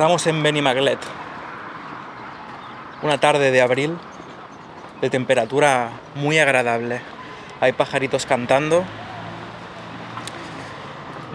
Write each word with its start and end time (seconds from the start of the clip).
Estamos 0.00 0.26
en 0.28 0.42
Benimaglet. 0.42 0.98
Una 3.02 3.20
tarde 3.20 3.50
de 3.50 3.60
abril 3.60 3.98
de 5.02 5.10
temperatura 5.10 5.90
muy 6.14 6.38
agradable. 6.38 7.02
Hay 7.60 7.72
pajaritos 7.72 8.24
cantando. 8.24 8.82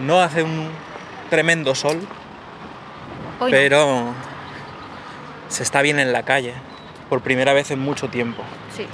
No 0.00 0.20
hace 0.20 0.42
un 0.42 0.68
tremendo 1.30 1.76
sol, 1.76 2.00
Hoy 3.38 3.52
no. 3.52 3.56
pero 3.56 4.04
se 5.46 5.62
está 5.62 5.80
bien 5.80 6.00
en 6.00 6.12
la 6.12 6.24
calle 6.24 6.52
por 7.08 7.20
primera 7.20 7.52
vez 7.52 7.70
en 7.70 7.78
mucho 7.78 8.08
tiempo. 8.08 8.42
Sí. 8.76 8.88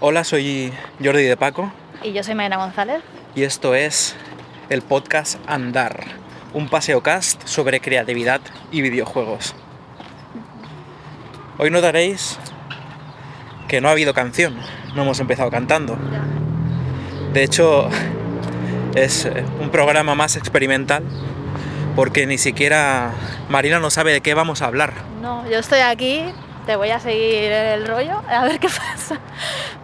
Hola, 0.00 0.24
soy 0.24 0.74
Jordi 1.02 1.22
de 1.22 1.38
Paco 1.38 1.72
Y 2.02 2.12
yo 2.12 2.22
soy 2.22 2.34
Mayra 2.34 2.58
González. 2.58 3.02
y 3.34 3.44
esto 3.44 3.74
es 3.74 4.14
el 4.70 4.82
podcast 4.82 5.36
Andar, 5.48 6.04
un 6.54 6.68
paseocast 6.68 7.44
sobre 7.44 7.80
creatividad 7.80 8.40
y 8.70 8.82
videojuegos. 8.82 9.56
Hoy 11.58 11.70
notaréis 11.70 12.38
que 13.66 13.80
no 13.80 13.88
ha 13.88 13.90
habido 13.90 14.14
canción, 14.14 14.56
no 14.94 15.02
hemos 15.02 15.18
empezado 15.18 15.50
cantando. 15.50 15.98
De 17.32 17.42
hecho, 17.42 17.88
es 18.94 19.24
eh, 19.24 19.44
un 19.60 19.70
programa 19.70 20.14
más 20.14 20.36
experimental 20.36 21.02
porque 21.96 22.26
ni 22.26 22.38
siquiera 22.38 23.12
Marina 23.48 23.80
no 23.80 23.90
sabe 23.90 24.12
de 24.12 24.20
qué 24.20 24.34
vamos 24.34 24.62
a 24.62 24.66
hablar. 24.66 24.92
No, 25.20 25.50
yo 25.50 25.58
estoy 25.58 25.80
aquí, 25.80 26.22
te 26.70 26.76
voy 26.76 26.90
a 26.90 27.00
seguir 27.00 27.50
el 27.50 27.84
rollo, 27.84 28.22
a 28.28 28.44
ver 28.44 28.60
qué 28.60 28.68
pasa. 28.68 29.18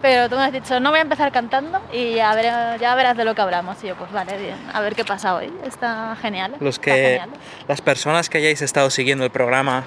Pero 0.01 0.29
tú 0.29 0.37
me 0.37 0.43
has 0.43 0.53
dicho, 0.53 0.79
no 0.79 0.91
voy 0.91 0.99
a 0.99 1.01
empezar 1.01 1.33
cantando 1.33 1.81
y 1.91 2.13
ya, 2.13 2.33
verás 2.33 3.17
de 3.17 3.25
lo 3.25 3.35
que 3.35 3.41
hablamos. 3.41 3.83
Y 3.83 3.87
yo, 3.87 3.95
pues 3.95 4.09
vale, 4.13 4.37
bien, 4.37 4.55
a 4.71 4.79
ver 4.79 4.95
qué 4.95 5.03
pasa 5.03 5.35
hoy. 5.35 5.51
Está 5.65 6.15
genial. 6.21 6.55
Los 6.61 6.79
que 6.79 6.91
genial. 6.93 7.29
las 7.67 7.81
personas 7.81 8.29
que 8.29 8.37
hayáis 8.37 8.61
estado 8.61 8.89
siguiendo 8.89 9.25
el 9.25 9.31
programa 9.31 9.83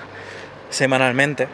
semanalmente 0.69 1.49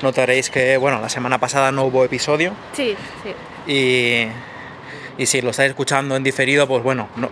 notaréis 0.00 0.48
que 0.48 0.76
bueno, 0.76 1.00
la 1.00 1.08
semana 1.08 1.38
pasada 1.38 1.72
no 1.72 1.82
hubo 1.84 2.04
episodio 2.04 2.52
Sí, 2.72 2.96
sí. 3.24 3.72
y, 3.72 5.22
y 5.22 5.26
si 5.26 5.40
lo 5.42 5.50
estáis 5.50 5.70
escuchando 5.70 6.14
en 6.14 6.22
diferido, 6.22 6.68
pues 6.68 6.84
bueno, 6.84 7.08
no, 7.16 7.30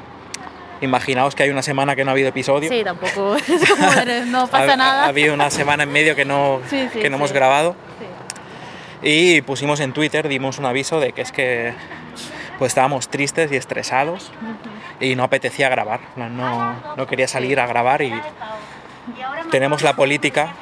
imaginaos 0.83 1.35
que 1.35 1.45
hay 1.45 1.51
una 1.51 1.63
semana 1.63 1.97
que 1.97 2.05
no 2.05 2.11
ha 2.11 2.13
habido 2.13 2.29
episodio. 2.29 2.69
Sí, 2.69 2.83
tampoco 2.85 3.37
es 3.37 3.71
como 3.71 3.93
eres, 3.93 4.27
no 4.27 4.43
Ha- 4.43 4.47
pasa 4.49 4.73
ha- 4.75 4.77
nada. 4.77 5.05
Ha 5.05 5.09
habido 5.09 5.33
una 5.33 5.51
semana 5.51 5.85
en 5.85 5.93
medio 5.93 6.15
que 6.15 6.25
no, 6.25 6.61
Sí, 6.69 6.89
sí, 6.93 6.99
que 7.01 7.09
no 7.09 7.17
sí. 7.17 7.21
hemos 7.21 7.33
grabado 7.33 7.75
Sí. 9.03 9.09
y 9.09 9.41
pusimos 9.43 9.81
en 9.81 9.93
Twitter, 9.93 10.29
dimos 10.29 10.59
un 10.59 10.67
aviso 10.67 11.01
de 11.01 11.13
que 11.13 11.23
es 11.23 11.33
que 11.33 11.73
pues 12.59 12.71
estábamos 12.71 13.09
tristes 13.09 13.51
y 13.51 13.57
estresados 13.57 14.31
y 15.01 15.17
no 15.17 15.25
apetecía 15.25 15.69
grabar, 15.69 16.01
no, 16.17 16.29
no, 16.29 16.77
no 16.97 17.07
quería 17.09 17.27
salir 17.27 17.59
a 17.59 17.67
grabar 17.67 18.03
y 18.03 18.13
tenemos 19.51 19.83
la 19.83 19.95
política, 19.97 20.53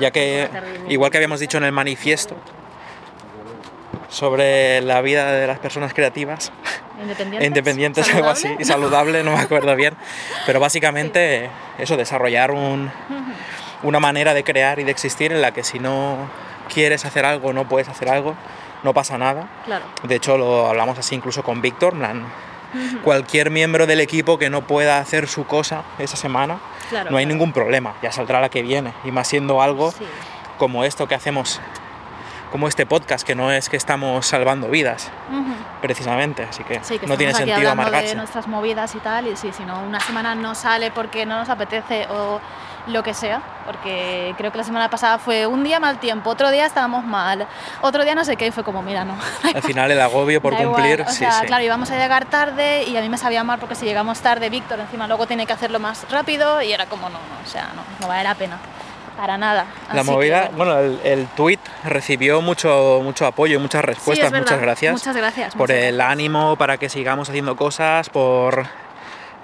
ya 0.00 0.10
que 0.10 0.48
igual 0.88 1.10
que 1.10 1.18
habíamos 1.18 1.40
dicho 1.40 1.58
en 1.58 1.64
el 1.64 1.72
manifiesto 1.72 2.34
sobre 4.14 4.80
la 4.80 5.00
vida 5.00 5.32
de 5.32 5.46
las 5.46 5.58
personas 5.58 5.92
creativas, 5.92 6.52
Independientes. 7.00 7.46
independientes, 7.48 8.14
algo 8.14 8.28
así, 8.30 8.42
saludable. 8.42 8.62
y 8.62 8.64
saludable, 8.64 9.24
no 9.24 9.32
me 9.32 9.40
acuerdo 9.42 9.74
bien, 9.76 9.94
pero 10.46 10.60
básicamente 10.60 11.50
eso, 11.78 11.96
desarrollar 11.96 12.52
un, 12.52 12.90
una 13.82 13.98
manera 14.00 14.32
de 14.34 14.44
crear 14.44 14.78
y 14.78 14.84
de 14.84 14.92
existir 14.92 15.32
en 15.32 15.42
la 15.42 15.52
que 15.52 15.64
si 15.64 15.78
no 15.80 16.30
quieres 16.72 17.04
hacer 17.04 17.24
algo, 17.26 17.52
no 17.52 17.68
puedes 17.68 17.88
hacer 17.88 18.08
algo, 18.08 18.34
no 18.84 18.94
pasa 18.94 19.18
nada. 19.18 19.48
Claro. 19.64 19.84
De 20.04 20.14
hecho, 20.14 20.38
lo 20.38 20.68
hablamos 20.68 20.98
así 20.98 21.14
incluso 21.16 21.42
con 21.42 21.60
Víctor, 21.60 21.94
cualquier 23.02 23.50
miembro 23.50 23.86
del 23.86 24.00
equipo 24.00 24.38
que 24.38 24.50
no 24.50 24.66
pueda 24.66 24.98
hacer 24.98 25.26
su 25.28 25.44
cosa 25.46 25.82
esa 25.98 26.16
semana, 26.16 26.58
Claro, 26.90 27.10
no 27.10 27.16
hay 27.16 27.24
claro. 27.24 27.34
ningún 27.34 27.52
problema, 27.52 27.94
ya 28.02 28.12
saldrá 28.12 28.40
la 28.40 28.48
que 28.48 28.62
viene, 28.62 28.92
y 29.04 29.10
más 29.10 29.26
siendo 29.28 29.60
algo 29.62 29.90
Sí. 29.92 30.04
como 30.58 30.84
esto 30.84 31.06
que 31.08 31.14
hacemos, 31.14 31.60
como 32.54 32.68
este 32.68 32.86
podcast, 32.86 33.26
que 33.26 33.34
no 33.34 33.50
es 33.50 33.68
que 33.68 33.76
estamos 33.76 34.24
salvando 34.24 34.68
vidas, 34.68 35.10
precisamente, 35.82 36.44
así 36.44 36.62
que 36.62 36.78
Sí, 36.84 37.00
que 37.00 37.06
no 37.08 37.16
tiene 37.16 37.34
sentido 37.34 37.68
amargarse. 37.68 38.10
de 38.10 38.14
nuestras 38.14 38.46
movidas 38.46 38.94
y 38.94 38.98
tal, 38.98 39.26
y 39.26 39.36
sí, 39.36 39.50
si 39.52 39.64
no, 39.64 39.80
una 39.80 39.98
semana 39.98 40.36
no 40.36 40.54
sale 40.54 40.92
porque 40.92 41.26
no 41.26 41.36
nos 41.36 41.48
apetece 41.48 42.06
o 42.10 42.40
lo 42.86 43.02
que 43.02 43.12
sea, 43.12 43.42
porque 43.66 44.36
creo 44.38 44.52
que 44.52 44.58
la 44.58 44.62
semana 44.62 44.88
pasada 44.88 45.18
fue 45.18 45.48
un 45.48 45.64
día 45.64 45.80
mal 45.80 45.98
tiempo, 45.98 46.30
otro 46.30 46.52
día 46.52 46.64
estábamos 46.64 47.04
mal, 47.04 47.48
otro 47.80 48.04
día 48.04 48.14
no 48.14 48.24
sé 48.24 48.36
qué, 48.36 48.46
y 48.46 48.50
fue 48.52 48.62
como, 48.62 48.82
mira, 48.82 49.04
no. 49.04 49.16
Al 49.52 49.62
final 49.62 49.90
el 49.90 50.00
agobio 50.00 50.40
por 50.40 50.52
Da 50.54 50.62
igual, 50.62 50.80
cumplir, 50.80 51.00
o 51.00 51.10
sea, 51.10 51.40
sí. 51.40 51.46
claro, 51.46 51.64
íbamos 51.64 51.90
a 51.90 51.96
llegar 51.96 52.26
tarde 52.26 52.84
y 52.84 52.96
a 52.96 53.00
mí 53.00 53.08
me 53.08 53.18
sabía 53.18 53.42
mal 53.42 53.58
porque 53.58 53.74
si 53.74 53.84
llegamos 53.84 54.20
tarde, 54.20 54.48
Víctor 54.48 54.78
encima 54.78 55.08
luego 55.08 55.26
tiene 55.26 55.44
que 55.44 55.52
hacerlo 55.52 55.80
más 55.80 56.08
rápido 56.08 56.62
y 56.62 56.72
era 56.72 56.86
como, 56.86 57.08
no, 57.08 57.18
no, 57.18 57.44
o 57.44 57.48
sea, 57.50 57.70
no, 57.74 57.82
no 58.00 58.06
vale 58.06 58.22
la 58.22 58.36
pena, 58.36 58.58
para 59.16 59.36
nada. 59.38 59.66
La 59.92 60.00
Así 60.00 60.10
movida, 60.10 60.48
que- 60.48 60.56
bueno, 60.56 60.78
el, 60.78 61.00
el 61.04 61.26
tweet 61.28 61.58
recibió 61.84 62.40
mucho, 62.40 63.00
mucho 63.02 63.26
apoyo 63.26 63.56
y 63.56 63.58
muchas 63.60 63.84
respuestas. 63.84 64.30
verdad. 64.30 64.46
muchas 64.46 64.60
gracias. 64.62 64.92
Muchas 64.92 65.16
gracias. 65.16 65.52
por 65.54 65.68
muchas 65.68 65.76
el 65.84 65.96
gracias. 65.96 66.12
ánimo 66.12 66.56
para 66.56 66.76
que 66.78 66.88
sigamos 66.88 67.28
haciendo 67.28 67.56
cosas, 67.56 68.10
por 68.10 68.66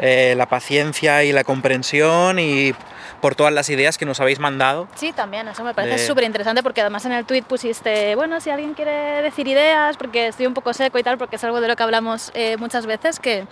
eh, 0.00 0.34
la 0.36 0.46
paciencia 0.46 1.24
y 1.24 1.32
la 1.32 1.44
comprensión 1.44 2.38
y 2.38 2.74
por 3.20 3.34
todas 3.34 3.52
las 3.52 3.68
ideas 3.68 3.98
que 3.98 4.06
nos 4.06 4.18
habéis 4.20 4.38
mandado. 4.38 4.88
Sí, 4.94 5.12
también, 5.12 5.46
eso 5.46 5.62
me 5.62 5.74
parece 5.74 5.98
de- 6.00 6.06
súper 6.06 6.24
interesante 6.24 6.62
porque 6.62 6.80
además 6.80 7.04
en 7.04 7.12
el 7.12 7.26
tweet 7.26 7.42
pusiste, 7.42 8.14
bueno, 8.16 8.40
si 8.40 8.48
alguien 8.48 8.72
quiere 8.72 9.20
decir 9.22 9.46
ideas, 9.46 9.98
porque 9.98 10.28
estoy 10.28 10.46
un 10.46 10.54
poco 10.54 10.72
seco 10.72 10.98
y 10.98 11.02
tal, 11.02 11.18
porque 11.18 11.36
es 11.36 11.44
algo 11.44 11.60
de 11.60 11.68
lo 11.68 11.76
que 11.76 11.82
hablamos 11.82 12.30
eh, 12.34 12.56
muchas 12.56 12.86
veces, 12.86 13.20
que 13.20 13.44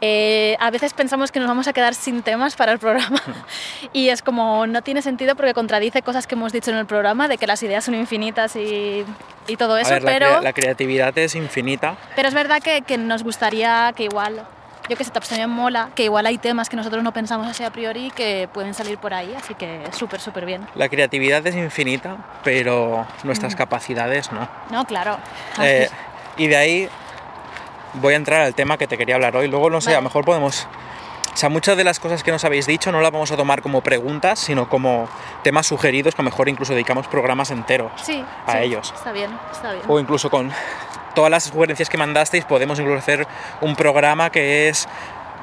eh, 0.00 0.56
a 0.60 0.70
veces 0.70 0.94
pensamos 0.94 1.30
que 1.30 1.38
nos 1.40 1.48
vamos 1.48 1.68
a 1.68 1.72
quedar 1.72 1.94
sin 1.94 2.22
temas 2.22 2.56
para 2.56 2.72
el 2.72 2.78
programa 2.78 3.20
y 3.92 4.08
es 4.08 4.22
como 4.22 4.66
no 4.66 4.82
tiene 4.82 5.02
sentido 5.02 5.36
porque 5.36 5.52
contradice 5.54 6.02
cosas 6.02 6.26
que 6.26 6.34
hemos 6.34 6.52
dicho 6.52 6.70
en 6.70 6.76
el 6.78 6.86
programa, 6.86 7.28
de 7.28 7.36
que 7.38 7.46
las 7.46 7.62
ideas 7.62 7.84
son 7.84 7.94
infinitas 7.94 8.56
y, 8.56 9.04
y 9.46 9.56
todo 9.56 9.76
eso, 9.78 9.90
a 9.90 9.94
ver, 9.94 10.02
la, 10.04 10.10
pero, 10.12 10.26
crea- 10.26 10.40
la 10.42 10.52
creatividad 10.52 11.16
es 11.18 11.34
infinita. 11.34 11.96
pero 12.16 12.28
es 12.28 12.34
verdad 12.34 12.62
que, 12.62 12.82
que 12.82 12.98
nos 12.98 13.22
gustaría 13.22 13.92
que 13.96 14.04
igual... 14.04 14.42
Yo 14.88 14.96
que 14.96 15.04
sé, 15.04 15.12
también 15.12 15.48
mola, 15.50 15.90
que 15.94 16.02
igual 16.02 16.26
hay 16.26 16.36
temas 16.38 16.68
que 16.68 16.74
nosotros 16.74 17.04
no 17.04 17.12
pensamos 17.12 17.46
así 17.46 17.62
a 17.62 17.70
priori 17.70 18.10
que 18.10 18.48
pueden 18.52 18.74
salir 18.74 18.98
por 18.98 19.14
ahí, 19.14 19.32
así 19.36 19.54
que 19.54 19.82
súper, 19.92 20.18
súper 20.20 20.44
bien. 20.46 20.66
La 20.74 20.88
creatividad 20.88 21.46
es 21.46 21.54
infinita, 21.54 22.16
pero 22.42 23.06
nuestras 23.22 23.54
capacidades 23.54 24.32
no. 24.32 24.48
No, 24.72 24.84
claro. 24.86 25.16
Eh, 25.62 25.88
y 26.36 26.48
de 26.48 26.56
ahí 26.56 26.88
voy 27.94 28.14
a 28.14 28.16
entrar 28.16 28.40
al 28.42 28.54
tema 28.54 28.76
que 28.78 28.86
te 28.86 28.96
quería 28.98 29.14
hablar 29.16 29.36
hoy. 29.36 29.48
Luego, 29.48 29.70
no 29.70 29.80
sé, 29.80 29.92
a 29.92 29.96
lo 29.96 30.02
mejor 30.02 30.24
podemos... 30.24 30.66
O 31.32 31.36
sea, 31.36 31.48
muchas 31.48 31.76
de 31.76 31.84
las 31.84 32.00
cosas 32.00 32.24
que 32.24 32.32
nos 32.32 32.44
habéis 32.44 32.66
dicho 32.66 32.90
no 32.90 33.00
las 33.00 33.12
vamos 33.12 33.30
a 33.30 33.36
tomar 33.36 33.62
como 33.62 33.82
preguntas, 33.82 34.38
sino 34.40 34.68
como 34.68 35.08
temas 35.44 35.66
sugeridos 35.66 36.14
que 36.14 36.22
a 36.22 36.24
lo 36.24 36.30
mejor 36.30 36.48
incluso 36.48 36.72
dedicamos 36.72 37.06
programas 37.06 37.50
enteros 37.52 37.92
sí, 38.02 38.24
a 38.46 38.52
sí, 38.52 38.58
ellos. 38.58 38.92
Está 38.96 39.12
bien, 39.12 39.30
está 39.52 39.70
bien. 39.72 39.84
O 39.86 40.00
incluso 40.00 40.28
con 40.28 40.50
todas 41.14 41.30
las 41.30 41.44
sugerencias 41.44 41.88
que 41.88 41.96
mandasteis 41.96 42.44
podemos 42.44 42.78
incluso 42.80 42.98
hacer 42.98 43.28
un 43.60 43.76
programa 43.76 44.30
que 44.30 44.68
es 44.68 44.88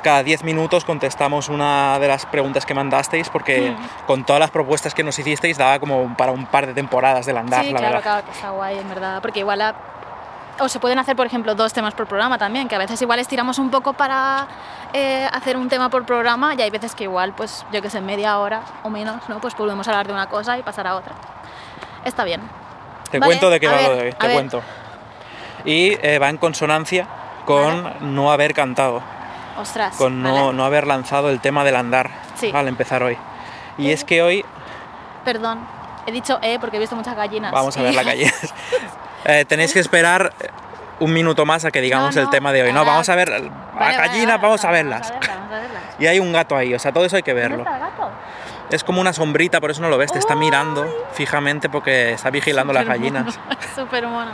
cada 0.04 0.24
10 0.24 0.44
minutos 0.44 0.83
contestamos 0.86 1.48
una 1.50 1.98
de 2.00 2.07
las 2.10 2.25
preguntas 2.25 2.66
que 2.66 2.74
mandasteis 2.74 3.30
porque 3.30 3.71
Mm. 3.71 4.06
con 4.07 4.25
todas 4.25 4.42
las 4.42 4.51
propuestas 4.51 4.94
que 4.94 5.04
nos 5.04 5.18
hicisteis 5.18 5.57
daba 5.57 5.80
como 5.80 6.16
para 6.18 6.33
un 6.33 6.45
par 6.48 6.68
de 6.68 6.74
temporadas 6.74 7.25
del 7.25 7.38
andar, 7.38 7.63
sí, 7.63 7.71
la 7.71 7.80
claro, 7.80 7.95
verdad. 7.95 8.04
claro, 8.04 8.25
que 8.25 8.31
está 8.33 8.50
guay, 8.51 8.77
en 8.77 8.89
verdad. 8.89 9.21
Porque 9.21 9.39
igual. 9.39 9.62
a- 9.62 9.75
O 10.59 10.68
se 10.69 10.80
pueden 10.80 10.98
hacer, 10.98 11.15
por 11.15 11.25
ejemplo, 11.27 11.54
dos 11.54 11.71
temas 11.74 11.94
por 11.94 12.07
programa 12.07 12.38
también, 12.38 12.68
que 12.68 12.75
a 12.75 12.80
veces 12.80 13.00
igual 13.01 13.19
estiramos 13.19 13.59
un 13.59 13.69
poco 13.69 13.94
para 13.94 14.48
eh, 14.94 15.27
hacer 15.31 15.56
un 15.56 15.69
tema 15.69 15.89
por 15.89 16.04
programa 16.06 16.56
y 16.56 16.62
hay 16.62 16.69
veces 16.71 16.95
que 16.95 17.04
igual, 17.04 17.33
pues 17.33 17.63
yo 17.71 17.81
que 17.81 17.89
sé, 17.92 18.01
media 18.01 18.39
hora 18.39 18.62
o 18.83 18.89
menos, 18.89 19.21
¿no? 19.30 19.39
Pues 19.39 19.56
volvemos 19.56 19.88
a 19.88 19.92
hablar 19.92 20.07
de 20.07 20.13
una 20.13 20.27
cosa 20.27 20.57
y 20.57 20.63
pasar 20.63 20.88
a 20.88 20.95
otra. 20.95 21.13
Está 22.04 22.24
bien. 22.24 22.42
Te 23.12 23.19
Vale, 23.19 23.30
cuento 23.33 23.50
de 23.51 23.59
qué 23.59 23.68
a 23.68 23.71
va 23.71 23.77
ver, 23.77 23.89
lo 23.89 23.95
de 23.98 24.01
hoy, 24.07 24.13
te 24.13 24.25
ver. 24.27 24.36
cuento. 24.36 24.62
Y 25.63 25.92
eh, 26.01 26.18
va 26.19 26.30
en 26.30 26.38
consonancia 26.38 27.07
con 27.45 28.15
no 28.15 28.31
haber 28.31 28.54
cantado. 28.54 29.01
Ostras. 29.59 29.95
con 29.95 30.21
no, 30.21 30.33
vale. 30.33 30.54
no 30.57 30.65
haber 30.65 30.86
lanzado 30.88 31.30
el 31.30 31.39
tema 31.39 31.63
del 31.63 31.75
andar 31.75 32.09
Sí. 32.36 32.51
al 32.54 32.68
empezar 32.68 33.01
hoy. 33.04 33.18
Y 33.77 33.92
es 33.92 34.04
que 34.04 34.21
hoy 34.21 34.44
Perdón, 35.25 35.59
he 36.06 36.12
dicho 36.12 36.39
eh 36.42 36.57
porque 36.59 36.77
he 36.77 36.80
visto 36.80 36.95
muchas 36.95 37.15
gallinas. 37.15 37.51
vamos 37.51 37.75
a 37.77 37.81
ver 37.81 37.94
Y- 37.94 37.95
la 37.95 38.04
calle. 38.04 38.31
Eh, 39.27 39.45
tenéis 39.45 39.74
que 39.74 39.79
esperar 39.79 40.33
un 41.00 41.13
minuto 41.13 41.45
más 41.45 41.63
a 41.65 41.71
que 41.71 41.81
digamos 41.81 42.15
No, 42.15 42.21
el 42.24 42.29
tema 42.29 42.51
de 42.53 42.63
hoy. 42.63 42.74
No, 42.74 42.83
vamos 42.85 43.07
a 43.09 43.15
ver 43.15 43.29
Vale, 43.29 43.44
las 43.44 43.74
vale, 43.75 43.97
gallinas, 43.97 44.27
vale, 44.27 44.41
vamos 44.41 44.65
a 44.65 44.71
verlas. 44.71 45.09
Vamos 45.09 45.25
a 45.25 45.29
verlas, 45.29 45.38
vamos 45.38 45.53
a 45.53 45.59
verlas. 45.59 45.83
Y 46.00 46.07
hay 46.07 46.19
un 46.19 46.33
gato 46.33 46.56
ahí, 46.56 46.74
o 46.74 46.79
sea, 46.79 46.91
todo 46.91 47.06
eso 47.06 47.15
hay 47.18 47.24
que 47.24 47.33
¿Dónde 47.33 47.47
verlo. 47.50 47.63
está 47.63 47.75
el 47.75 47.81
gato? 47.81 48.09
Es 48.69 48.83
como 48.83 49.00
una 49.00 49.13
sombrita, 49.13 49.62
por 49.62 49.71
eso 49.71 49.81
no 49.81 49.89
lo 49.89 49.97
ves, 49.97 50.12
te 50.12 50.19
está 50.19 50.35
mirando 50.35 50.85
fijamente 51.13 51.69
porque 51.69 52.13
está 52.13 52.29
vigilando 52.29 52.74
las 52.74 52.85
gallinas. 52.85 53.39
Súper 53.75 54.06
mono. 54.07 54.31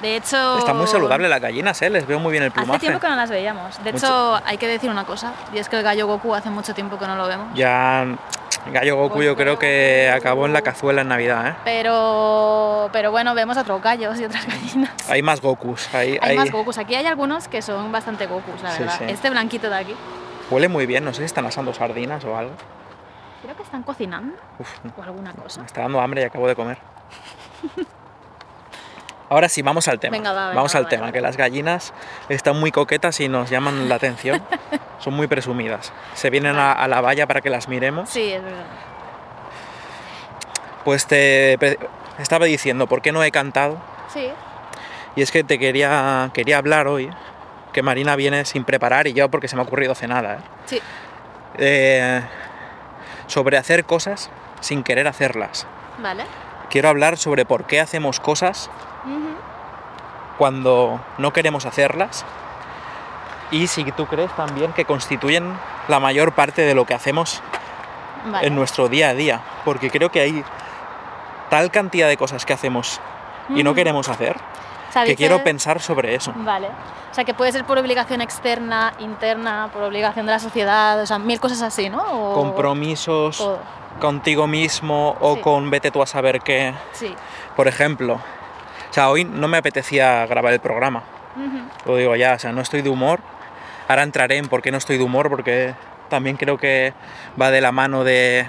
De 0.00 0.16
hecho... 0.16 0.58
Está 0.58 0.74
muy 0.74 0.86
saludable 0.86 1.28
las 1.28 1.40
gallinas, 1.40 1.80
¿eh? 1.82 1.88
Les 1.90 2.06
veo 2.06 2.18
muy 2.18 2.32
bien 2.32 2.44
el 2.44 2.50
Hace 2.50 2.60
plumaje. 2.60 2.80
tiempo 2.80 3.00
que 3.00 3.08
no 3.08 3.16
las 3.16 3.30
veíamos. 3.30 3.82
De 3.82 3.92
Mucho. 3.92 4.06
hecho, 4.06 4.40
hay 4.44 4.58
que 4.58 4.68
decir 4.68 4.90
una 4.90 5.04
cosa, 5.04 5.32
y 5.52 5.58
es 5.58 5.68
que 5.68 5.76
el 5.76 5.82
gallo 5.82 6.06
Goku 6.06 6.34
hace 6.34 6.50
mucho 6.50 6.74
tiempo 6.74 6.98
que 6.98 7.06
no 7.06 7.16
lo 7.16 7.26
vemos. 7.26 7.48
Ya 7.54 8.06
Gallo 8.72 8.96
Goku 8.96 9.22
yo 9.22 9.36
creo 9.36 9.58
que 9.58 10.10
acabó 10.14 10.46
en 10.46 10.52
la 10.52 10.62
cazuela 10.62 11.02
en 11.02 11.08
Navidad, 11.08 11.48
¿eh? 11.48 11.54
Pero, 11.64 12.88
pero 12.92 13.10
bueno, 13.10 13.34
vemos 13.34 13.56
otros 13.56 13.82
gallos 13.82 14.18
y 14.18 14.24
otras 14.24 14.46
gallinas. 14.46 14.90
Hay 15.10 15.22
más 15.22 15.40
Gokus, 15.40 15.94
hay, 15.94 16.18
Hay 16.22 16.30
hay- 16.30 16.36
más 16.36 16.50
Gokus. 16.50 16.78
Aquí 16.78 16.94
hay 16.94 17.06
algunos 17.06 17.46
que 17.48 17.60
son 17.62 17.92
bastante 17.92 18.26
Gokus, 18.26 18.62
la 18.62 18.70
Sí, 18.72 18.80
verdad. 18.82 18.98
sí. 18.98 19.04
Este 19.08 19.30
blanquito 19.30 19.68
de 19.68 19.76
aquí. 19.76 19.94
Huele 20.50 20.68
muy 20.68 20.86
bien, 20.86 21.04
no 21.04 21.12
sé 21.12 21.18
si 21.20 21.24
están 21.26 21.46
asando 21.46 21.72
sardinas 21.74 22.24
o 22.24 22.36
algo. 22.36 22.52
Creo 23.42 23.54
que 23.56 23.62
están 23.62 23.82
cocinando 23.82 24.36
Uf, 24.58 24.70
o 24.98 25.02
alguna 25.02 25.32
cosa. 25.34 25.60
me 25.60 25.66
está 25.66 25.82
dando 25.82 26.00
hambre 26.00 26.22
y 26.22 26.24
acabo 26.24 26.48
de 26.48 26.54
comer. 26.56 26.78
Ahora 29.34 29.48
sí, 29.48 29.62
vamos 29.62 29.88
al 29.88 29.98
tema. 29.98 30.16
Venga, 30.16 30.32
va, 30.32 30.42
venga, 30.46 30.54
vamos 30.54 30.74
va, 30.74 30.78
al 30.78 30.88
tema, 30.88 31.10
que 31.10 31.20
las 31.20 31.36
gallinas 31.36 31.92
están 32.28 32.58
muy 32.58 32.70
coquetas 32.70 33.18
y 33.18 33.28
nos 33.28 33.50
llaman 33.50 33.88
la 33.88 33.96
atención. 33.96 34.40
Son 35.00 35.12
muy 35.12 35.26
presumidas. 35.26 35.92
Se 36.14 36.30
vienen 36.30 36.56
a, 36.56 36.72
a 36.72 36.86
la 36.86 37.00
valla 37.00 37.26
para 37.26 37.40
que 37.40 37.50
las 37.50 37.68
miremos. 37.68 38.08
Sí, 38.08 38.32
es 38.32 38.42
verdad. 38.42 38.64
Pues 40.84 41.06
te 41.06 41.58
estaba 42.18 42.44
diciendo, 42.44 42.86
¿por 42.86 43.02
qué 43.02 43.10
no 43.10 43.24
he 43.24 43.32
cantado? 43.32 43.78
Sí. 44.12 44.30
Y 45.16 45.22
es 45.22 45.32
que 45.32 45.42
te 45.42 45.58
quería, 45.58 46.30
quería 46.32 46.58
hablar 46.58 46.86
hoy, 46.86 47.10
que 47.72 47.82
Marina 47.82 48.14
viene 48.14 48.44
sin 48.44 48.64
preparar 48.64 49.08
y 49.08 49.14
yo 49.14 49.28
porque 49.30 49.48
se 49.48 49.56
me 49.56 49.62
ha 49.62 49.64
ocurrido 49.64 49.92
hace 49.92 50.06
nada, 50.06 50.34
¿eh? 50.34 50.38
Sí. 50.66 50.80
Eh, 51.58 52.20
sobre 53.26 53.56
hacer 53.56 53.84
cosas 53.84 54.30
sin 54.60 54.84
querer 54.84 55.08
hacerlas. 55.08 55.66
Vale. 55.98 56.24
Quiero 56.70 56.88
hablar 56.88 57.16
sobre 57.16 57.44
por 57.44 57.64
qué 57.64 57.80
hacemos 57.80 58.20
cosas. 58.20 58.70
Cuando 60.38 61.00
no 61.18 61.32
queremos 61.32 61.66
hacerlas 61.66 62.24
y 63.50 63.66
si 63.66 63.84
tú 63.92 64.06
crees 64.06 64.34
también 64.36 64.72
que 64.72 64.84
constituyen 64.84 65.52
la 65.88 66.00
mayor 66.00 66.32
parte 66.32 66.62
de 66.62 66.74
lo 66.74 66.84
que 66.86 66.94
hacemos 66.94 67.40
Vale. 68.26 68.46
en 68.46 68.54
nuestro 68.54 68.88
día 68.88 69.10
a 69.10 69.14
día, 69.14 69.40
porque 69.64 69.90
creo 69.90 70.10
que 70.10 70.20
hay 70.20 70.44
tal 71.50 71.70
cantidad 71.70 72.08
de 72.08 72.16
cosas 72.16 72.44
que 72.46 72.52
hacemos 72.52 73.00
y 73.50 73.62
no 73.62 73.70
Ujú. 73.70 73.76
queremos 73.76 74.08
hacer 74.08 74.36
que 75.06 75.16
quiero 75.16 75.42
pensar 75.42 75.80
sobre 75.80 76.14
eso. 76.14 76.32
Vale. 76.36 76.68
O 77.10 77.14
sea, 77.14 77.24
que 77.24 77.34
puede 77.34 77.50
ser 77.52 77.64
por 77.64 77.78
obligación 77.78 78.20
externa, 78.20 78.92
interna, 79.00 79.68
por 79.72 79.82
obligación 79.82 80.24
de 80.26 80.32
la 80.32 80.38
sociedad, 80.38 81.00
o 81.00 81.06
sea, 81.06 81.18
mil 81.18 81.38
cosas 81.40 81.62
así, 81.62 81.88
¿no? 81.90 82.00
O- 82.02 82.34
Compromisos 82.34 83.44
contigo 84.00 84.46
mismo 84.46 85.16
o 85.20 85.34
Sí. 85.34 85.40
con 85.40 85.68
vete 85.70 85.90
tú 85.90 86.00
a 86.02 86.06
saber 86.06 86.40
qué. 86.42 86.74
Sí. 86.92 87.14
Por 87.56 87.66
ejemplo, 87.68 88.20
o 88.94 89.00
sea, 89.02 89.10
hoy 89.10 89.24
no 89.24 89.48
me 89.48 89.56
apetecía 89.56 90.24
grabar 90.26 90.52
el 90.52 90.60
programa. 90.60 91.02
Lo 91.84 91.96
digo 91.96 92.14
ya, 92.14 92.34
o 92.34 92.38
sea, 92.38 92.52
no 92.52 92.60
estoy 92.60 92.80
de 92.80 92.90
humor. 92.90 93.18
Ahora 93.88 94.04
entraré 94.04 94.36
en 94.36 94.46
por 94.46 94.62
qué 94.62 94.70
no 94.70 94.78
estoy 94.78 94.98
de 94.98 95.02
humor, 95.02 95.28
porque 95.30 95.74
también 96.08 96.36
creo 96.36 96.58
que 96.58 96.94
va 97.40 97.50
de 97.50 97.60
la 97.60 97.72
mano 97.72 98.04
de 98.04 98.46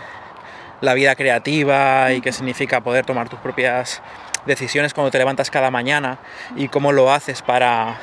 la 0.82 0.94
vida 0.94 1.16
creativa 1.16 2.12
y 2.12 2.22
qué 2.22 2.32
significa 2.32 2.82
poder 2.82 3.08
tomar 3.08 3.28
tus 3.28 3.40
propias 3.40 4.04
decisiones 4.46 4.94
cuando 4.94 5.10
te 5.10 5.18
levantas 5.18 5.50
cada 5.50 5.72
mañana 5.72 6.20
y 6.56 6.68
cómo 6.68 6.92
lo 6.92 7.12
haces 7.12 7.42
para 7.42 7.98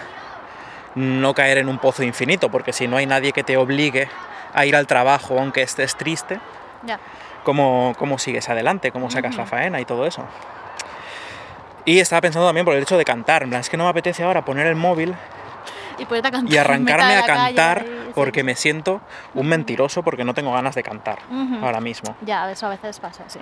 no 0.96 1.34
caer 1.34 1.58
en 1.58 1.68
un 1.68 1.78
pozo 1.78 2.02
infinito, 2.02 2.50
porque 2.50 2.72
si 2.72 2.88
no 2.88 2.96
hay 2.96 3.06
nadie 3.06 3.30
que 3.30 3.44
te 3.44 3.56
obligue 3.56 4.08
a 4.52 4.66
ir 4.66 4.74
al 4.74 4.88
trabajo 4.88 5.38
aunque 5.38 5.62
estés 5.62 5.94
triste, 5.94 6.40
cómo, 7.44 7.94
cómo 7.96 8.18
sigues 8.18 8.48
adelante, 8.48 8.90
cómo 8.90 9.12
sacas 9.12 9.36
la 9.36 9.46
faena 9.46 9.80
y 9.80 9.84
todo 9.84 10.08
eso. 10.08 10.26
Y 11.84 11.98
estaba 11.98 12.20
pensando 12.20 12.46
también 12.46 12.64
por 12.64 12.74
el 12.74 12.82
hecho 12.82 12.96
de 12.96 13.04
cantar, 13.04 13.42
en 13.42 13.48
plan, 13.50 13.60
es 13.60 13.68
que 13.68 13.76
no 13.76 13.84
me 13.84 13.90
apetece 13.90 14.22
ahora 14.22 14.44
poner 14.44 14.66
el 14.66 14.76
móvil 14.76 15.14
Y 16.48 16.56
arrancarme 16.56 17.16
a 17.16 17.22
calle 17.24 17.54
cantar 17.54 17.84
sí. 17.84 18.10
porque 18.14 18.42
me 18.44 18.54
siento 18.54 19.00
un 19.34 19.46
mentiroso 19.48 20.02
porque 20.02 20.24
no 20.24 20.34
tengo 20.34 20.52
ganas 20.52 20.74
de 20.74 20.82
cantar 20.82 21.18
ahora 21.62 21.80
mismo. 21.80 22.16
Ya, 22.22 22.50
eso 22.50 22.66
a 22.66 22.70
veces 22.70 22.98
pasa, 23.00 23.24
sí. 23.28 23.38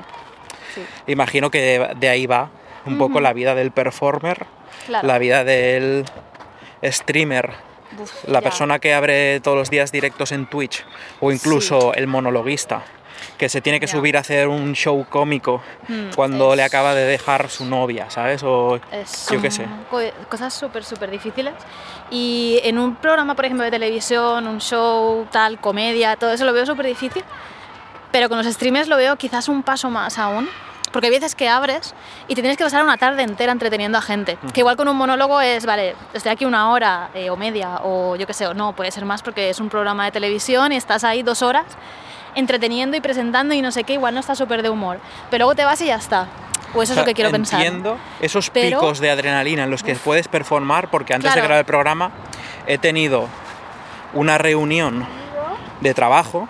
Sí. 0.75 0.84
Imagino 1.06 1.50
que 1.50 1.60
de, 1.60 1.94
de 1.96 2.08
ahí 2.08 2.26
va 2.26 2.50
un 2.87 2.96
poco 2.98 3.20
la 3.20 3.32
vida 3.32 3.54
del 3.54 3.70
performer, 3.72 4.46
Claro. 4.87 5.06
la 5.06 5.19
vida 5.19 5.44
del 5.44 6.04
streamer, 6.82 7.50
Uf, 7.98 8.25
la 8.26 8.38
ya. 8.38 8.40
persona 8.42 8.78
que 8.78 8.94
abre 8.94 9.40
todos 9.40 9.58
los 9.58 9.69
días 9.70 9.92
directos 9.92 10.32
en 10.32 10.46
Twitch 10.46 10.84
o 11.20 11.31
incluso 11.32 11.92
el 11.94 12.06
monologuista 12.06 12.82
que 13.38 13.49
se 13.49 13.61
tiene 13.61 13.81
que 13.81 13.87
subir 13.87 14.17
a 14.17 14.20
hacer 14.20 14.49
un 14.49 14.75
show 14.75 15.05
cómico 15.08 15.62
Mm, 15.88 16.11
cuando 16.14 16.55
le 16.55 16.62
acaba 16.62 16.94
de 16.94 17.05
dejar 17.05 17.49
su 17.50 17.64
novia, 17.64 18.08
¿sabes? 18.11 18.43
O 18.44 18.78
Es- 18.93 19.28
yo 19.31 19.40
qué 19.40 19.50
sé. 19.50 19.67
co- 19.90 19.99
cosas 20.28 20.52
súper, 20.55 20.84
súper 20.84 21.11
difíciles. 21.11 21.55
Y 22.11 22.61
en 22.64 22.78
un 22.78 22.96
programa, 22.96 23.34
por 23.34 23.44
ejemplo, 23.44 23.64
de 23.64 23.70
televisión, 23.70 24.46
un 24.46 24.61
show, 24.61 25.26
tal, 25.31 25.58
comedia, 25.61 26.17
todo 26.17 26.32
eso 26.32 26.44
lo 26.44 26.52
veo 26.52 26.67
súper 26.67 26.87
difícil. 26.87 27.25
Pero 28.12 28.28
con 28.28 28.38
los 28.38 28.46
streamers 28.46 28.88
lo 28.88 28.96
veo 28.96 29.17
quizás 29.17 29.49
un 29.49 29.62
paso 29.62 29.90
más 29.90 30.19
aún. 30.19 30.49
Porque 30.93 31.06
hay 31.06 31.12
veces 31.12 31.37
que 31.37 31.49
abres 31.49 31.94
y 32.26 32.34
te 32.34 32.40
tienes 32.43 32.56
que 32.58 32.64
pasar 32.64 32.82
una 32.82 32.96
tarde 32.96 33.23
entera 33.23 33.52
entreteniendo 33.52 33.96
a 33.96 34.02
gente. 34.02 34.38
Que 34.52 34.61
igual 34.61 34.76
con 34.76 34.88
un 34.88 34.96
monólogo 34.96 35.40
es, 35.40 35.64
vale, 35.64 35.94
estoy 36.14 36.32
aquí 36.32 36.44
una 36.44 36.73
hora 36.73 37.11
eh, 37.14 37.31
o 37.31 37.37
media, 37.37 37.76
o 37.84 38.16
yo 38.16 38.26
qué 38.26 38.32
sé, 38.34 38.49
o 38.49 38.55
no, 38.55 38.75
puede 38.75 38.90
ser 38.90 39.05
más 39.05 39.23
porque 39.23 39.50
es 39.50 39.61
un 39.61 39.69
programa 39.69 40.05
de 40.06 40.11
televisión 40.11 40.73
y 40.73 40.76
estás 40.76 41.05
ahí 41.05 41.23
dos 41.23 41.43
horas 41.43 41.64
entreteniendo 42.35 42.97
y 42.97 43.00
presentando 43.00 43.55
y 43.55 43.62
no 43.62 43.73
sé 43.73 43.85
qué, 43.85 43.94
igual 43.94 44.15
no 44.15 44.21
estás 44.21 44.38
súper 44.38 44.62
de 44.62 44.71
humor. 44.71 44.99
Pero 45.31 45.43
luego 45.44 45.55
te 45.56 45.65
vas 45.65 45.81
y 45.81 45.87
ya 45.87 45.97
está. 45.97 46.29
O 46.75 46.82
eso 46.82 46.93
O 46.93 46.94
sea, 46.94 46.94
es 46.94 46.99
lo 46.99 47.05
que 47.05 47.15
quiero 47.15 47.31
pensar. 47.31 47.61
Entiendo 47.61 47.99
esos 48.21 48.50
Pero- 48.50 48.79
picos 48.81 49.00
de 49.00 49.11
adrenalina 49.11 49.65
en 49.65 49.71
los 49.71 49.82
que 49.82 49.94
puedes 49.97 50.29
performar, 50.29 50.88
porque 50.88 51.15
antes 51.15 51.35
de 51.35 51.41
grabar 51.41 51.59
el 51.59 51.65
programa 51.65 52.11
he 52.67 52.79
tenido 52.79 53.27
una 54.12 54.38
reunión 54.38 55.05
de 55.81 55.94
trabajo 55.94 56.49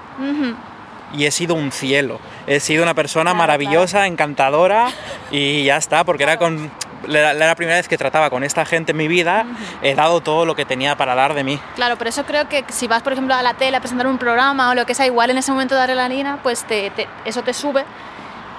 y 1.15 1.25
he 1.25 1.31
sido 1.31 1.55
un 1.55 1.73
cielo. 1.73 2.21
He 2.47 2.61
sido 2.61 2.83
una 2.83 2.95
persona 2.95 3.31
Claro, 3.31 3.39
maravillosa, 3.39 4.07
encantadora 4.07 4.89
y 5.31 5.65
ya 5.65 5.77
está, 5.77 6.05
porque 6.05 6.25
era 6.25 6.37
con 6.39 6.71
la 7.07 7.55
primera 7.55 7.77
vez 7.77 7.89
que 7.89 7.97
trataba 7.99 8.31
con 8.31 8.45
esta 8.45 8.65
gente 8.65 8.93
en 8.93 8.99
mi 8.99 9.09
vida, 9.09 9.45
he 9.83 9.95
dado 9.95 10.21
todo 10.21 10.45
lo 10.47 10.55
que 10.55 10.65
tenía 10.65 10.97
para 10.97 11.15
dar 11.15 11.35
de 11.35 11.45
mí. 11.45 11.59
Claro, 11.75 11.97
por 11.97 12.07
eso 12.09 12.25
creo 12.25 12.49
que 12.49 12.65
si 12.69 12.87
vas, 12.87 13.03
por 13.03 13.13
ejemplo, 13.13 13.35
a 13.35 13.43
la 13.43 13.55
tele 13.55 13.77
a 13.77 13.81
presentar 13.81 14.07
un 14.07 14.19
programa 14.19 14.71
o 14.71 14.75
lo 14.75 14.87
que 14.87 14.95
sea, 14.95 15.07
igual 15.07 15.31
en 15.31 15.39
ese 15.39 15.51
momento 15.53 15.75
de 15.75 15.81
adrenalina, 15.83 16.39
pues 16.43 16.65
te, 16.65 16.91
te- 16.91 17.09
eso 17.25 17.43
te 17.43 17.55
sube. 17.55 17.85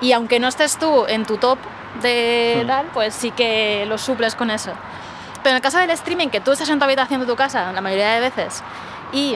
Y 0.02 0.14
aunque 0.14 0.40
no 0.40 0.48
estés 0.48 0.78
tú 0.78 1.06
en 1.08 1.26
tu 1.26 1.38
top 1.38 1.60
de 2.02 2.62
Hmm. 2.64 2.68
tal, 2.68 2.86
pues 2.94 3.14
sí 3.14 3.32
que 3.32 3.86
lo 3.88 3.98
suples 3.98 4.36
con 4.36 4.50
eso. 4.50 4.72
Pero 5.44 5.52
en 5.52 5.56
el 5.58 5.62
caso 5.62 5.78
del 5.78 5.90
streaming, 5.92 6.30
que 6.30 6.40
tú 6.40 6.52
estás 6.52 6.70
en 6.70 6.80
tu 6.80 6.86
habitación 6.86 7.20
de 7.20 7.26
tu 7.28 7.36
casa, 7.36 7.72
la 7.72 7.82
mayoría 7.82 8.12
de 8.14 8.20
veces, 8.22 8.64
y 9.12 9.36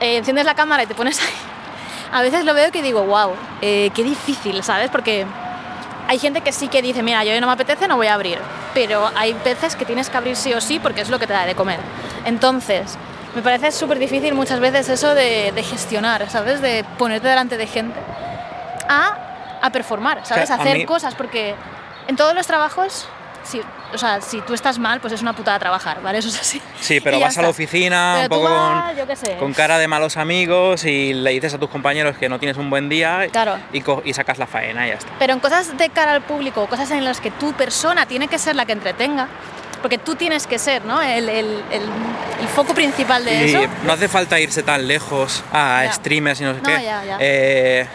eh, 0.00 0.16
enciendes 0.16 0.44
la 0.44 0.54
cámara 0.54 0.82
y 0.82 0.86
te 0.86 0.94
pones 0.94 1.20
ahí, 1.20 1.32
a 2.12 2.22
veces 2.22 2.44
lo 2.44 2.54
veo 2.54 2.70
que 2.72 2.82
digo, 2.82 3.02
wow, 3.04 3.32
qué 3.60 3.90
difícil, 4.04 4.62
¿sabes? 4.62 4.90
Porque 4.90 5.24
hay 6.08 6.18
gente 6.18 6.40
que 6.42 6.52
sí 6.52 6.68
que 6.68 6.82
dice, 6.82 7.02
mira, 7.02 7.24
yo 7.24 7.32
hoy 7.32 7.40
no 7.40 7.46
me 7.46 7.52
apetece, 7.54 7.88
no 7.88 7.96
voy 7.96 8.06
a 8.08 8.14
abrir. 8.14 8.38
Pero 8.74 9.10
hay 9.14 9.32
veces 9.44 9.76
que 9.76 9.84
tienes 9.84 10.10
que 10.10 10.16
abrir 10.16 10.36
sí 10.36 10.52
o 10.52 10.60
sí 10.60 10.78
porque 10.78 11.00
es 11.00 11.08
lo 11.10 11.18
que 11.18 11.26
te 11.26 11.32
da 11.32 11.46
de 11.46 11.54
comer. 11.54 11.80
Entonces, 12.24 12.96
me 13.34 13.42
parece 13.42 13.72
súper 13.72 13.98
difícil 13.98 14.34
muchas 14.34 14.60
veces 14.60 14.88
eso 14.88 15.14
de, 15.14 15.52
de 15.52 15.62
gestionar, 15.62 16.28
¿sabes? 16.30 16.60
De 16.60 16.84
ponerte 16.98 17.28
delante 17.28 17.56
de 17.56 17.66
gente 17.66 17.98
a, 18.88 19.58
a 19.62 19.70
performar, 19.70 20.20
¿sabes? 20.24 20.46
sea, 20.48 20.56
A 20.56 20.58
a 20.58 20.62
hacer 20.62 20.78
mí- 20.78 20.84
cosas, 20.86 21.14
porque 21.14 21.54
en 22.06 22.16
todos 22.16 22.34
los 22.34 22.46
trabajos, 22.46 23.08
si, 23.42 23.60
o 23.94 23.98
sea, 23.98 24.20
si 24.20 24.40
tú 24.42 24.54
estás 24.54 24.78
mal, 24.78 25.00
pues 25.00 25.12
es 25.12 25.22
una 25.22 25.32
putada 25.32 25.58
trabajar, 25.58 26.02
¿vale? 26.02 26.18
Eso 26.18 26.28
es 26.28 26.40
así. 26.40 26.60
Sí, 26.80 27.00
pero 27.00 27.18
vas 27.20 27.38
a 27.38 27.42
la 27.42 27.48
oficina 27.48 28.14
Pero 28.22 28.36
un 28.36 28.42
poco 28.42 28.54
vas, 28.54 28.94
con, 29.38 29.50
sé. 29.52 29.56
cara 29.56 29.78
de 29.78 29.88
malos 29.88 30.16
amigos 30.16 30.84
y 30.84 31.14
le 31.14 31.30
dices 31.30 31.54
a 31.54 31.58
tus 31.58 31.70
compañeros 31.70 32.16
que 32.18 32.28
no 32.28 32.38
tienes 32.38 32.56
un 32.56 32.68
buen 32.70 32.88
día 32.88 33.26
Claro. 33.30 33.58
y, 33.72 34.12
sacas 34.12 34.38
la 34.38 34.46
faena 34.46 34.86
y 34.86 34.90
ya 34.90 34.96
está. 34.96 35.10
Pero 35.18 35.32
en 35.32 35.40
cosas 35.40 35.76
de 35.78 35.88
cara 35.90 36.12
al 36.12 36.22
público, 36.22 36.66
cosas 36.66 36.90
en 36.90 37.04
las 37.04 37.20
que 37.20 37.30
tu 37.30 37.52
persona 37.54 38.06
tiene 38.06 38.28
que 38.28 38.38
ser 38.38 38.56
la 38.56 38.66
que 38.66 38.72
entretenga, 38.72 39.28
porque 39.80 39.98
tú 39.98 40.14
tienes 40.16 40.46
que 40.46 40.58
ser 40.58 40.84
¿no? 40.84 41.00
el, 41.02 41.28
el- 41.28 41.62
el- 41.70 41.90
el 42.40 42.48
foco 42.54 42.74
principal 42.74 43.24
de 43.24 43.46
Y 43.46 43.54
eso. 43.54 43.66
no 43.84 43.92
hace 43.92 44.08
falta 44.08 44.40
irse 44.40 44.62
tan 44.62 44.86
lejos 44.88 45.44
a 45.52 45.82
Ya. 45.84 45.92
streamers 45.92 46.40
y 46.40 46.44
no 46.44 46.54
sé 46.54 46.60
No, 46.60 46.64
qué. 46.68 46.82
ya, 46.84 47.04
ya. 47.04 47.16
Eh, 47.20 47.86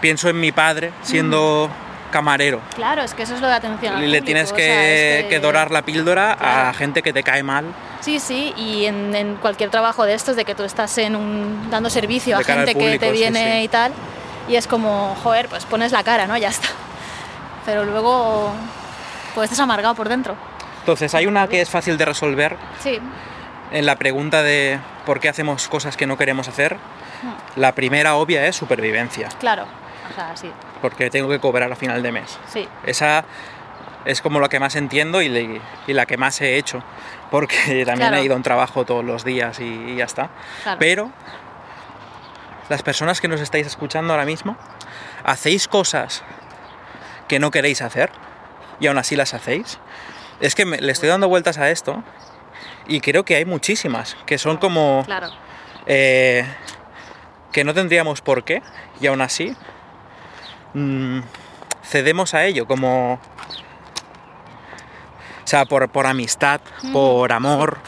pienso 0.00 0.28
en 0.28 0.40
mi 0.40 0.52
padre 0.52 0.92
siendo 1.02 1.70
camarero. 2.12 2.60
Claro, 2.76 3.02
es 3.02 3.12
que 3.14 3.24
eso 3.24 3.34
es 3.34 3.40
lo 3.40 3.48
de 3.48 3.54
atención. 3.54 3.96
al 3.96 4.04
Y 4.04 4.06
le 4.06 4.18
público, 4.18 4.26
tienes 4.26 4.52
o 4.52 4.54
que, 4.54 4.62
sea, 4.62 5.18
es 5.18 5.24
que 5.26 5.40
dorar 5.40 5.72
la 5.72 5.82
píldora 5.82 6.36
a 6.40 6.72
gente 6.74 7.02
que 7.02 7.12
te 7.12 7.24
cae 7.24 7.42
mal. 7.42 7.64
Sí, 8.00 8.20
sí, 8.20 8.52
y 8.56 8.84
en, 8.84 9.14
en 9.16 9.34
cualquier 9.36 9.70
trabajo 9.70 10.04
de 10.04 10.14
estos, 10.14 10.36
de 10.36 10.44
que 10.44 10.54
tú 10.54 10.62
estás 10.62 10.96
en 10.98 11.16
un, 11.16 11.68
dando 11.70 11.90
servicio 11.90 12.36
De 12.36 12.42
a 12.42 12.44
gente 12.44 12.74
que 12.76 12.98
te 13.00 13.10
viene 13.10 13.58
sí. 13.58 13.64
y 13.64 13.68
tal, 13.68 13.92
y 14.48 14.54
es 14.54 14.68
como, 14.68 15.16
joder, 15.22 15.48
pues 15.48 15.64
pones 15.64 15.90
la 15.90 16.04
cara, 16.04 16.26
¿no? 16.26 16.36
Ya 16.36 16.48
está. 16.48 16.68
Pero 17.66 17.84
luego, 17.84 18.52
pues 19.34 19.50
estás 19.50 19.60
amargado 19.60 19.94
por 19.94 20.08
dentro. 20.08 20.36
Entonces, 20.80 21.14
hay 21.14 21.26
una 21.26 21.46
que 21.46 21.60
es 21.60 21.70
fácil 21.70 21.96
de 21.96 22.04
resolver 22.04 22.56
Sí, 22.82 22.98
en 23.70 23.86
la 23.86 23.96
pregunta 23.96 24.42
de 24.42 24.78
por 25.06 25.20
qué 25.20 25.28
hacemos 25.28 25.68
cosas 25.68 25.96
que 25.96 26.06
no 26.06 26.16
queremos 26.16 26.48
hacer. 26.48 26.76
La 27.54 27.72
primera 27.72 28.16
obvia 28.16 28.46
es 28.46 28.56
supervivencia, 28.56 29.28
claro. 29.38 29.64
O 30.10 30.14
sea, 30.14 30.36
sí, 30.36 30.50
porque 30.82 31.08
tengo 31.08 31.28
que 31.30 31.38
cobrar 31.38 31.72
a 31.72 31.76
final 31.76 32.02
de 32.02 32.12
mes. 32.12 32.38
sí. 32.52 32.68
Esa 32.84 33.24
es 34.04 34.20
como 34.20 34.40
la 34.40 34.48
que 34.48 34.58
más 34.58 34.74
entiendo 34.74 35.22
y, 35.22 35.28
le- 35.28 35.60
y 35.86 35.92
la 35.92 36.06
que 36.06 36.16
más 36.16 36.40
he 36.40 36.56
hecho, 36.56 36.82
porque 37.30 37.56
también 37.86 38.08
Claro. 38.10 38.16
he 38.16 38.24
ido 38.24 38.34
a 38.34 38.36
un 38.36 38.42
trabajo 38.42 38.84
todos 38.84 39.04
los 39.04 39.24
días 39.24 39.60
y, 39.60 39.64
y 39.64 39.96
ya 39.96 40.04
está. 40.04 40.28
Claro. 40.64 40.78
Pero 40.80 41.10
las 42.68 42.82
personas 42.82 43.20
que 43.20 43.28
nos 43.28 43.40
estáis 43.40 43.66
escuchando 43.66 44.12
ahora 44.12 44.24
mismo, 44.24 44.56
¿hacéis 45.24 45.68
cosas 45.68 46.22
que 47.28 47.38
no 47.38 47.50
queréis 47.50 47.80
hacer 47.82 48.10
y 48.80 48.86
aún 48.88 48.98
así 48.98 49.14
las 49.16 49.34
hacéis? 49.34 49.78
Es 50.40 50.54
que 50.54 50.64
me- 50.64 50.78
le 50.80 50.90
estoy 50.92 51.08
dando 51.08 51.28
vueltas 51.28 51.58
a 51.58 51.70
esto 51.70 52.02
y 52.88 53.00
creo 53.00 53.24
que 53.24 53.36
hay 53.36 53.44
muchísimas 53.44 54.16
que 54.26 54.38
son 54.38 54.56
como 54.56 55.04
Claro. 55.06 55.28
eh, 55.86 56.44
que 57.52 57.62
no 57.64 57.74
tendríamos 57.74 58.20
por 58.20 58.42
qué 58.44 58.62
y 59.00 59.06
aún 59.06 59.20
así 59.20 59.54
mm, 60.74 61.20
cedemos 61.84 62.34
a 62.34 62.44
ello 62.44 62.66
como 62.66 63.14
o 63.14 63.18
sea 65.46 65.64
por, 65.64 65.88
por 65.88 66.06
amistad 66.06 66.60
por 66.92 67.32
amor 67.32 67.78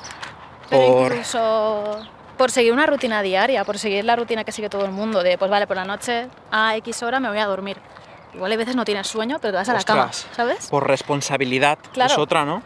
Pero 0.69 0.87
por 0.87 1.13
incluso 1.13 2.01
por 2.37 2.51
seguir 2.51 2.73
una 2.73 2.87
rutina 2.87 3.23
diaria, 3.23 3.65
por 3.65 3.79
seguir 3.79 4.05
la 4.05 4.17
rutina 4.17 4.43
que 4.45 4.51
sigue 4.53 4.69
todo 4.69 4.85
el 4.85 4.91
mundo, 4.91 5.23
de 5.23 5.39
pues 5.39 5.49
vale, 5.51 5.67
por 5.69 5.77
la 5.77 5.85
noche 5.85 6.29
a 6.51 6.75
X 6.77 7.03
hora 7.05 7.21
me 7.21 7.29
voy 7.29 7.39
a 7.39 7.47
dormir. 7.47 7.77
Igual 8.35 8.51
a 8.53 8.57
veces 8.57 8.75
no 8.75 8.85
tienes 8.85 9.07
sueño, 9.07 9.39
pero 9.41 9.53
te 9.53 9.59
vas 9.59 9.69
a 9.69 9.75
la 9.75 9.83
cama. 9.83 10.13
¿sabes? 10.13 10.67
por 10.69 10.89
responsabilidad 10.89 11.79
Claro. 11.93 12.13
es 12.13 12.19
otra 12.19 12.45
no 12.45 12.61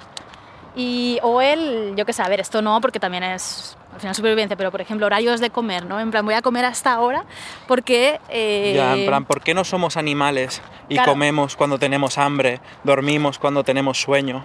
Y, 0.75 1.19
o 1.23 1.43
el, 1.43 1.93
yo 1.97 2.07
qué 2.07 2.15
sé, 2.15 2.23
a 2.23 2.29
ver, 2.29 2.41
esto 2.41 2.63
no, 2.63 2.81
porque 2.81 2.99
también 2.99 3.23
es 3.25 3.77
al 3.99 4.01
final 4.01 4.15
supervivencia, 4.15 4.57
pero 4.57 4.71
por 4.71 4.81
ejemplo, 4.81 5.07
horarios 5.07 5.41
de 5.41 5.51
comer, 5.51 5.85
¿no? 5.85 5.99
En 5.99 6.13
plan, 6.13 6.25
voy 6.25 6.35
a 6.35 6.43
comer 6.43 6.65
hasta 6.65 6.93
ahora 6.93 7.25
porque. 7.67 8.21
eh, 8.29 8.73
ya 8.77 8.95
en 8.95 9.07
plan 9.07 9.25
por 9.25 9.41
qué 9.43 9.55
no 9.55 9.65
somos 9.65 9.97
animales 9.97 10.63
y 10.89 10.95
Claro. 10.95 11.13
comemos 11.13 11.57
cuando 11.57 11.79
tenemos 11.81 12.17
hambre 12.17 12.61
dormimos 12.85 13.39
cuando 13.41 13.65
tenemos 13.65 14.01
sueño 14.01 14.45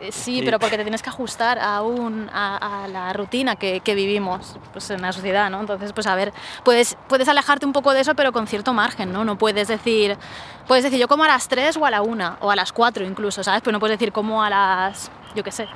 eh, 0.00 0.12
Sí, 0.12 0.40
y- 0.40 0.42
pero 0.42 0.58
porque 0.58 0.76
te 0.76 0.82
tienes 0.84 1.02
que 1.02 1.08
ajustar 1.08 1.58
a, 1.58 1.80
un, 1.82 2.28
a, 2.32 2.84
a 2.84 2.88
la 2.88 3.12
rutina 3.14 3.56
que, 3.56 3.80
que 3.80 3.94
vivimos 3.94 4.58
pues, 4.72 4.90
en 4.90 5.00
la 5.00 5.10
sociedad, 5.12 5.48
¿no? 5.50 5.58
Entonces, 5.60 5.94
pues 5.94 6.06
a 6.06 6.14
ver, 6.14 6.34
puedes, 6.64 6.98
puedes 7.08 7.26
alejarte 7.28 7.64
un 7.64 7.72
poco 7.72 7.94
de 7.94 8.00
eso, 8.02 8.14
pero 8.14 8.30
con 8.30 8.46
cierto 8.46 8.74
margen, 8.74 9.10
¿no? 9.10 9.24
No 9.24 9.38
puedes 9.38 9.68
decir, 9.68 10.18
puedes 10.68 10.84
decir 10.84 10.98
yo 11.00 11.08
como 11.08 11.24
a 11.24 11.28
las 11.28 11.48
3 11.48 11.78
o 11.78 11.86
a 11.86 11.90
la 11.90 12.02
1, 12.02 12.36
o 12.40 12.50
a 12.50 12.56
las 12.56 12.72
4 12.74 13.06
incluso, 13.06 13.42
¿sabes? 13.42 13.62
Pero 13.62 13.72
no 13.72 13.80
puedes 13.80 13.98
decir 13.98 14.12
como 14.12 14.42
a 14.42 14.50
las, 14.50 15.10
yo 15.34 15.42
qué 15.42 15.50
sé. 15.50 15.66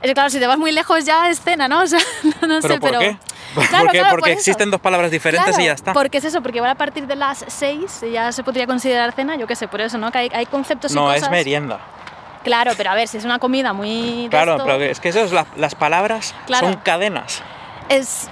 Es 0.00 0.08
que 0.08 0.14
claro, 0.14 0.30
si 0.30 0.38
te 0.38 0.46
vas 0.46 0.58
muy 0.58 0.72
lejos 0.72 1.04
ya 1.04 1.28
es 1.28 1.40
cena, 1.40 1.68
¿no? 1.68 1.82
O 1.82 1.86
sea, 1.86 1.98
no, 2.40 2.46
no 2.48 2.58
pero 2.60 2.74
sé, 2.74 2.80
por 2.80 2.90
pero... 2.90 3.00
qué 3.00 3.16
porque 3.54 4.02
por 4.10 4.20
eso. 4.28 4.38
existen 4.38 4.70
dos 4.70 4.80
palabras 4.80 5.10
diferentes 5.10 5.48
Claro, 5.48 5.62
y 5.62 5.66
ya 5.66 5.72
está. 5.72 5.92
Porque 5.92 6.18
es 6.18 6.24
eso, 6.24 6.42
porque 6.42 6.58
igual 6.58 6.70
a 6.70 6.74
partir 6.76 7.06
de 7.06 7.16
las 7.16 7.44
6 7.48 8.04
ya 8.12 8.30
se 8.32 8.44
podría 8.44 8.66
considerar 8.66 9.12
cena, 9.12 9.36
yo 9.36 9.46
qué 9.46 9.56
sé, 9.56 9.66
por 9.68 9.80
eso, 9.80 9.98
¿no? 9.98 10.12
Que 10.12 10.18
hay, 10.18 10.30
hay 10.34 10.46
conceptos 10.46 10.92
y 10.92 10.94
no 10.94 11.06
cosas... 11.06 11.22
es 11.24 11.30
merienda. 11.30 11.80
Claro, 12.44 12.72
pero 12.76 12.90
a 12.90 12.94
ver, 12.94 13.08
si 13.08 13.16
es 13.16 13.24
una 13.24 13.38
comida 13.38 13.72
muy... 13.72 14.28
claro 14.30 14.52
esto, 14.52 14.64
pero 14.64 14.82
es 14.84 15.00
que 15.00 15.08
eso 15.08 15.20
es 15.24 15.32
la- 15.32 15.46
las 15.56 15.74
palabras 15.74 16.34
son 16.58 16.76
cadenas. 16.76 17.42
Es... 17.88 18.28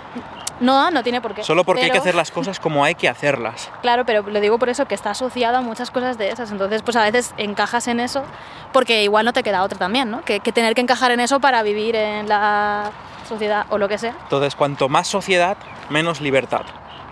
No, 0.61 0.91
no 0.91 1.03
tiene 1.03 1.21
por 1.21 1.35
qué. 1.35 1.43
Solo 1.45 1.65
porque 1.65 1.83
hay 1.83 1.89
que 1.89 1.93
pero- 1.93 2.03
hacer 2.03 2.15
las 2.15 2.31
cosas 2.31 2.59
como 2.61 2.85
hay 2.85 2.95
que 2.95 3.09
hacerlas. 3.09 3.71
Claro, 3.83 4.05
pero 4.07 4.23
lo 4.23 4.41
digo 4.41 4.59
por 4.59 4.69
eso, 4.69 4.87
que 4.87 4.95
está 4.95 5.11
asociado 5.11 5.59
a 5.59 5.61
muchas 5.61 5.91
cosas 5.91 6.19
de 6.19 6.31
esas. 6.31 6.51
Entonces, 6.51 6.83
pues 6.83 6.97
a 6.97 7.03
veces 7.03 7.35
encajas 7.37 7.87
en 7.89 8.01
eso, 8.01 8.25
porque 8.73 9.03
igual 9.03 9.25
no 9.25 9.33
te 9.33 9.43
queda 9.43 9.63
otra 9.63 9.79
también, 9.79 10.11
¿no? 10.11 10.23
Que, 10.25 10.41
que 10.41 10.53
tener 10.53 10.75
que 10.75 10.81
encajar 10.81 11.11
en 11.13 11.21
eso 11.21 11.39
para 11.41 11.63
vivir 11.63 11.95
en 11.95 12.29
la 12.29 12.91
sociedad 13.29 13.67
o 13.71 13.79
lo 13.79 13.89
que 13.89 13.99
sea. 13.99 14.15
Entonces, 14.25 14.55
cuanto 14.57 14.89
más 14.89 15.07
sociedad, 15.09 15.57
menos 15.91 16.21
libertad. 16.21 16.63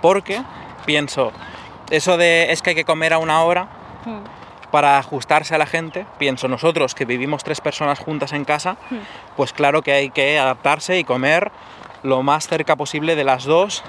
Porque, 0.00 0.42
pienso, 0.86 1.32
eso 1.90 2.16
de 2.16 2.50
es 2.52 2.62
que 2.62 2.70
hay 2.70 2.76
que 2.76 2.84
comer 2.84 3.12
a 3.12 3.18
una 3.18 3.42
hora 3.42 3.68
Hmm. 4.04 4.18
para 4.70 4.98
ajustarse 4.98 5.54
a 5.54 5.58
la 5.58 5.66
gente, 5.66 6.04
pienso 6.18 6.46
nosotros 6.48 6.94
que 6.94 7.04
vivimos 7.04 7.42
tres 7.44 7.60
personas 7.60 7.98
juntas 8.00 8.32
en 8.32 8.44
casa, 8.44 8.76
Hmm. 8.90 8.96
pues 9.36 9.52
claro 9.52 9.82
que 9.82 9.92
hay 9.92 10.10
que 10.10 10.38
adaptarse 10.38 10.98
y 10.98 11.04
comer 11.04 11.50
lo 12.04 12.23
más 12.23 12.46
cerca 12.46 12.76
posible 12.76 13.16
de 13.16 13.25
las 13.25 13.44
dos. 13.44 13.82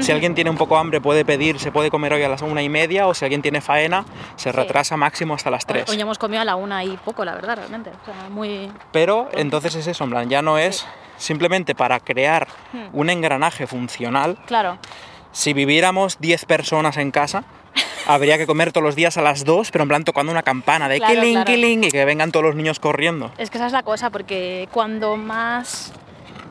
Si 0.00 0.10
alguien 0.12 0.34
tiene 0.34 0.48
un 0.50 0.56
poco 0.56 0.78
hambre 0.78 1.00
puede 1.00 1.24
pedir, 1.24 1.58
se 1.58 1.70
puede 1.72 1.90
comer 1.90 2.12
hoy 2.14 2.22
a 2.22 2.28
las 2.28 2.40
una 2.42 2.62
y 2.62 2.68
media, 2.68 3.06
o 3.06 3.12
si 3.14 3.24
alguien 3.24 3.42
tiene 3.42 3.60
faena, 3.60 4.04
se 4.36 4.50
Sí. 4.50 4.56
retrasa 4.56 4.96
máximo 4.96 5.34
hasta 5.34 5.50
las 5.50 5.66
tres. 5.66 5.88
Hoy, 5.90 5.96
hoy 5.96 6.00
hemos 6.02 6.18
comido 6.18 6.40
a 6.40 6.44
la 6.44 6.56
una 6.56 6.82
y 6.84 6.96
poco, 6.96 7.24
la 7.24 7.34
verdad, 7.34 7.56
realmente. 7.56 7.90
O 7.90 8.04
sea, 8.04 8.28
muy... 8.30 8.70
Pero 8.92 9.28
entonces 9.32 9.74
es 9.74 9.86
eso, 9.86 10.04
en 10.04 10.10
plan, 10.10 10.28
ya 10.30 10.42
no 10.42 10.58
es 10.58 10.86
simplemente 11.18 11.74
para 11.74 11.98
crear 12.00 12.46
Hmm. 12.72 12.86
un 12.92 13.10
engranaje 13.10 13.66
funcional. 13.66 14.38
Claro, 14.46 14.78
Si 15.32 15.52
viviéramos 15.52 16.18
10 16.18 16.46
personas 16.46 16.96
en 16.96 17.10
casa, 17.10 17.44
habría 18.06 18.38
que 18.38 18.46
comer 18.46 18.72
todos 18.72 18.84
los 18.84 18.96
días 18.96 19.18
a 19.18 19.22
las 19.22 19.44
2, 19.44 19.70
pero 19.70 19.82
en 19.82 19.88
plan 19.88 20.02
tocando 20.04 20.32
una 20.32 20.42
campana 20.42 20.88
de 20.88 20.96
Claro, 20.98 21.14
killing, 21.14 21.32
claro. 21.34 21.46
killing 21.46 21.84
y 21.84 21.90
que 21.90 22.04
vengan 22.06 22.32
todos 22.32 22.46
los 22.46 22.54
niños 22.54 22.80
corriendo. 22.80 23.30
es 23.36 23.50
que 23.50 23.58
esa 23.58 23.66
es 23.66 23.72
la 23.72 23.82
cosa, 23.82 24.08
porque 24.08 24.66
cuando 24.72 25.16
más 25.18 25.92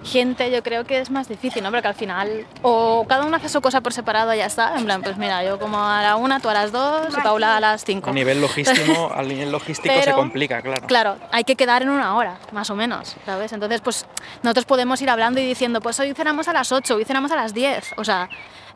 gente 0.05 0.51
yo 0.51 0.63
creo 0.63 0.85
que 0.85 0.99
es 0.99 1.09
más 1.09 1.27
difícil, 1.27 1.63
¿no? 1.63 1.71
Porque 1.71 1.87
al 1.87 1.95
final, 1.95 2.45
o 2.61 3.05
cada 3.07 3.25
uno 3.25 3.37
hace 3.37 3.49
su 3.49 3.61
cosa 3.61 3.81
por 3.81 3.93
separado 3.93 4.33
y 4.33 4.37
ya 4.37 4.45
está. 4.45 4.77
En 4.77 4.85
plan, 4.85 5.01
pues 5.01 5.17
mira, 5.17 5.43
yo 5.43 5.59
como 5.59 5.83
a 5.83 6.01
la 6.01 6.15
una, 6.15 6.39
tú 6.39 6.49
a 6.49 6.53
las 6.53 6.71
dos 6.71 7.07
y 7.17 7.21
Paula 7.21 7.57
a 7.57 7.59
las 7.59 7.83
cinco. 7.83 8.11
A 8.11 8.13
nivel 8.13 8.41
logístico, 8.41 9.11
a 9.15 9.21
nivel 9.23 9.51
logístico 9.51 9.93
se 10.01 10.11
complica, 10.13 10.61
claro. 10.61 10.87
Claro, 10.87 11.17
hay 11.31 11.43
que 11.43 11.55
quedar 11.55 11.81
en 11.81 11.89
una 11.89 12.15
hora, 12.15 12.37
más 12.51 12.69
o 12.69 12.75
menos, 12.75 13.15
¿sabes? 13.25 13.51
Entonces, 13.53 13.81
pues 13.81 14.05
nosotros 14.43 14.65
podemos 14.65 15.01
ir 15.01 15.09
hablando 15.09 15.39
y 15.39 15.45
diciendo, 15.45 15.81
pues 15.81 15.99
hoy 15.99 16.13
cenamos 16.13 16.47
a 16.47 16.53
las 16.53 16.71
8, 16.71 16.95
hoy 16.95 17.05
cenamos 17.05 17.31
a 17.31 17.35
las 17.35 17.53
10. 17.53 17.93
O 17.97 18.03
sea, 18.03 18.29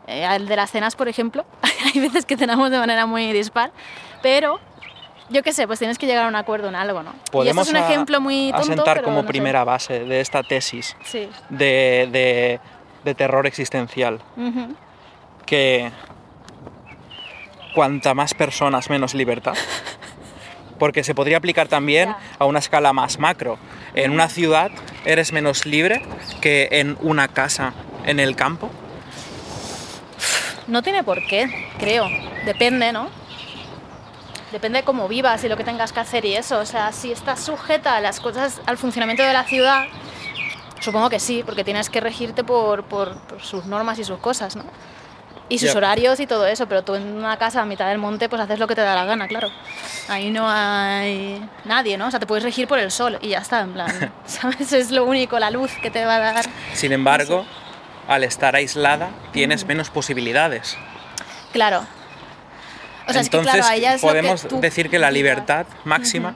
eh, 0.07 0.27
el 0.35 0.47
de 0.47 0.55
las 0.55 0.71
cenas, 0.71 0.95
por 0.95 1.07
ejemplo, 1.07 1.45
hay 1.93 1.99
veces 1.99 2.25
que 2.25 2.37
cenamos 2.37 2.71
de 2.71 2.79
manera 2.79 3.05
muy 3.05 3.31
dispar, 3.31 3.71
pero 4.21 4.59
yo 5.29 5.43
qué 5.43 5.53
sé, 5.53 5.67
pues 5.67 5.79
tienes 5.79 5.97
que 5.97 6.05
llegar 6.07 6.25
a 6.25 6.27
un 6.27 6.35
acuerdo 6.35 6.67
en 6.69 6.75
algo, 6.75 7.03
¿no? 7.03 7.11
y 7.11 7.15
esto 7.17 7.31
Podemos 7.31 7.67
es 7.67 7.73
un 7.73 7.77
a- 7.79 7.87
ejemplo 7.87 8.19
muy 8.21 8.51
tonto, 8.51 8.73
asentar 8.73 8.93
pero 8.95 9.05
como 9.05 9.17
no 9.17 9.21
sé. 9.23 9.27
primera 9.27 9.63
base 9.63 9.99
de 10.05 10.21
esta 10.21 10.43
tesis 10.43 10.95
Sí. 11.03 11.29
de, 11.49 12.09
de- 12.11 12.59
de 13.03 13.15
terror 13.15 13.47
existencial 13.47 14.19
que 15.45 15.91
cuanta 17.73 18.13
más 18.13 18.33
personas, 18.33 18.89
menos 18.89 19.13
libertad. 19.13 19.53
Porque 20.79 21.03
se 21.03 21.13
podría 21.13 21.37
aplicar 21.37 21.67
también 21.67 22.15
a 22.39 22.45
una 22.45 22.59
escala 22.59 22.93
más 22.93 23.19
macro. 23.19 23.57
En 23.95 24.11
una 24.11 24.29
ciudad 24.29 24.71
eres 25.05 25.33
menos 25.33 25.65
libre 25.65 26.01
que 26.41 26.69
en 26.71 26.97
una 27.01 27.27
casa 27.27 27.73
en 28.05 28.19
el 28.19 28.35
campo. 28.35 28.69
No 30.67 30.81
tiene 30.81 31.03
por 31.03 31.25
qué, 31.27 31.67
creo. 31.79 32.07
Depende, 32.45 32.91
¿no? 32.93 33.09
Depende 34.51 34.79
de 34.79 34.83
cómo 34.85 35.07
vivas 35.07 35.43
y 35.43 35.49
lo 35.49 35.57
que 35.57 35.63
tengas 35.63 35.93
que 35.93 35.99
hacer 35.99 36.25
y 36.25 36.35
eso. 36.35 36.59
O 36.59 36.65
sea, 36.65 36.91
si 36.91 37.11
estás 37.11 37.39
sujeta 37.43 37.95
a 37.95 38.01
las 38.01 38.19
cosas, 38.19 38.61
al 38.65 38.77
funcionamiento 38.77 39.21
de 39.23 39.33
la 39.33 39.43
ciudad, 39.43 39.85
supongo 40.79 41.09
que 41.09 41.19
sí, 41.19 41.43
porque 41.45 41.63
tienes 41.63 41.89
que 41.89 41.99
regirte 41.99 42.43
por, 42.43 42.83
por- 42.83 43.17
por 43.21 43.41
sus 43.41 43.65
normas 43.65 43.99
y 43.99 44.03
sus 44.03 44.17
cosas, 44.19 44.55
¿no? 44.55 44.63
Y 45.51 45.57
sus 45.59 45.71
Ya. 45.71 45.77
horarios 45.77 46.19
y 46.19 46.27
todo 46.27 46.45
eso, 46.45 46.67
pero 46.67 46.83
tú 46.83 46.93
en 46.95 47.03
una 47.17 47.37
casa 47.37 47.61
a 47.61 47.65
mitad 47.65 47.87
del 47.89 47.97
monte, 47.97 48.29
pues 48.29 48.39
haces 48.41 48.59
lo 48.59 48.67
que 48.67 48.75
te 48.75 48.81
da 48.81 48.93
la 48.93 49.05
gana, 49.05 49.27
claro. 49.27 49.49
Ahí 50.07 50.29
no 50.29 50.47
hay 50.47 51.43
nadie, 51.65 51.97
¿no? 51.97 52.07
O 52.07 52.11
sea, 52.11 52.19
te 52.19 52.27
puedes 52.27 52.43
regir 52.43 52.67
por 52.67 52.77
el 52.77 52.91
sol 52.91 53.17
y 53.21 53.29
ya 53.29 53.39
está, 53.39 53.61
en 53.61 53.73
plan, 53.73 54.13
¿sabes? 54.25 54.71
Es 54.73 54.91
lo 54.91 55.05
único, 55.05 55.39
la 55.39 55.49
luz 55.49 55.71
que 55.81 55.89
te 55.89 56.05
va 56.05 56.15
a 56.17 56.19
dar. 56.19 56.45
Sin 56.73 56.91
embargo, 56.91 57.45
al 58.07 58.23
estar 58.23 58.55
aislada, 58.55 59.09
tienes 59.31 59.65
menos 59.65 59.89
posibilidades. 59.89 60.77
Claro. 61.51 61.83
O 63.09 63.13
sea, 63.13 63.21
Entonces, 63.21 63.53
es 63.55 63.55
que 63.55 63.59
claro, 63.59 63.73
ahí 63.73 63.81
ya 63.81 63.93
es 63.95 64.01
lo 64.01 64.07
que 64.07 64.11
podemos 64.13 64.47
tú 64.47 64.59
decir 64.61 64.89
que 64.89 64.99
la 64.99 65.11
libertad 65.11 65.65
máxima 65.85 66.35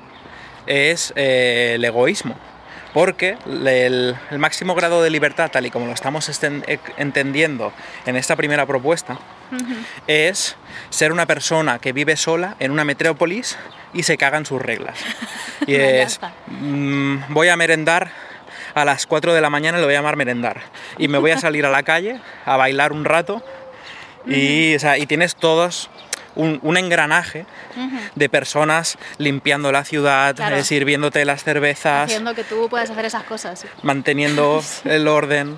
es 0.66 1.14
eh, 1.16 1.74
el 1.76 1.86
egoísmo. 1.86 2.36
Porque 2.94 3.38
el, 3.48 4.16
el 4.30 4.38
máximo 4.40 4.76
grado 4.76 5.02
de 5.02 5.10
libertad, 5.10 5.50
tal 5.52 5.66
y 5.66 5.72
como 5.72 5.88
lo 5.88 5.94
estamos 5.94 6.30
esten- 6.30 6.64
e- 6.68 6.80
entendiendo 6.98 7.74
en 8.06 8.16
esta 8.16 8.36
primera 8.36 8.68
propuesta, 8.68 9.18
es 10.06 10.56
ser 10.92 11.12
una 11.12 11.26
persona 11.26 11.80
que 11.80 11.92
vive 11.92 12.16
sola 12.18 12.56
en 12.60 12.70
una 12.72 12.86
metrópolis 12.86 13.58
y 13.94 14.04
se 14.04 14.18
cagan 14.18 14.46
sus 14.46 14.62
reglas. 14.62 14.98
Y 15.66 15.76
es, 15.76 16.20
mm, 16.48 17.18
voy 17.30 17.48
a 17.48 17.56
merendar 17.56 18.12
a 18.76 18.84
las 18.86 19.08
4 19.08 19.34
de 19.34 19.40
la 19.42 19.50
mañana, 19.50 19.78
lo 19.80 19.86
voy 19.86 19.94
a 19.96 19.98
llamar 20.00 20.16
merendar. 20.18 20.62
Y 20.98 21.08
me 21.08 21.18
voy 21.18 21.32
a 21.32 21.38
salir 21.40 21.66
a 21.66 21.70
la 21.72 21.84
calle 21.84 22.20
a 22.46 22.58
bailar 22.58 22.92
un 22.92 23.06
rato 23.06 23.42
y, 24.28 24.76
o 24.76 24.80
sea, 24.80 24.98
y 24.98 25.06
tienes 25.08 25.36
todos, 25.36 25.90
un, 26.36 26.60
un 26.64 26.78
engranaje 26.78 27.46
de 28.16 28.30
personas 28.30 28.98
limpiando 29.18 29.72
la 29.72 29.84
ciudad, 29.86 30.36
Claro. 30.36 30.56
eh, 30.58 30.64
sirviéndote 30.64 31.26
las 31.26 31.44
cervezas, 31.44 32.06
Haciendo 32.06 32.34
que 32.36 32.44
tú 32.44 32.68
puedas 32.70 32.90
hacer 32.90 33.06
esas 33.06 33.24
cosas. 33.24 33.66
manteniendo 33.82 34.62
el 34.86 35.08
orden, 35.08 35.58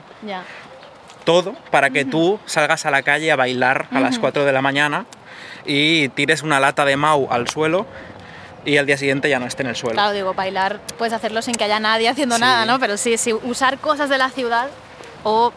todo 1.24 1.56
para 1.72 1.90
que 1.90 2.06
tú 2.06 2.40
salgas 2.46 2.86
a 2.86 2.92
la 2.92 3.02
calle 3.02 3.32
a 3.32 3.36
bailar 3.36 3.88
a 3.92 4.00
las 4.00 4.14
Ujú. 4.16 4.22
4 4.22 4.46
de 4.46 4.52
la 4.52 4.62
mañana 4.62 5.06
y 5.66 6.10
tires 6.10 6.44
una 6.44 6.60
lata 6.60 6.86
de 6.86 6.98
Mau 6.98 7.28
al 7.32 7.48
suelo 7.48 7.88
y 8.64 8.78
al 8.78 8.86
día 8.86 8.98
siguiente 8.98 9.30
ya 9.30 9.40
no 9.40 9.46
esté 9.46 9.64
en 9.64 9.70
el 9.70 9.76
suelo. 9.76 9.94
Claro, 9.96 10.14
digo, 10.14 10.34
bailar 10.34 10.80
puedes 10.98 11.14
hacerlo 11.14 11.42
sin 11.42 11.56
que 11.56 11.64
haya 11.64 11.80
nadie 11.80 12.10
haciendo 12.10 12.36
Sí. 12.36 12.42
nada, 12.42 12.66
¿no? 12.66 12.80
Pero 12.80 12.98
sí, 12.98 13.18
sí, 13.18 13.34
usar 13.34 13.78
cosas 13.80 14.10
de 14.10 14.18
la 14.18 14.30
ciudad 14.30 14.68
o 15.24 15.52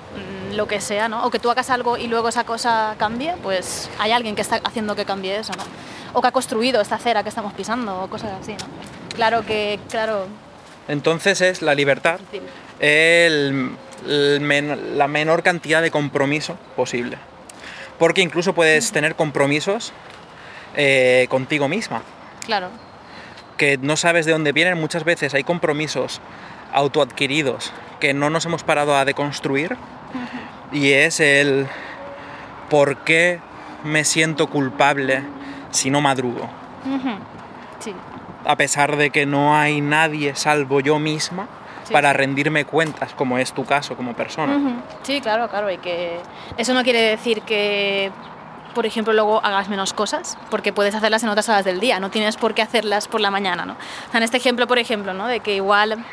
mm, 0.50 0.54
lo 0.56 0.66
que 0.68 0.80
sea, 0.80 1.08
¿no? 1.08 1.24
O 1.24 1.30
que 1.30 1.38
tú 1.38 1.50
hagas 1.50 1.70
algo 1.70 1.96
y 1.96 2.06
luego 2.08 2.28
esa 2.28 2.44
cosa 2.44 2.94
cambie, 2.98 3.34
pues 3.42 3.88
hay 3.98 4.12
alguien 4.12 4.34
que 4.34 4.42
está 4.42 4.60
haciendo 4.64 4.94
que 4.96 5.04
cambie 5.04 5.36
eso, 5.36 5.52
¿no? 5.56 5.64
O 6.12 6.20
que 6.22 6.28
ha 6.28 6.32
construido 6.32 6.80
esta 6.80 6.96
acera 6.96 7.22
que 7.22 7.28
estamos 7.28 7.52
pisando 7.52 8.02
o 8.02 8.08
cosas 8.08 8.30
así, 8.40 8.52
¿no? 8.52 8.66
Claro 9.14 9.44
que, 9.44 9.78
claro, 9.90 10.26
Entonces 10.88 11.40
es 11.42 11.60
la 11.60 11.74
libertad, 11.74 12.18
el- 12.80 13.70
el 14.06 14.40
men- 14.40 14.96
la 14.96 15.06
menor 15.08 15.42
cantidad 15.42 15.82
de 15.82 15.90
compromiso 15.90 16.56
posible. 16.76 17.18
Porque 17.98 18.22
incluso 18.22 18.54
puedes 18.54 18.92
tener 18.92 19.14
compromisos 19.16 19.92
eh, 20.76 21.26
contigo 21.30 21.66
misma, 21.68 22.02
claro, 22.46 22.68
que 23.56 23.76
no 23.78 23.96
sabes 23.96 24.24
de 24.26 24.32
dónde 24.32 24.52
vienen. 24.52 24.78
Muchas 24.78 25.02
veces 25.04 25.34
hay 25.34 25.42
compromisos 25.42 26.20
autoadquiridos 26.72 27.72
que 28.00 28.14
no 28.14 28.30
nos 28.30 28.44
hemos 28.46 28.62
parado 28.62 28.96
a 28.96 29.04
deconstruir 29.04 29.76
y 30.72 30.92
es 30.92 31.20
el 31.20 31.66
por 32.70 32.98
qué 32.98 33.40
me 33.84 34.04
siento 34.04 34.48
culpable 34.48 35.22
si 35.70 35.90
no 35.90 36.00
madrugo. 36.00 36.48
Sí, 37.80 37.94
A 38.44 38.56
pesar 38.56 38.96
de 38.96 39.10
que 39.10 39.26
no 39.26 39.56
hay 39.56 39.80
nadie 39.80 40.34
salvo 40.34 40.80
yo 40.80 40.98
misma 40.98 41.46
Sí, 41.84 41.92
para 41.94 42.10
sí. 42.10 42.16
rendirme 42.18 42.66
cuentas, 42.66 43.14
como 43.14 43.38
es 43.38 43.52
tu 43.52 43.64
caso 43.64 43.96
como 43.96 44.12
persona. 44.14 44.82
Sí, 45.02 45.20
claro, 45.22 45.48
claro. 45.48 45.70
Y 45.70 45.78
que 45.78 46.20
eso 46.58 46.74
no 46.74 46.82
quiere 46.84 47.00
decir 47.00 47.40
que, 47.42 48.10
por 48.74 48.84
ejemplo, 48.84 49.14
luego 49.14 49.42
hagas 49.42 49.70
menos 49.70 49.94
cosas, 49.94 50.36
porque 50.50 50.70
puedes 50.74 50.94
hacerlas 50.94 51.22
en 51.22 51.30
otras 51.30 51.48
horas 51.48 51.64
del 51.64 51.80
día, 51.80 51.98
no 51.98 52.10
tienes 52.10 52.36
por 52.36 52.52
qué 52.52 52.60
hacerlas 52.60 53.08
por 53.08 53.22
la 53.22 53.30
mañana, 53.30 53.64
¿no? 53.64 53.76
En 54.12 54.22
este 54.22 54.36
ejemplo, 54.36 54.66
por 54.66 54.78
ejemplo, 54.78 55.14
¿no? 55.14 55.26
De 55.28 55.40
que 55.40 55.54
igual 55.56 56.04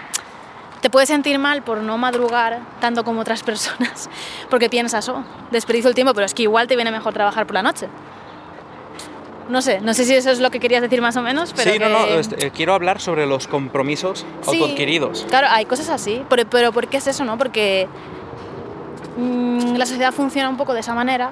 te 0.82 0.90
puedes 0.90 1.10
sentir 1.10 1.40
mal 1.40 1.64
por 1.64 1.80
no 1.80 1.98
madrugar 1.98 2.60
tanto 2.80 3.04
como 3.04 3.22
otras 3.22 3.44
personas, 3.50 4.10
porque 4.50 4.70
piensas, 4.70 5.08
oh, 5.10 5.24
desperdicio 5.52 5.90
el 5.90 5.96
tiempo, 5.96 6.14
pero 6.14 6.26
es 6.26 6.34
que 6.34 6.44
igual 6.44 6.68
te 6.68 6.76
viene 6.76 6.92
mejor 6.92 7.14
trabajar 7.14 7.46
por 7.46 7.56
la 7.56 7.64
noche. 7.64 7.88
No 9.48 9.62
sé, 9.62 9.80
no 9.80 9.94
sé 9.94 10.06
si 10.06 10.16
eso 10.16 10.32
es 10.32 10.40
lo 10.40 10.50
que 10.50 10.60
querías 10.60 10.82
decir 10.82 11.02
más 11.02 11.16
o 11.18 11.22
menos, 11.22 11.54
pero 11.56 11.72
sí, 11.72 11.78
no, 11.78 11.88
no, 11.88 12.06
este, 12.06 12.48
eh, 12.48 12.52
quiero 12.52 12.74
hablar 12.74 13.00
sobre 13.00 13.28
los 13.28 13.48
compromisos 13.48 14.26
Sí, 14.42 14.60
autoadquiridos. 14.60 15.26
Claro, 15.30 15.48
hay 15.52 15.66
cosas 15.66 15.90
así, 15.90 16.24
pero, 16.30 16.46
pero 16.50 16.72
¿por 16.72 16.88
qué 16.88 16.98
es 16.98 17.06
eso, 17.06 17.24
no? 17.26 17.38
Porque 17.38 17.88
mm, 19.18 19.76
la 19.76 19.86
sociedad 19.86 20.12
funciona 20.12 20.50
un 20.50 20.58
poco 20.58 20.74
de 20.74 20.80
esa 20.80 20.96
manera 20.96 21.32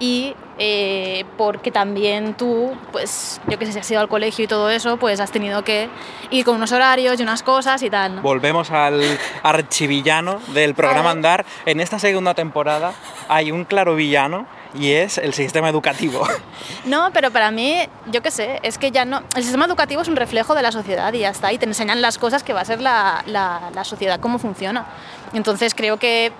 y 0.00 0.34
eh, 0.58 1.24
porque 1.36 1.70
también 1.72 2.34
tú, 2.34 2.72
pues 2.92 3.40
yo 3.48 3.58
que 3.58 3.66
sé, 3.66 3.72
si 3.72 3.78
has 3.80 3.90
ido 3.90 4.00
al 4.00 4.08
colegio 4.08 4.44
y 4.44 4.48
todo 4.48 4.70
eso, 4.70 4.96
pues 4.98 5.18
has 5.20 5.30
tenido 5.32 5.64
que 5.64 5.88
ir 6.30 6.44
con 6.44 6.56
unos 6.56 6.70
horarios 6.72 7.18
y 7.18 7.22
unas 7.22 7.42
cosas 7.42 7.82
y 7.82 7.90
tal, 7.90 8.16
¿no? 8.16 8.22
Volvemos 8.22 8.70
al 8.70 9.02
archivillano 9.42 10.40
del 10.48 10.74
programa. 10.74 11.10
Andar. 11.10 11.44
En 11.66 11.80
esta 11.80 11.98
segunda 11.98 12.34
temporada 12.34 12.92
hay 13.28 13.50
un 13.50 13.64
claro 13.64 13.94
villano 13.94 14.46
y 14.74 14.92
es 14.92 15.18
el 15.18 15.32
sistema 15.34 15.68
educativo. 15.68 16.26
No, 16.86 17.10
pero 17.14 17.30
para 17.30 17.50
mí, 17.50 17.78
yo 18.10 18.20
qué 18.22 18.30
sé, 18.30 18.60
es 18.62 18.76
que 18.78 18.90
ya 18.90 19.04
no. 19.06 19.22
El 19.36 19.42
sistema 19.42 19.64
educativo 19.64 20.02
es 20.02 20.08
un 20.08 20.16
reflejo 20.16 20.54
de 20.54 20.60
la 20.62 20.70
sociedad 20.70 21.12
y 21.14 21.20
ya 21.20 21.30
está. 21.30 21.50
Y 21.52 21.56
te 21.58 21.64
enseñan 21.64 22.02
las 22.02 22.18
cosas 22.18 22.42
que 22.42 22.52
va 22.52 22.60
a 22.60 22.64
ser 22.64 22.80
la, 22.82 23.22
la- 23.26 23.70
la 23.74 23.84
sociedad, 23.84 24.20
cómo 24.20 24.38
funciona. 24.38 24.84
Entonces 25.32 25.74
creo 25.74 25.96
que 25.98 26.30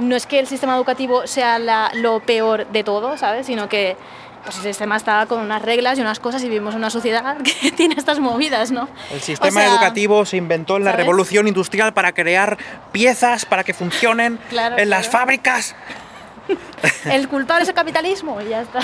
no 0.00 0.16
es 0.16 0.26
que 0.26 0.38
el 0.40 0.46
sistema 0.46 0.74
educativo 0.74 1.26
sea 1.26 1.58
la- 1.58 1.90
lo 1.94 2.20
peor 2.20 2.66
de 2.68 2.82
todo, 2.84 3.16
¿sabes? 3.16 3.46
Sino 3.46 3.68
que 3.68 3.96
pues, 4.44 4.56
el 4.56 4.62
sistema 4.62 4.96
está 4.96 5.26
con 5.26 5.40
unas 5.40 5.60
reglas 5.60 5.98
y 5.98 6.00
unas 6.00 6.18
cosas 6.18 6.42
y 6.42 6.48
vivimos 6.48 6.72
en 6.74 6.78
una 6.78 6.88
sociedad 6.90 7.36
que 7.62 7.70
tiene 7.72 7.94
estas 7.96 8.18
movidas, 8.20 8.70
¿no? 8.70 8.88
El 9.12 9.20
sistema 9.20 9.48
O 9.48 9.52
sea, 9.52 9.66
educativo 9.70 10.24
se 10.24 10.38
inventó 10.38 10.78
en 10.78 10.84
la 10.84 10.92
¿sabes? 10.92 11.04
revolución 11.04 11.46
industrial 11.46 11.92
para 11.92 12.12
crear 12.12 12.56
piezas 12.90 13.44
para 13.44 13.64
que 13.64 13.74
funcionen 13.74 14.38
Claro, 14.48 14.78
en 14.78 14.88
las 14.90 15.08
fábricas. 15.08 15.74
El 17.04 17.28
culpable 17.28 17.62
es 17.62 17.68
el 17.68 17.74
capitalismo 17.74 18.40
y 18.40 18.48
ya 18.48 18.62
está. 18.62 18.80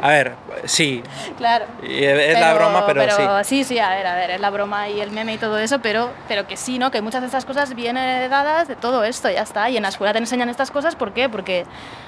A 0.00 0.08
ver, 0.08 0.34
sí, 0.64 1.02
claro. 1.36 1.64
y 1.82 2.04
es 2.04 2.38
la 2.38 2.54
broma, 2.54 2.86
pero, 2.86 3.02
sí. 3.16 3.22
sí. 3.44 3.64
Sí, 3.64 3.78
a 3.78 3.90
ver, 3.90 4.06
a 4.06 4.14
ver, 4.14 4.30
es 4.30 4.40
la 4.40 4.50
broma 4.50 4.88
y 4.88 5.00
el 5.00 5.10
meme 5.10 5.34
y 5.34 5.38
todo 5.38 5.58
eso, 5.58 5.80
pero, 5.80 6.10
pero 6.28 6.46
que 6.46 6.56
sí, 6.56 6.78
¿no? 6.78 6.90
Que 6.90 7.02
muchas 7.02 7.20
de 7.20 7.26
estas 7.26 7.44
cosas 7.44 7.74
vienen 7.74 8.04
heredadas 8.04 8.68
de 8.68 8.76
todo 8.76 9.02
esto, 9.04 9.28
ya 9.30 9.42
está. 9.42 9.68
Y 9.70 9.76
en 9.76 9.82
la 9.82 9.88
escuela 9.88 10.12
te 10.12 10.18
enseñan 10.18 10.48
estas 10.48 10.70
cosas, 10.70 10.94
¿por 10.94 11.12
qué? 11.12 11.28
Porque, 11.28 11.64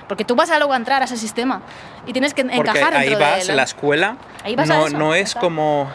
porque 0.08 0.24
tú 0.24 0.36
vas 0.36 0.50
a 0.50 0.58
luego 0.58 0.72
a 0.72 0.76
entrar 0.76 1.02
a 1.02 1.06
ese 1.06 1.16
sistema 1.16 1.62
y 2.06 2.12
tienes 2.12 2.34
que 2.34 2.44
Porque 2.44 2.56
encajar 2.58 2.94
ahí 2.94 3.08
dentro 3.08 3.26
de 3.26 3.32
vas, 3.32 3.48
él. 3.48 3.56
la 3.56 3.62
escuela 3.64 4.16
Ahí 4.44 4.54
vas 4.56 4.70
a 4.70 4.74
no, 4.74 4.86
eso, 4.86 4.98
no 4.98 5.14
es 5.14 5.34
como 5.34 5.90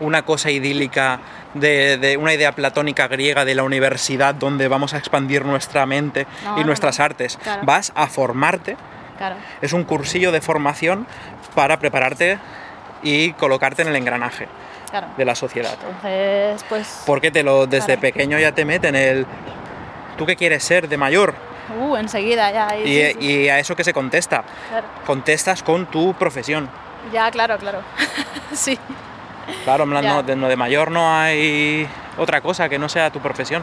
una 0.00 0.22
cosa 0.24 0.50
idílica 0.50 1.20
de, 1.54 1.98
de 1.98 2.16
una 2.16 2.34
idea 2.34 2.52
platónica 2.52 3.06
griega 3.08 3.44
de 3.44 3.54
la 3.54 3.62
universidad 3.62 4.34
donde 4.34 4.68
vamos 4.68 4.92
a 4.94 4.98
expandir 4.98 5.44
nuestra 5.44 5.86
mente 5.86 6.26
No, 6.44 6.60
y 6.60 6.64
nuestras 6.64 6.98
no. 6.98 7.04
artes. 7.04 7.38
Claro. 7.42 7.62
Vas 7.64 7.92
a 7.94 8.06
formarte, 8.06 8.76
Claro, 9.18 9.36
es 9.62 9.72
un 9.72 9.84
cursillo 9.84 10.32
de 10.32 10.40
formación 10.40 11.06
para 11.54 11.78
prepararte 11.78 12.38
y 13.04 13.32
colocarte 13.34 13.82
en 13.82 13.88
el 13.88 13.96
engranaje 13.96 14.48
claro. 14.90 15.06
de 15.16 15.24
la 15.24 15.34
sociedad. 15.36 15.74
Entonces, 15.80 16.64
pues... 16.68 17.02
Porque 17.06 17.30
te 17.30 17.44
lo, 17.44 17.66
desde 17.68 17.86
Claro. 17.86 18.00
pequeño 18.00 18.38
ya 18.40 18.52
te 18.52 18.64
meten 18.64 18.96
el... 18.96 19.24
¿Tú 20.18 20.26
qué 20.26 20.34
quieres 20.34 20.64
ser 20.64 20.88
de 20.88 20.96
mayor? 20.96 21.34
Uh, 21.78 21.96
enseguida 21.96 22.50
ya. 22.52 22.68
ahí, 22.70 22.82
Y, 22.82 22.86
sí, 23.12 23.16
sí, 23.20 23.26
y 23.44 23.48
a 23.48 23.58
eso 23.60 23.74
que 23.76 23.84
se 23.84 23.92
contesta. 23.92 24.42
claro. 24.68 24.86
Contestas 25.06 25.62
con 25.62 25.86
tu 25.86 26.12
profesión. 26.14 26.68
Ya, 27.12 27.30
claro, 27.30 27.56
claro. 27.58 27.80
sí. 28.52 28.78
Claro, 29.64 29.86
no, 29.86 30.22
de, 30.22 30.34
de 30.36 30.56
mayor 30.56 30.90
no 30.90 31.14
hay 31.16 31.88
otra 32.18 32.40
cosa 32.40 32.68
que 32.68 32.78
no 32.78 32.88
sea 32.88 33.10
tu 33.10 33.20
profesión. 33.20 33.62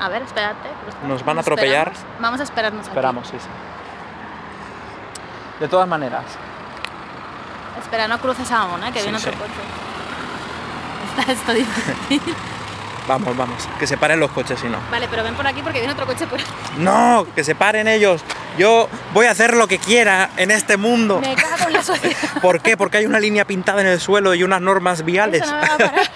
A 0.00 0.08
ver, 0.08 0.22
espérate. 0.22 0.68
Nos 1.06 1.24
van 1.24 1.38
a 1.38 1.40
atropellar. 1.42 1.88
esperamos. 1.92 2.20
Vamos 2.20 2.40
a 2.40 2.42
esperarnos 2.44 2.80
aquí. 2.80 2.88
Esperamos, 2.88 3.28
sí, 3.28 3.36
sí. 3.38 3.48
De 5.60 5.68
todas 5.68 5.86
maneras, 5.86 6.24
Espera, 7.78 8.08
no 8.08 8.18
cruces 8.18 8.50
a 8.50 8.62
Amon, 8.62 8.82
¿eh? 8.84 8.92
que 8.92 9.00
Sí, 9.00 9.04
viene 9.06 9.18
otro 9.18 9.32
sí. 9.32 9.38
coche. 9.38 9.52
Está 11.20 11.32
esto 11.32 11.52
difícil. 11.52 12.34
vamos, 13.08 13.36
vamos. 13.36 13.68
Que 13.78 13.86
se 13.86 13.96
paren 13.96 14.20
los 14.20 14.30
coches 14.30 14.58
si 14.60 14.68
no. 14.68 14.78
vale, 14.90 15.06
pero 15.08 15.22
ven 15.22 15.34
por 15.34 15.46
aquí 15.46 15.62
porque 15.62 15.78
viene 15.80 15.92
otro 15.92 16.06
coche 16.06 16.26
por 16.26 16.40
aquí. 16.40 16.48
No, 16.78 17.26
que 17.34 17.44
se 17.44 17.54
paren 17.54 17.88
ellos. 17.88 18.22
Yo 18.60 18.90
voy 19.14 19.24
a 19.24 19.30
hacer 19.30 19.56
lo 19.56 19.66
que 19.68 19.78
quiera 19.78 20.28
en 20.36 20.50
este 20.50 20.76
mundo. 20.76 21.18
Me 21.18 21.34
cago 21.34 21.68
en 21.68 21.72
la 21.72 21.82
sociedad. 21.82 22.42
¿Por 22.42 22.60
qué? 22.60 22.76
Porque 22.76 22.98
hay 22.98 23.06
una 23.06 23.18
línea 23.18 23.46
pintada 23.46 23.80
en 23.80 23.86
el 23.86 23.98
suelo 23.98 24.34
y 24.34 24.42
unas 24.42 24.60
normas 24.60 25.02
viales. 25.02 25.40
Eso 25.40 25.50
no 25.50 25.62
me 25.62 25.66
va 25.66 25.74
a 25.74 25.78
parar. 25.78 26.00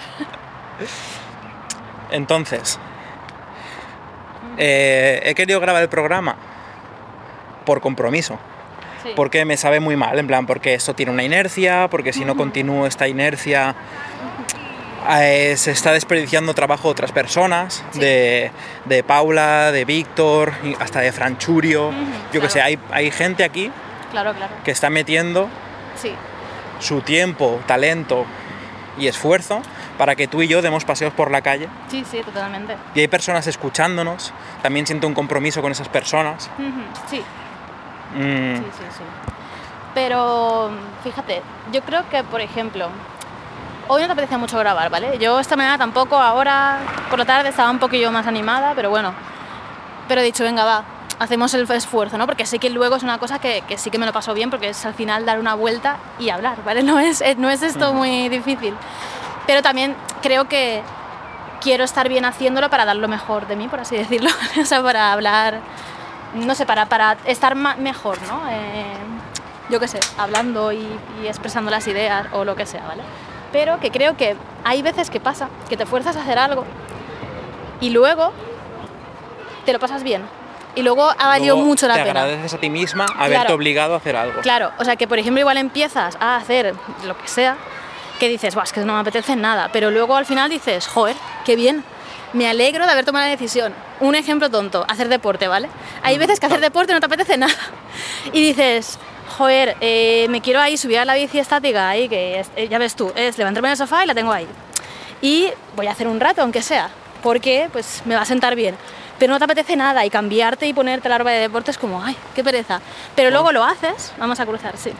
Entonces, 2.11 2.79
eh, 4.57 5.21
he 5.23 5.33
querido 5.33 5.59
grabar 5.59 5.81
el 5.81 5.89
programa 5.89 6.35
por 7.65 7.81
compromiso. 7.81 8.37
Sí. 9.01 9.09
Porque 9.15 9.43
me 9.43 9.57
sabe 9.57 9.79
muy 9.79 9.95
mal, 9.95 10.19
en 10.19 10.27
plan, 10.27 10.45
porque 10.45 10.75
esto 10.75 10.93
tiene 10.93 11.11
una 11.11 11.23
inercia, 11.23 11.87
porque 11.89 12.13
si 12.13 12.25
no 12.25 12.37
continúo 12.37 12.85
esta 12.85 13.07
inercia 13.07 13.73
eh, 15.09 15.55
se 15.57 15.71
está 15.71 15.91
desperdiciando 15.91 16.53
trabajo 16.53 16.87
de 16.87 16.91
otras 16.93 17.11
personas, 17.11 17.83
Sí. 17.91 17.99
de, 17.99 18.51
de 18.85 19.03
Paula, 19.03 19.71
de 19.71 19.85
Víctor, 19.85 20.53
hasta 20.79 20.99
de 21.01 21.11
Franchurio. 21.11 21.91
Yo 21.91 22.31
que 22.31 22.39
claro. 22.39 22.49
sé, 22.49 22.61
hay, 22.61 22.79
hay 22.91 23.11
gente 23.11 23.43
aquí 23.43 23.71
Claro, 24.11 24.33
claro. 24.33 24.53
que 24.63 24.71
está 24.71 24.89
metiendo 24.89 25.47
Sí, 25.95 26.13
su 26.79 27.01
tiempo, 27.01 27.59
talento 27.67 28.25
y 28.97 29.07
esfuerzo 29.07 29.61
para 29.97 30.15
que 30.15 30.27
tú 30.27 30.41
y 30.41 30.47
yo 30.47 30.61
demos 30.61 30.83
paseos 30.85 31.13
por 31.13 31.31
la 31.31 31.41
calle. 31.41 31.67
sí, 31.89 32.03
sí, 32.09 32.21
totalmente. 32.23 32.75
Y 32.95 32.99
hay 33.01 33.07
personas 33.07 33.47
escuchándonos, 33.47 34.33
también 34.61 34.85
siento 34.85 35.07
un 35.07 35.13
compromiso 35.13 35.61
con 35.61 35.71
esas 35.71 35.87
personas. 35.89 36.49
Sí, 37.09 37.21
Mm, 38.13 38.55
sí, 38.57 38.63
sí, 38.77 38.83
sí. 38.97 39.03
Pero 39.93 40.69
fíjate, 41.03 41.41
yo 41.71 41.81
creo 41.81 42.07
que, 42.09 42.23
por 42.23 42.39
ejemplo, 42.41 42.89
hoy 43.87 44.01
no 44.01 44.07
te 44.07 44.13
apetecía 44.13 44.37
mucho 44.37 44.57
grabar, 44.57 44.89
¿vale? 44.89 45.17
Yo 45.19 45.39
esta 45.39 45.55
mañana 45.55 45.77
tampoco, 45.77 46.17
ahora 46.17 46.79
por 47.09 47.19
la 47.19 47.25
tarde 47.25 47.49
estaba 47.49 47.69
un 47.69 47.79
poquillo 47.79 48.11
más 48.11 48.27
animada, 48.27 48.73
pero 48.75 48.89
bueno. 48.89 49.13
Pero 50.07 50.21
he 50.21 50.23
dicho, 50.23 50.43
venga, 50.43 50.63
va, 50.65 50.83
hacemos 51.19 51.53
el 51.53 51.69
esfuerzo, 51.69 52.17
¿no? 52.17 52.25
Porque 52.25 52.45
sé 52.45 52.59
que 52.59 52.69
luego 52.69 52.95
es 52.95 53.03
una 53.03 53.17
cosa 53.17 53.39
que, 53.39 53.63
que 53.67 53.77
sí 53.77 53.89
que 53.89 53.97
me 53.97 54.05
lo 54.05 54.13
paso 54.13 54.33
bien, 54.33 54.49
porque 54.49 54.69
es 54.69 54.85
al 54.85 54.93
final 54.93 55.25
dar 55.25 55.39
una 55.39 55.55
vuelta 55.55 55.97
y 56.19 56.29
hablar, 56.29 56.57
¿vale? 56.63 56.83
No 56.83 56.99
es, 56.99 57.21
eh, 57.21 57.35
no 57.37 57.49
es 57.49 57.61
esto 57.61 57.93
muy 57.93 58.29
difícil. 58.29 58.73
Pero 59.47 59.61
también 59.61 59.95
creo 60.21 60.47
que 60.47 60.81
quiero 61.61 61.83
estar 61.83 62.09
bien 62.09 62.25
haciéndolo 62.25 62.69
para 62.69 62.85
dar 62.85 62.95
lo 62.95 63.07
mejor 63.07 63.47
de 63.47 63.55
mí, 63.55 63.67
por 63.67 63.79
así 63.79 63.95
decirlo. 63.97 64.29
o 64.61 64.65
sea, 64.65 64.81
para 64.81 65.11
hablar, 65.11 65.59
no 66.33 66.55
sé, 66.55 66.65
para, 66.65 66.87
para 66.87 67.17
estar 67.25 67.55
mejor, 67.55 68.17
¿no? 68.27 68.41
Eh, 68.49 68.93
yo 69.69 69.79
qué 69.79 69.87
sé, 69.87 69.99
hablando 70.19 70.71
y, 70.71 70.87
y 71.23 71.27
expresando 71.27 71.71
las 71.71 71.87
ideas 71.87 72.27
o 72.33 72.45
lo 72.45 72.55
que 72.55 72.67
sea, 72.67 72.85
¿vale? 72.85 73.01
Pero 73.55 73.79
que 73.79 73.89
creo 73.89 74.17
que 74.17 74.35
hay 74.65 74.81
veces 74.81 75.09
que 75.09 75.21
pasa, 75.21 75.47
que 75.69 75.77
te 75.77 75.85
fuerzas 75.85 76.17
a 76.17 76.23
hacer 76.23 76.37
algo 76.37 76.65
y 77.79 77.89
luego 77.89 78.33
te 79.65 79.71
lo 79.71 79.79
pasas 79.79 80.03
bien. 80.03 80.23
Y 80.75 80.81
luego 80.81 81.09
ha 81.09 81.27
valido 81.29 81.55
Luego 81.55 81.69
mucho 81.69 81.87
la 81.87 81.93
te 81.93 82.03
pena. 82.03 82.23
agradeces 82.23 82.53
a 82.53 82.57
ti 82.57 82.69
misma 82.69 83.05
haberte 83.17 83.35
Claro. 83.45 83.55
obligado 83.55 83.93
a 83.93 83.97
hacer 83.97 84.17
algo. 84.17 84.41
Claro, 84.41 84.71
o 84.77 84.83
sea 84.83 84.97
que 84.97 85.07
por 85.07 85.19
ejemplo 85.19 85.39
igual 85.39 85.55
empiezas 85.55 86.17
a 86.19 86.35
hacer 86.35 86.75
lo 87.05 87.17
que 87.17 87.29
sea, 87.29 87.55
que 88.19 88.27
dices, 88.27 88.57
es 88.61 88.73
que 88.73 88.81
no 88.81 88.91
me 88.91 88.99
apetece 88.99 89.37
nada, 89.37 89.69
pero 89.71 89.89
luego 89.89 90.17
al 90.17 90.25
final 90.25 90.49
dices, 90.49 90.85
joder, 90.87 91.15
qué 91.45 91.55
bien, 91.55 91.81
me 92.33 92.49
alegro 92.49 92.85
de 92.85 92.91
haber 92.91 93.05
tomado 93.05 93.23
la 93.23 93.31
decisión. 93.31 93.73
Un 94.01 94.15
ejemplo 94.15 94.51
tonto, 94.51 94.85
hacer 94.89 95.07
deporte, 95.07 95.47
¿vale? 95.47 95.69
Hay 96.03 96.17
veces 96.17 96.41
que 96.41 96.47
hacer 96.47 96.59
deporte 96.59 96.91
no 96.91 96.99
te 96.99 97.05
apetece 97.05 97.37
nada 97.37 97.53
y 98.33 98.41
dices, 98.47 98.99
joder, 99.37 99.75
eh, 99.81 100.27
me 100.29 100.41
quiero 100.41 100.59
ahí 100.61 100.77
subir 100.77 100.99
a 100.99 101.05
la 101.05 101.15
bici 101.15 101.39
estática, 101.39 101.89
ahí, 101.89 102.07
que 102.09 102.39
es- 102.39 102.49
eh, 102.55 102.67
ya 102.67 102.77
ves 102.77 102.95
tú, 102.95 103.11
es 103.15 103.37
levantarme 103.37 103.69
del 103.69 103.77
sofá 103.77 104.03
y 104.03 104.07
la 104.07 104.13
tengo 104.15 104.31
ahí. 104.31 104.47
Y 105.21 105.49
voy 105.75 105.87
a 105.87 105.91
hacer 105.91 106.07
un 106.07 106.19
rato, 106.19 106.41
aunque 106.41 106.61
sea, 106.61 106.89
porque 107.23 107.69
pues 107.71 108.01
me 108.05 108.15
va 108.15 108.21
a 108.21 108.25
sentar 108.25 108.55
bien. 108.55 108.75
Pero 109.17 109.31
no 109.31 109.39
te 109.39 109.45
apetece 109.45 109.75
nada 109.77 110.05
y 110.05 110.09
cambiarte 110.09 110.67
y 110.67 110.73
ponerte 110.73 111.07
la 111.07 111.17
ropa 111.17 111.31
de 111.31 111.39
deporte 111.39 111.71
es 111.71 111.77
como, 111.77 112.03
ay, 112.03 112.15
qué 112.35 112.43
pereza. 112.43 112.81
Pero 113.15 113.31
luego 113.31 113.51
lo 113.53 113.63
haces, 113.63 114.11
vamos 114.17 114.39
a 114.41 114.45
cruzar, 114.45 114.75
sí. 114.77 114.91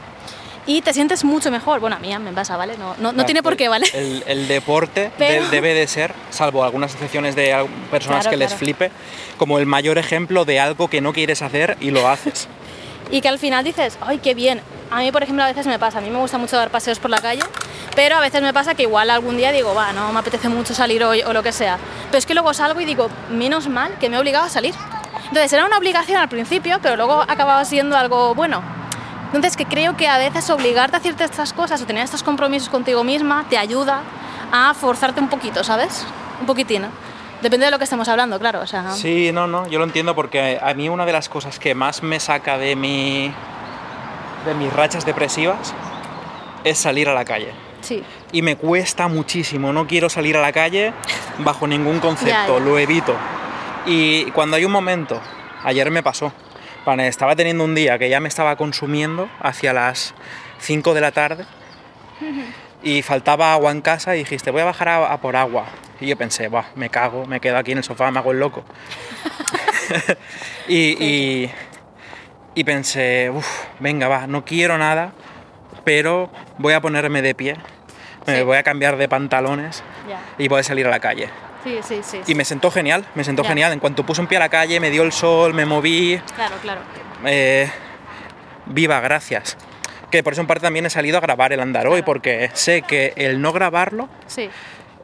Y 0.68 0.82
te 0.82 0.94
sientes 0.94 1.24
mucho 1.24 1.52
mejor. 1.52 1.80
Bueno, 1.80 1.98
a 1.98 2.00
mí 2.00 2.18
me 2.18 2.32
pasa, 2.32 2.58
¿vale? 2.58 2.76
No, 2.78 2.96
no, 2.96 3.10
no 3.10 3.12
Claro, 3.12 3.26
tiene 3.26 3.44
por 3.44 3.52
el- 3.54 3.58
qué, 3.58 3.68
¿vale? 3.70 3.86
El, 3.94 4.24
el 4.26 4.48
deporte 4.48 5.12
de- 5.20 5.42
debe 5.52 5.74
de 5.76 5.86
ser, 5.86 6.14
salvo 6.32 6.64
algunas 6.64 6.94
excepciones 6.94 7.36
de 7.36 7.68
personas 7.92 8.22
Claro, 8.22 8.32
que 8.32 8.38
les 8.38 8.54
flipe, 8.56 8.90
como 9.38 9.60
el 9.60 9.66
mayor 9.66 9.98
ejemplo 9.98 10.44
de 10.46 10.60
algo 10.62 10.88
que 10.90 11.02
no 11.02 11.14
quieres 11.14 11.42
hacer 11.42 11.78
y 11.82 11.92
lo 11.92 12.08
haces. 12.10 12.48
Y 13.12 13.22
que 13.22 13.30
al 13.30 13.40
final 13.40 13.64
dices, 13.64 13.98
ay, 14.02 14.20
qué 14.20 14.34
bien. 14.34 14.62
A 14.92 15.00
mí, 15.00 15.12
por 15.12 15.24
ejemplo, 15.24 15.44
a 15.44 15.48
veces 15.48 15.68
me 15.68 15.80
pasa, 15.80 15.98
a 15.98 16.02
mí 16.02 16.10
me 16.10 16.20
gusta 16.20 16.38
mucho 16.38 16.58
dar 16.58 16.70
paseos 16.70 17.00
por 17.00 17.10
la 17.10 17.20
calle, 17.20 17.42
pero 17.96 18.18
a 18.18 18.20
veces 18.20 18.42
me 18.42 18.54
pasa 18.54 18.76
que 18.76 18.84
igual 18.84 19.10
algún 19.10 19.38
día 19.38 19.52
digo, 19.52 19.74
va, 19.74 19.94
no 19.94 20.12
me 20.12 20.20
apetece 20.20 20.50
mucho 20.50 20.74
salir 20.74 21.04
hoy 21.04 21.22
o 21.22 21.34
lo 21.34 21.44
que 21.44 21.52
sea. 21.52 21.78
Pero 22.08 22.18
es 22.18 22.26
que 22.26 22.34
luego 22.34 22.54
salgo 22.54 22.82
y 22.82 22.86
digo, 22.86 23.10
menos 23.30 23.68
mal 23.68 23.98
que 24.00 24.10
me 24.10 24.18
he 24.18 24.20
obligado 24.20 24.46
a 24.46 24.50
salir. 24.50 24.74
Entonces 25.28 25.52
era 25.54 25.66
una 25.66 25.78
obligación 25.78 26.20
al 26.20 26.30
principio, 26.30 26.80
pero 26.82 26.96
luego 26.96 27.22
acababa 27.22 27.66
siendo 27.66 27.98
algo 27.98 28.36
bueno. 28.36 28.62
Entonces 29.28 29.58
que 29.58 29.66
creo 29.66 29.98
que 29.98 30.08
a 30.08 30.18
veces 30.18 30.50
obligarte 30.50 30.96
a 30.96 31.00
hacerte 31.00 31.24
estas 31.24 31.52
cosas 31.52 31.82
o 31.82 31.86
tener 31.86 32.04
estos 32.04 32.24
compromisos 32.24 32.70
contigo 32.70 33.04
misma 33.04 33.46
te 33.50 33.58
ayuda 33.58 34.02
a 34.52 34.74
forzarte 34.74 35.20
un 35.20 35.30
poquito, 35.30 35.64
¿sabes? 35.64 36.06
Un 36.40 36.46
poquitín. 36.46 36.86
Depende 37.46 37.66
de 37.68 37.72
lo 37.72 37.78
que 37.78 37.84
estemos 37.84 38.08
hablando, 38.08 38.40
claro. 38.40 38.62
O 38.62 38.66
sea, 38.66 38.90
Sí, 38.94 39.30
no, 39.32 39.46
no, 39.46 39.68
yo 39.68 39.78
lo 39.78 39.86
entiendo 39.86 40.16
porque 40.16 40.58
a 40.60 40.74
mí 40.74 40.90
una 40.90 41.06
de 41.06 41.14
las 41.14 41.30
cosas 41.30 41.60
que 41.60 41.76
más 41.76 42.02
me 42.02 42.20
saca 42.20 42.58
de 42.58 42.76
mi 42.76 43.32
de 44.48 44.54
mis 44.56 44.74
rachas 44.74 45.06
depresivas 45.06 45.72
es 46.64 46.80
salir 46.80 47.08
a 47.08 47.14
la 47.14 47.24
calle. 47.24 47.52
sí. 47.82 48.02
Y 48.32 48.42
me 48.42 48.56
cuesta 48.56 49.08
muchísimo, 49.08 49.72
no 49.72 49.86
quiero 49.86 50.10
salir 50.10 50.36
a 50.38 50.42
la 50.42 50.52
calle 50.52 50.92
bajo 51.38 51.68
ningún 51.68 52.00
concepto, 52.00 52.34
Ya, 52.34 52.48
ya. 52.48 52.60
lo 52.60 52.80
evito. 52.80 53.14
Y 53.86 54.26
cuando 54.32 54.56
hay 54.58 54.66
un 54.66 54.72
momento, 54.72 55.22
ayer 55.64 55.92
me 55.92 56.02
pasó, 56.02 56.34
estaba 56.98 57.36
teniendo 57.36 57.64
un 57.64 57.76
día 57.76 58.00
que 58.00 58.10
ya 58.10 58.20
me 58.20 58.28
estaba 58.28 58.56
consumiendo 58.56 59.30
hacia 59.40 59.72
las 59.72 60.16
5 60.62 60.96
de 60.96 61.02
la 61.02 61.12
tarde 61.12 61.46
y 62.86 63.02
faltaba 63.02 63.52
agua 63.52 63.72
en 63.72 63.82
casa 63.82 64.16
y 64.16 64.20
dijiste, 64.20 64.52
voy 64.52 64.62
a 64.62 64.66
bajar 64.66 64.88
a, 64.90 65.12
a 65.12 65.20
por 65.20 65.36
agua. 65.36 65.66
Y 66.00 66.06
yo 66.08 66.16
pensé, 66.18 66.48
Buah, 66.50 66.66
me 66.76 66.90
cago, 66.90 67.26
me 67.26 67.40
quedo 67.42 67.58
aquí 67.58 67.72
en 67.72 67.80
el 67.80 67.84
sofá, 67.84 68.12
me 68.12 68.20
hago 68.20 68.32
el 68.32 68.40
loco. 68.40 68.64
y, 70.68 71.04
y, 71.04 71.52
y 72.54 72.64
pensé, 72.64 73.30
uff, 73.34 73.48
venga, 73.80 74.08
va, 74.08 74.28
no 74.28 74.46
quiero 74.46 74.78
nada, 74.78 75.14
pero 75.84 76.30
voy 76.58 76.74
a 76.74 76.82
ponerme 76.82 77.22
de 77.22 77.36
pie, 77.36 77.56
me 78.28 78.44
voy 78.44 78.58
a 78.58 78.64
cambiar 78.64 78.98
de 78.98 79.08
pantalones 79.10 79.84
y 80.38 80.48
voy 80.48 80.60
a 80.60 80.64
salir 80.64 80.88
a 80.88 80.90
la 80.90 81.00
calle. 81.00 81.30
Sí, 81.64 81.80
sí, 81.82 82.02
sí. 82.04 82.22
Y 82.28 82.36
me 82.36 82.46
sentó 82.46 82.70
genial, 82.70 83.06
me 83.16 83.24
sentó 83.24 83.44
genial. 83.44 83.74
En 83.74 83.80
cuanto 83.80 84.06
puse 84.06 84.22
un 84.22 84.28
pie 84.28 84.38
a 84.38 84.42
la 84.42 84.50
calle, 84.50 84.80
me 84.80 84.92
dio 84.92 85.02
el 85.02 85.12
sol, 85.12 85.56
me 85.56 85.66
moví, 85.66 86.22
Claro, 86.36 86.56
claro. 86.62 86.82
eh, 87.26 87.72
viva, 88.68 89.00
gracias. 89.00 89.58
Que 90.16 90.24
por 90.24 90.32
eso 90.32 90.40
en 90.42 90.48
parte 90.48 90.62
también 90.62 90.86
he 90.86 90.90
salido 90.90 91.18
a 91.18 91.20
grabar 91.20 91.52
el 91.52 91.60
andar 91.60 91.88
hoy, 91.88 92.02
porque 92.02 92.50
sé 92.54 92.84
que 92.84 93.12
el 93.18 93.42
no 93.42 93.52
grabarlo 93.52 94.08
Sí, 94.28 94.50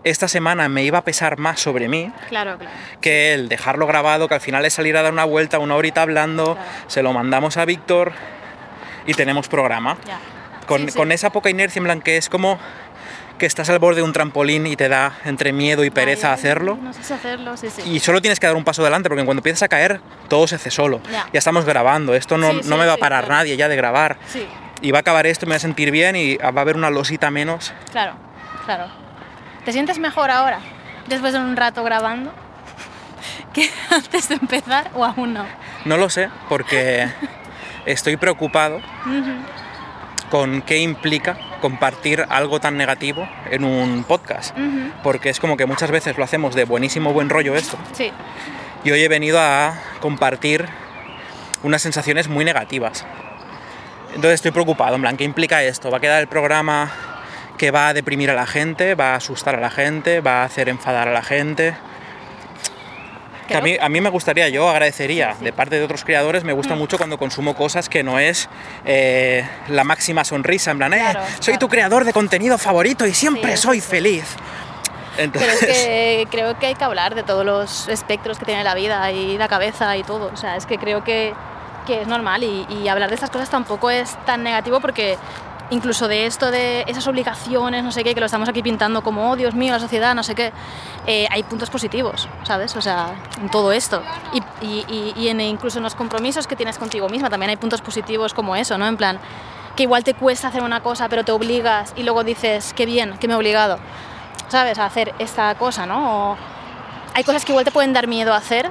esta 0.06 0.30
semana 0.30 0.70
me 0.70 0.84
iba 0.86 1.00
a 1.00 1.04
pesar 1.04 1.38
más 1.38 1.60
sobre 1.60 1.90
mí 1.90 2.10
claro, 2.30 2.58
claro. 2.58 2.74
que 3.02 3.34
el 3.34 3.50
dejarlo 3.50 3.88
grabado, 3.88 4.30
que 4.30 4.36
al 4.36 4.40
final 4.40 4.64
es 4.64 4.74
salir 4.74 4.96
a 4.96 5.02
dar 5.02 5.12
una 5.12 5.26
vuelta, 5.26 5.60
una 5.60 5.76
horita 5.76 6.02
hablando, 6.04 6.54
Claro. 6.54 6.70
se 6.88 7.04
lo 7.04 7.12
mandamos 7.12 7.58
a 7.58 7.66
Víctor 7.66 8.14
y 9.06 9.14
tenemos 9.14 9.50
programa. 9.50 9.98
Ya. 10.08 10.18
Con, 10.66 10.84
Sí, 10.86 10.92
sí. 10.92 10.98
con 10.98 11.12
esa 11.12 11.30
poca 11.30 11.50
inercia, 11.50 11.80
en 11.82 11.84
plan 11.84 12.02
que 12.02 12.16
es 12.16 12.30
como 12.30 12.58
que 13.38 13.48
estás 13.48 13.70
al 13.70 13.80
borde 13.80 13.98
de 13.98 14.04
un 14.04 14.14
trampolín 14.14 14.66
y 14.66 14.78
te 14.78 14.88
da 14.88 15.18
entre 15.26 15.52
miedo 15.52 15.84
y 15.84 15.90
pereza 15.90 16.30
Ay, 16.30 16.36
hacerlo. 16.36 16.78
No 16.82 16.94
sé 16.94 17.04
si 17.04 17.12
hacerlo, 17.12 17.58
sí, 17.58 17.70
sí. 17.70 17.82
Y 17.86 18.00
solo 18.00 18.22
tienes 18.22 18.40
que 18.40 18.48
dar 18.48 18.56
un 18.56 18.64
paso 18.64 18.82
adelante, 18.82 19.10
porque 19.10 19.26
cuando 19.26 19.40
empiezas 19.40 19.64
a 19.64 19.68
caer, 19.68 20.00
todo 20.30 20.48
se 20.48 20.56
hace 20.56 20.72
solo. 20.72 21.02
Ya. 21.12 21.28
estamos 21.34 21.66
grabando, 21.66 22.16
esto 22.16 22.38
no, 22.38 22.54
no 22.54 22.78
me 22.78 22.86
va 22.86 22.94
a 22.94 22.98
parar 22.98 23.28
nadie 23.28 23.58
ya 23.58 23.68
de 23.68 23.76
grabar. 23.76 24.18
Y 24.82 24.92
va 24.92 25.00
a 25.00 25.02
acabar 25.02 25.28
esto, 25.28 25.46
me 25.46 25.52
voy 25.52 25.58
a 25.58 25.60
sentir 25.60 25.92
bien 25.92 26.16
y 26.16 26.38
va 26.38 26.48
a 26.48 26.62
haber 26.62 26.76
una 26.76 26.90
losita 26.90 27.30
menos. 27.32 27.74
claro, 27.92 28.14
claro. 28.66 28.88
¿Te 29.66 29.72
sientes 29.72 30.00
mejor 30.00 30.32
ahora, 30.32 30.60
después 31.08 31.34
de 31.34 31.40
un 31.40 31.56
rato 31.56 31.84
grabando, 31.84 32.34
que 33.54 33.70
antes 33.92 34.30
de 34.30 34.36
empezar 34.36 34.90
o 34.96 35.06
aún 35.06 35.34
no? 35.36 35.46
No 35.86 35.98
lo 35.98 36.10
sé, 36.10 36.30
porque 36.50 37.08
estoy 37.86 38.18
preocupado 38.18 38.82
con 40.32 40.64
qué 40.64 40.80
implica 40.80 41.38
compartir 41.62 42.26
algo 42.30 42.60
tan 42.60 42.76
negativo 42.76 43.30
en 43.52 43.64
un 43.64 44.04
podcast. 44.04 44.58
Porque 45.04 45.30
es 45.30 45.40
como 45.40 45.58
que 45.58 45.68
muchas 45.68 45.92
veces 45.92 46.18
lo 46.18 46.24
hacemos 46.24 46.56
de 46.56 46.64
buenísimo 46.66 47.14
buen 47.14 47.30
rollo 47.30 47.56
esto. 47.56 47.78
Sí, 47.94 48.12
Y 48.84 48.92
hoy 48.92 49.02
he 49.02 49.08
venido 49.08 49.40
a 49.40 49.76
compartir 50.00 50.68
unas 51.62 51.84
sensaciones 51.84 52.30
muy 52.30 52.46
negativas. 52.46 53.06
Entonces 54.14 54.34
estoy 54.34 54.52
preocupado, 54.52 54.96
en 54.96 55.02
plan, 55.02 55.18
¿qué 55.18 55.24
implica 55.24 55.64
esto? 55.64 55.90
¿Va 55.90 55.98
a 55.98 56.02
quedar 56.02 56.22
el 56.22 56.28
programa 56.28 56.92
que 57.58 57.72
va 57.72 57.90
a 57.90 57.94
deprimir 57.94 58.30
a 58.30 58.34
la 58.34 58.46
gente? 58.46 58.96
¿Va 58.96 59.14
a 59.14 59.16
asustar 59.16 59.56
a 59.56 59.60
la 59.62 59.70
gente? 59.70 60.20
¿Va 60.22 60.42
a 60.42 60.46
hacer 60.46 60.68
enfadar 60.70 61.08
a 61.08 61.12
la 61.14 61.22
gente? 61.24 61.76
Que 63.48 63.58
a, 63.58 63.62
mí, 63.62 63.76
a 63.80 63.90
mí 63.90 64.00
me 64.02 64.10
gustaría, 64.10 64.48
yo 64.50 64.70
agradecería 64.70 65.32
Sí, 65.34 65.40
sí. 65.40 65.46
de 65.46 65.54
parte 65.54 65.78
de 65.78 65.84
otros 65.84 66.04
creadores, 66.06 66.44
me 66.44 66.54
Mm. 66.54 66.56
gusta 66.56 66.76
mucho 66.76 66.98
cuando 66.98 67.18
consumo 67.18 67.54
cosas 67.56 67.90
que 67.90 68.02
no 68.04 68.18
es 68.20 68.48
eh, 68.86 69.46
la 69.68 69.84
máxima 69.84 70.24
sonrisa, 70.24 70.72
en 70.72 70.78
plan, 70.78 70.94
eh, 70.94 70.98
Claro, 71.00 71.22
soy 71.36 71.40
claro. 71.46 71.60
tu 71.60 71.68
creador 71.70 72.06
de 72.06 72.14
contenido 72.14 72.58
favorito 72.58 73.06
y 73.06 73.14
siempre 73.14 73.58
Sí, 73.58 73.64
soy 73.64 73.82
feliz. 73.82 74.24
pero 75.14 75.24
Entonces, 75.26 75.64
es 75.64 75.68
que 75.78 76.28
creo 76.32 76.58
que 76.60 76.68
hay 76.68 76.76
que 76.76 76.84
hablar 76.86 77.14
de 77.16 77.24
todos 77.24 77.46
los 77.46 77.90
espectros 77.90 78.40
que 78.40 78.46
tiene 78.46 78.64
la 78.64 78.74
vida 78.74 79.12
y 79.12 79.38
la 79.38 79.50
cabeza 79.50 79.98
y 79.98 80.04
todo. 80.04 80.32
O 80.34 80.38
sea, 80.38 80.56
es 80.56 80.66
que 80.66 80.78
creo 80.78 81.04
que, 81.04 81.34
que 81.86 82.02
es 82.02 82.08
normal 82.08 82.44
y, 82.44 82.88
hablar 82.88 83.10
de 83.10 83.16
estas 83.16 83.30
cosas 83.30 83.50
tampoco 83.50 83.90
es 83.90 84.16
tan 84.26 84.44
negativo 84.44 84.80
porque 84.80 85.18
incluso 85.70 86.08
de 86.08 86.26
esto, 86.26 86.52
de 86.52 86.84
esas 86.88 87.08
obligaciones, 87.08 87.84
no 87.84 87.92
sé 87.92 88.04
qué, 88.04 88.14
que 88.14 88.20
lo 88.20 88.26
estamos 88.26 88.50
aquí 88.50 88.62
pintando 88.62 89.02
como, 89.04 89.32
oh 89.32 89.36
Dios 89.38 89.56
mío, 89.56 89.72
la 89.72 89.80
sociedad, 89.80 90.14
no 90.14 90.22
sé 90.22 90.36
qué, 90.36 90.52
eh, 91.08 91.28
hay 91.32 91.44
puntos 91.44 91.70
positivos, 91.70 92.28
¿sabes? 92.44 92.76
O 92.76 92.82
sea, 92.82 93.16
en 93.42 93.50
todo 93.50 93.72
esto. 93.72 94.04
Y, 94.62 94.86
y- 95.16 95.28
en, 95.30 95.40
incluso 95.40 95.80
en 95.80 95.84
los 95.84 95.96
compromisos 95.96 96.46
que 96.46 96.58
tienes 96.58 96.78
contigo 96.78 97.08
misma 97.08 97.30
también 97.30 97.52
hay 97.52 97.56
puntos 97.56 97.82
positivos 97.82 98.34
como 98.34 98.56
eso, 98.58 98.78
¿no? 98.78 98.86
En 98.86 98.98
plan, 98.98 99.18
que 99.78 99.84
igual 99.84 100.04
te 100.04 100.14
cuesta 100.14 100.50
hacer 100.50 100.62
una 100.62 100.82
cosa, 100.82 101.08
pero 101.08 101.24
te 101.24 101.32
obligas 101.32 101.94
y 101.96 102.04
luego 102.04 102.26
dices, 102.26 102.74
qué 102.76 102.86
bien, 102.86 103.18
que 103.18 103.30
me 103.30 103.34
he 103.34 103.38
obligado, 103.38 103.80
¿sabes? 104.50 104.78
A 104.78 104.86
hacer 104.86 105.14
esta 105.20 105.56
cosa, 105.56 105.86
¿no? 105.86 106.36
Hay 107.14 107.24
cosas 107.24 107.46
que 107.46 107.54
igual 107.54 107.64
te 107.64 107.72
pueden 107.72 107.94
dar 107.94 108.08
miedo 108.08 108.34
a 108.34 108.38
hacer 108.38 108.70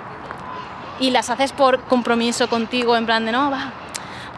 y 1.01 1.11
las 1.11 1.31
haces 1.31 1.53
por 1.53 1.81
compromiso 1.83 2.49
contigo, 2.49 2.97
en 2.97 3.07
plan 3.07 3.25
de, 3.27 3.33
no, 3.33 3.51
va, 3.51 3.73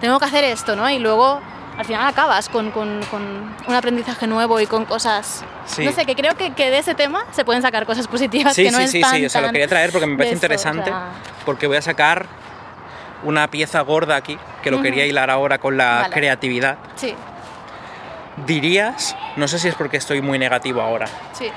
tengo 0.01 0.19
que 0.19 0.25
hacer 0.25 0.45
esto, 0.45 0.75
¿no? 0.77 0.89
Y 0.89 0.99
luego 0.99 1.41
al 1.77 1.85
final 1.85 2.07
acabas 2.07 2.49
con, 2.49 2.71
con- 2.71 3.01
con 3.11 3.23
un 3.67 3.75
aprendizaje 3.75 4.27
nuevo 4.27 4.61
y 4.61 4.67
con 4.67 4.85
cosas... 4.85 5.45
Sí. 5.67 5.85
No 5.85 5.93
sé, 5.93 6.05
que 6.07 6.15
creo 6.17 6.35
que, 6.37 6.53
que 6.55 6.71
de 6.71 6.79
ese 6.79 6.95
tema 6.95 7.25
se 7.33 7.45
pueden 7.45 7.63
sacar 7.63 7.87
cosas 7.87 8.07
positivas 8.09 8.55
Sí, 8.55 8.65
que 8.65 8.71
no 8.73 8.79
sí, 8.79 8.85
es 8.85 8.91
sí, 8.91 9.01
tan, 9.01 9.17
sí, 9.17 9.25
o 9.27 9.31
sea, 9.31 9.41
lo 9.43 9.51
quería 9.53 9.69
traer 9.69 9.91
porque 9.93 10.07
me 10.07 10.17
parece 10.17 10.35
esto, 10.35 10.47
o 10.47 10.51
interesante, 10.51 10.85
sea, 10.91 11.03
porque 11.45 11.67
voy 11.69 11.77
a 11.77 11.83
sacar 11.83 12.27
una 13.23 13.49
pieza 13.49 13.81
gorda 13.83 14.17
aquí, 14.17 14.37
que 14.63 14.71
lo 14.71 14.79
Ujú. 14.79 14.85
quería 14.85 15.07
hilar 15.07 15.31
ahora 15.31 15.59
con 15.59 15.77
la 15.77 16.01
Vale. 16.03 16.15
creatividad. 16.15 16.79
Sí, 16.97 17.15
Dirías, 18.47 19.15
no 19.37 19.47
sé 19.47 19.59
si 19.59 19.69
es 19.69 19.75
porque 19.75 19.99
estoy 19.99 20.23
muy 20.23 20.39
negativo 20.39 20.81
ahora, 20.81 21.07
sí, 21.33 21.51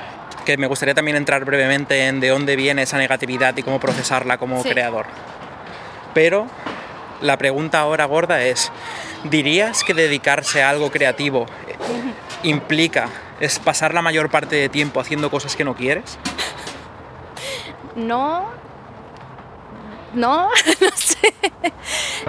que 0.45 0.55
me 0.57 0.67
gustaría 0.67 0.93
también 0.93 1.17
entrar 1.17 1.43
brevemente 1.43 2.07
en 2.07 2.19
de 2.21 2.29
dónde 2.29 2.55
viene 2.55 2.83
esa 2.83 2.97
negatividad 2.97 3.57
y 3.57 3.63
cómo 3.63 3.79
procesarla 3.79 4.37
como 4.37 4.61
Sí. 4.63 4.69
creador. 4.69 5.07
Pero 6.13 6.47
la 7.21 7.37
pregunta 7.37 7.79
ahora 7.79 8.05
gorda 8.05 8.41
es, 8.41 8.71
¿dirías 9.25 9.83
que 9.83 9.93
dedicarse 9.93 10.63
a 10.63 10.69
algo 10.69 10.91
creativo 10.91 11.45
eh, 11.67 11.75
implica 12.43 13.09
es 13.39 13.59
pasar 13.59 13.93
la 13.93 14.01
mayor 14.01 14.29
parte 14.29 14.55
de 14.55 14.69
tiempo 14.69 14.99
haciendo 15.01 15.29
cosas 15.29 15.55
que 15.55 15.65
no 15.65 15.75
quieres? 15.75 16.17
no... 17.95 18.45
no, 20.13 20.49
no 20.81 20.89
sé. 20.95 21.33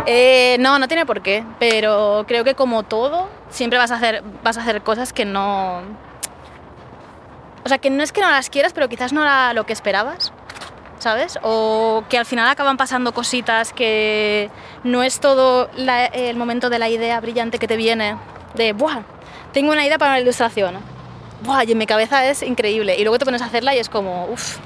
Eh, 0.06 0.56
no, 0.60 0.78
no 0.78 0.88
tiene 0.88 1.06
por 1.06 1.22
qué, 1.22 1.44
pero 1.58 2.24
creo 2.26 2.44
que 2.44 2.54
como 2.54 2.82
todo, 2.82 3.28
siempre 3.50 3.78
vas 3.78 3.90
a 3.90 3.96
hacer, 3.96 4.22
vas 4.42 4.56
a 4.58 4.62
hacer 4.62 4.82
cosas 4.82 5.12
que 5.12 5.24
no... 5.24 5.82
O 7.66 7.68
sea, 7.68 7.78
que 7.78 7.90
no 7.90 8.04
es 8.04 8.12
que 8.12 8.20
no 8.20 8.30
las 8.30 8.48
quieras, 8.48 8.72
pero 8.72 8.88
quizás 8.88 9.12
no 9.12 9.22
era 9.22 9.52
lo 9.52 9.66
que 9.66 9.72
esperabas, 9.72 10.32
¿sabes? 11.00 11.36
O 11.42 12.04
que 12.08 12.16
al 12.16 12.24
final 12.24 12.46
acaban 12.48 12.76
pasando 12.76 13.10
cositas 13.12 13.72
que 13.72 14.48
no 14.84 15.02
es 15.02 15.18
todo 15.18 15.68
la- 15.74 16.04
el 16.06 16.36
momento 16.36 16.70
de 16.70 16.78
la 16.78 16.88
idea 16.88 17.18
brillante 17.20 17.58
que 17.58 17.66
te 17.66 17.76
viene 17.76 18.16
de, 18.54 18.72
¡buah! 18.72 19.00
Tengo 19.52 19.72
una 19.72 19.84
idea 19.84 19.98
para 19.98 20.12
una 20.12 20.20
ilustración. 20.20 20.76
¡Buah! 21.42 21.64
Y 21.64 21.72
en 21.72 21.78
mi 21.78 21.86
cabeza 21.86 22.24
es 22.24 22.44
increíble. 22.44 22.94
Y 22.96 23.02
luego 23.02 23.18
te 23.18 23.24
pones 23.24 23.42
a 23.42 23.46
hacerla 23.46 23.74
y 23.74 23.80
es 23.80 23.88
como, 23.88 24.26
uff, 24.26 24.58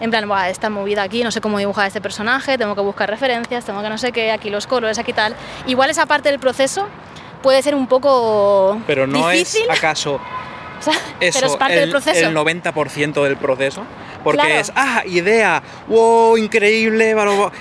en 0.00 0.08
plan, 0.10 0.26
Buah, 0.26 0.48
esta 0.48 0.70
movida 0.70 1.02
aquí, 1.02 1.22
no 1.22 1.30
sé 1.30 1.42
cómo 1.42 1.58
dibujar 1.58 1.84
a 1.84 1.88
este 1.88 2.00
personaje, 2.00 2.56
tengo 2.56 2.74
que 2.74 2.80
buscar 2.80 3.10
referencias, 3.10 3.66
tengo 3.66 3.82
que 3.82 3.90
no 3.90 3.98
sé 3.98 4.12
qué, 4.12 4.32
aquí 4.32 4.48
los 4.48 4.66
colores, 4.66 4.98
aquí 4.98 5.12
tal. 5.12 5.36
Igual 5.66 5.90
esa 5.90 6.06
parte 6.06 6.30
del 6.30 6.38
proceso 6.40 6.86
puede 7.42 7.60
ser 7.60 7.74
un 7.74 7.86
poco 7.86 8.80
Pero 8.86 9.06
no 9.06 9.28
difícil, 9.28 9.66
es 9.70 9.76
acaso 9.78 10.18
o 10.80 10.82
sea, 10.82 10.94
eso 11.20 11.38
pero 11.40 11.46
es 11.52 11.56
parte 11.56 11.74
el, 11.74 11.80
del 11.80 11.90
proceso. 11.90 12.26
el 12.28 12.34
90% 12.36 13.22
del 13.24 13.36
proceso. 13.36 13.84
Porque 14.24 14.40
Claro. 14.42 14.54
es, 14.60 14.70
ah, 14.76 15.02
idea, 15.06 15.62
wow, 15.88 16.36
increíble, 16.36 17.14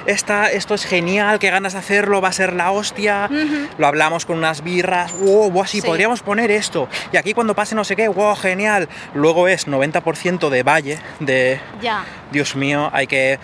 esta, 0.05 0.51
esto 0.51 0.73
es 0.75 0.84
genial, 0.86 1.39
qué 1.39 1.49
ganas 1.49 1.71
de 1.71 1.79
hacerlo, 1.79 2.19
va 2.19 2.27
a 2.29 2.34
ser 2.34 2.51
la 2.51 2.71
hostia. 2.71 3.29
Lo 3.77 3.88
hablamos 3.88 4.25
con 4.25 4.38
unas 4.38 4.62
birras, 4.62 5.13
wow, 5.19 5.49
wow, 5.51 5.65
sí, 5.65 5.79
Sí. 5.79 5.88
podríamos 5.88 6.21
poner 6.21 6.51
esto. 6.51 6.89
Y 7.13 7.17
aquí 7.17 7.34
cuando 7.34 7.55
pase 7.55 7.75
no 7.75 7.86
sé 7.86 7.95
qué, 7.95 8.10
wow, 8.10 8.36
genial. 8.36 8.89
Luego 9.13 9.47
es 9.47 9.67
90% 9.67 10.49
de 10.49 10.63
valle, 10.63 10.99
de, 11.21 11.62
Ya, 11.82 12.03
Dios 12.32 12.55
mío, 12.58 12.89
hay 12.91 13.08
que 13.08 13.39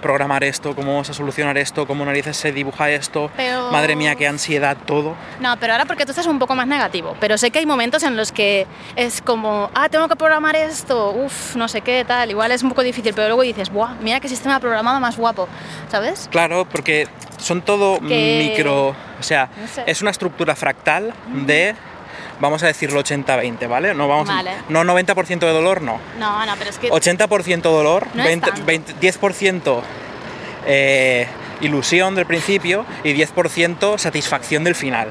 programar 0.00 0.42
esto, 0.44 0.74
cómo 0.74 0.92
vamos 0.92 1.10
a 1.10 1.14
solucionar 1.14 1.56
esto, 1.58 1.86
cómo 1.86 2.04
narices 2.04 2.36
se 2.36 2.52
dibuja 2.52 2.90
esto. 2.90 3.30
Pero- 3.36 3.70
Madre 3.70 3.96
mía, 3.96 4.14
qué 4.14 4.26
ansiedad 4.26 4.76
todo. 4.86 5.14
No, 5.40 5.56
pero 5.58 5.72
ahora 5.74 5.84
porque 5.84 6.04
tú 6.04 6.10
estás 6.12 6.26
un 6.26 6.38
poco 6.38 6.54
más 6.54 6.66
negativo. 6.66 7.16
Pero 7.20 7.38
sé 7.38 7.50
que 7.50 7.58
hay 7.60 7.66
momentos 7.66 8.02
en 8.02 8.16
los 8.16 8.32
que 8.32 8.66
es 8.96 9.20
como, 9.22 9.70
ah, 9.74 9.88
tengo 9.88 10.08
que 10.08 10.16
programar 10.16 10.56
esto, 10.56 11.10
uff, 11.12 11.56
no 11.56 11.68
sé 11.68 11.80
qué, 11.82 12.04
tal. 12.04 12.30
Igual 12.30 12.52
es 12.52 12.62
un 12.62 12.70
poco 12.70 12.82
difícil, 12.82 13.12
pero 13.14 13.28
luego 13.28 13.42
dices, 13.42 13.70
buah, 13.70 13.94
mira 14.00 14.20
qué 14.20 14.28
sistema 14.28 14.58
programado 14.60 15.00
más 15.00 15.16
guapo, 15.16 15.48
¿sabes? 15.90 16.28
Claro, 16.30 16.66
porque 16.70 17.06
son 17.38 17.62
todo 17.62 17.98
Que- 18.00 18.50
micro, 18.50 18.88
o 18.88 19.22
sea, 19.22 19.48
No 19.56 19.66
sé. 19.68 19.82
es 19.86 20.02
una 20.02 20.10
estructura 20.10 20.54
fractal 20.54 21.12
de, 21.46 21.74
vamos 22.40 22.62
a 22.62 22.66
decirlo 22.66 23.02
80-20, 23.02 23.68
¿vale? 23.68 23.94
No, 23.94 24.08
vamos, 24.08 24.28
Vale. 24.28 24.50
no 24.68 24.82
90% 24.84 25.38
de 25.40 25.52
dolor, 25.52 25.82
no. 25.82 26.00
No, 26.18 26.44
no, 26.46 26.54
pero 26.58 26.70
es 26.70 26.78
que. 26.78 26.90
80% 26.90 27.62
dolor, 27.62 28.06
No 28.14 28.22
es 28.22 28.28
20, 28.28 28.46
tanto. 28.50 28.64
20 28.66 28.94
10% 28.96 29.80
eh, 30.66 31.26
ilusión 31.60 32.14
del 32.14 32.26
principio 32.26 32.84
y 33.04 33.12
10% 33.14 33.98
satisfacción 33.98 34.64
del 34.64 34.74
final. 34.74 35.08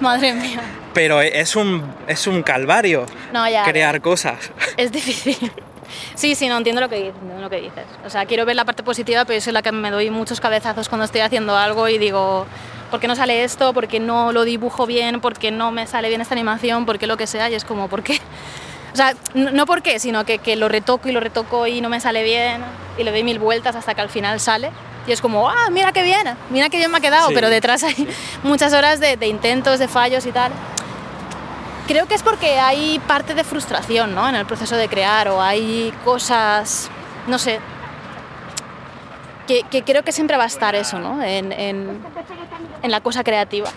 Madre 0.00 0.32
mía. 0.32 0.60
Pero 0.94 1.20
es 1.22 1.56
un, 1.56 1.82
es 2.06 2.26
un 2.26 2.42
calvario 2.42 3.06
No, 3.32 3.48
ya. 3.48 3.64
crear 3.64 4.00
cosas. 4.00 4.50
Es 4.76 4.92
difícil. 4.92 5.50
Sí, 6.14 6.34
sí, 6.34 6.48
no 6.48 6.56
entiendo 6.56 6.80
lo 6.80 6.88
que 6.88 6.96
dices, 6.96 7.14
entiendo 7.14 7.42
lo 7.42 7.50
que 7.50 7.56
dices. 7.60 7.84
O 8.06 8.10
sea, 8.10 8.24
quiero 8.26 8.44
ver 8.46 8.56
la 8.56 8.64
parte 8.64 8.82
positiva, 8.82 9.24
pero 9.26 9.38
yo 9.38 9.42
soy 9.42 9.52
la 9.52 9.60
que 9.62 9.72
me 9.72 9.90
doy 9.90 10.10
muchos 10.10 10.40
cabezazos 10.40 10.88
cuando 10.88 11.04
estoy 11.04 11.20
haciendo 11.20 11.54
algo 11.56 11.86
y 11.88 11.98
digo, 11.98 12.46
¿por 12.92 13.00
qué 13.00 13.08
no 13.08 13.16
sale 13.16 13.42
esto? 13.42 13.72
¿Por 13.72 13.88
qué 13.88 14.00
no 14.00 14.32
lo 14.32 14.44
dibujo 14.44 14.84
bien? 14.84 15.22
¿Por 15.22 15.32
qué 15.38 15.50
no 15.50 15.72
me 15.72 15.86
sale 15.86 16.10
bien 16.10 16.20
esta 16.20 16.34
animación? 16.34 16.84
¿Por 16.84 16.98
qué 16.98 17.06
lo 17.06 17.16
que 17.16 17.26
sea? 17.26 17.48
Y 17.48 17.54
es 17.54 17.64
como, 17.64 17.88
¿por 17.88 18.02
qué? 18.02 18.20
O 18.92 18.96
sea, 18.96 19.14
no, 19.32 19.64
por 19.64 19.80
qué, 19.80 19.98
sino 19.98 20.26
que, 20.26 20.36
que 20.40 20.56
lo 20.56 20.68
retoco 20.68 21.08
y 21.08 21.12
lo 21.12 21.20
retoco 21.20 21.66
y 21.66 21.80
no 21.80 21.88
me 21.88 21.98
sale 22.00 22.22
bien 22.22 22.62
y 22.98 23.02
le 23.04 23.10
doy 23.10 23.24
mil 23.24 23.38
vueltas 23.38 23.74
hasta 23.76 23.94
que 23.94 24.02
al 24.02 24.10
final 24.10 24.38
sale. 24.40 24.70
Y 25.06 25.12
es 25.12 25.22
como, 25.22 25.48
ah, 25.48 25.70
mira 25.70 25.92
qué 25.92 26.02
bien, 26.02 26.36
mira 26.50 26.68
qué 26.68 26.76
bien 26.76 26.90
me 26.90 26.98
ha 26.98 27.00
quedado, 27.00 27.28
Sí. 27.28 27.34
pero 27.34 27.48
detrás 27.48 27.82
hay 27.82 28.06
muchas 28.42 28.74
horas 28.74 29.00
de, 29.00 29.16
de 29.16 29.26
intentos, 29.28 29.78
de 29.78 29.88
fallos 29.88 30.26
y 30.26 30.32
tal. 30.32 30.52
Creo 31.88 32.06
que 32.06 32.14
es 32.14 32.22
porque 32.22 32.58
hay 32.60 32.98
parte 33.08 33.34
de 33.34 33.42
frustración 33.42 34.14
¿no? 34.14 34.28
en 34.28 34.34
el 34.34 34.44
proceso 34.44 34.76
de 34.76 34.88
crear 34.90 35.28
o 35.28 35.40
hay 35.40 35.94
cosas, 36.04 36.90
no 37.26 37.38
sé, 37.38 37.58
que, 39.46 39.62
que 39.64 39.82
creo 39.82 40.02
que 40.02 40.12
siempre 40.12 40.36
va 40.36 40.44
a 40.44 40.46
estar 40.46 40.74
eso 40.74 40.98
¿no? 40.98 41.22
en, 41.22 41.52
en- 41.52 42.00
en 42.82 42.90
la 42.90 43.00
cosa 43.00 43.22
creativa. 43.24 43.68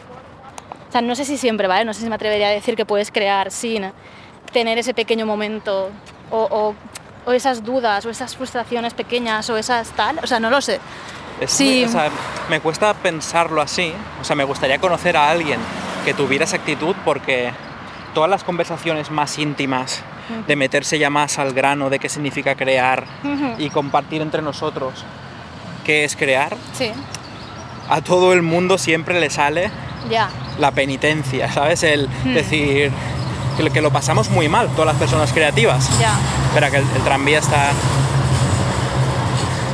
O 0.90 0.92
sea, 0.92 1.02
no 1.02 1.16
sé 1.16 1.26
si 1.26 1.38
siempre, 1.38 1.68
¿vale? 1.68 1.86
No 1.86 1.94
sé 1.94 2.02
si 2.02 2.10
me 2.10 2.16
atrevería 2.16 2.48
a 2.48 2.52
decir 2.52 2.76
que 2.76 2.86
puedes 2.86 3.12
crear 3.12 3.52
sin 3.52 3.92
tener 4.54 4.78
ese 4.78 4.94
pequeño 4.94 5.26
momento 5.26 5.90
o, 6.32 6.38
o- 6.50 6.76
o 7.28 7.32
esas 7.34 7.64
dudas 7.64 8.06
o 8.06 8.10
esas 8.10 8.36
frustraciones 8.36 8.94
pequeñas 8.94 9.50
o 9.50 9.58
esas 9.58 9.90
tal. 9.92 10.20
O 10.24 10.28
sea, 10.28 10.40
no 10.40 10.50
lo 10.50 10.62
sé. 10.62 10.80
Es 11.42 11.52
Sí. 11.52 11.82
muy- 11.82 11.86
o 11.86 11.90
sea, 11.90 12.10
me 12.50 12.60
cuesta 12.62 12.94
pensarlo 12.94 13.62
así. 13.62 13.92
O 14.22 14.24
sea, 14.24 14.36
me 14.36 14.44
gustaría 14.44 14.78
conocer 14.80 15.18
a 15.18 15.30
alguien 15.30 15.60
que 16.06 16.14
tuviera 16.14 16.46
esa 16.46 16.58
actitud 16.58 16.96
porque 17.04 17.52
todas 18.14 18.30
las 18.30 18.44
conversaciones 18.44 19.12
más 19.12 19.38
íntimas, 19.40 20.02
de 20.48 20.56
meterse 20.56 20.98
ya 20.98 21.10
más 21.12 21.38
al 21.38 21.54
grano 21.54 21.90
de 21.92 22.00
qué 22.00 22.10
significa 22.10 22.56
crear 22.56 23.04
Ujú. 23.24 23.56
y 23.60 23.70
compartir 23.70 24.22
entre 24.24 24.42
nosotros 24.42 25.04
qué 25.86 26.04
es 26.04 26.16
crear, 26.18 26.58
Sí, 26.78 26.92
a 27.90 28.02
todo 28.02 28.34
el 28.34 28.42
mundo 28.42 28.78
siempre 28.78 29.20
le 29.20 29.30
sale 29.30 29.70
ya. 30.10 30.28
la 30.60 30.72
penitencia, 30.72 31.50
¿sabes? 31.54 31.84
El 31.84 32.10
Hmm. 32.26 32.34
decir 32.34 32.92
que 33.56 33.64
lo- 33.64 33.72
que 33.72 33.82
lo 33.82 33.92
pasamos 33.92 34.30
muy 34.30 34.50
mal, 34.50 34.68
todas 34.70 34.88
las 34.88 34.96
personas 34.98 35.32
creativas. 35.32 35.88
Ya. 36.00 36.14
Espera, 36.48 36.70
que 36.72 36.78
el, 36.78 36.86
el 36.96 37.02
tranvía 37.04 37.40
está. 37.40 37.70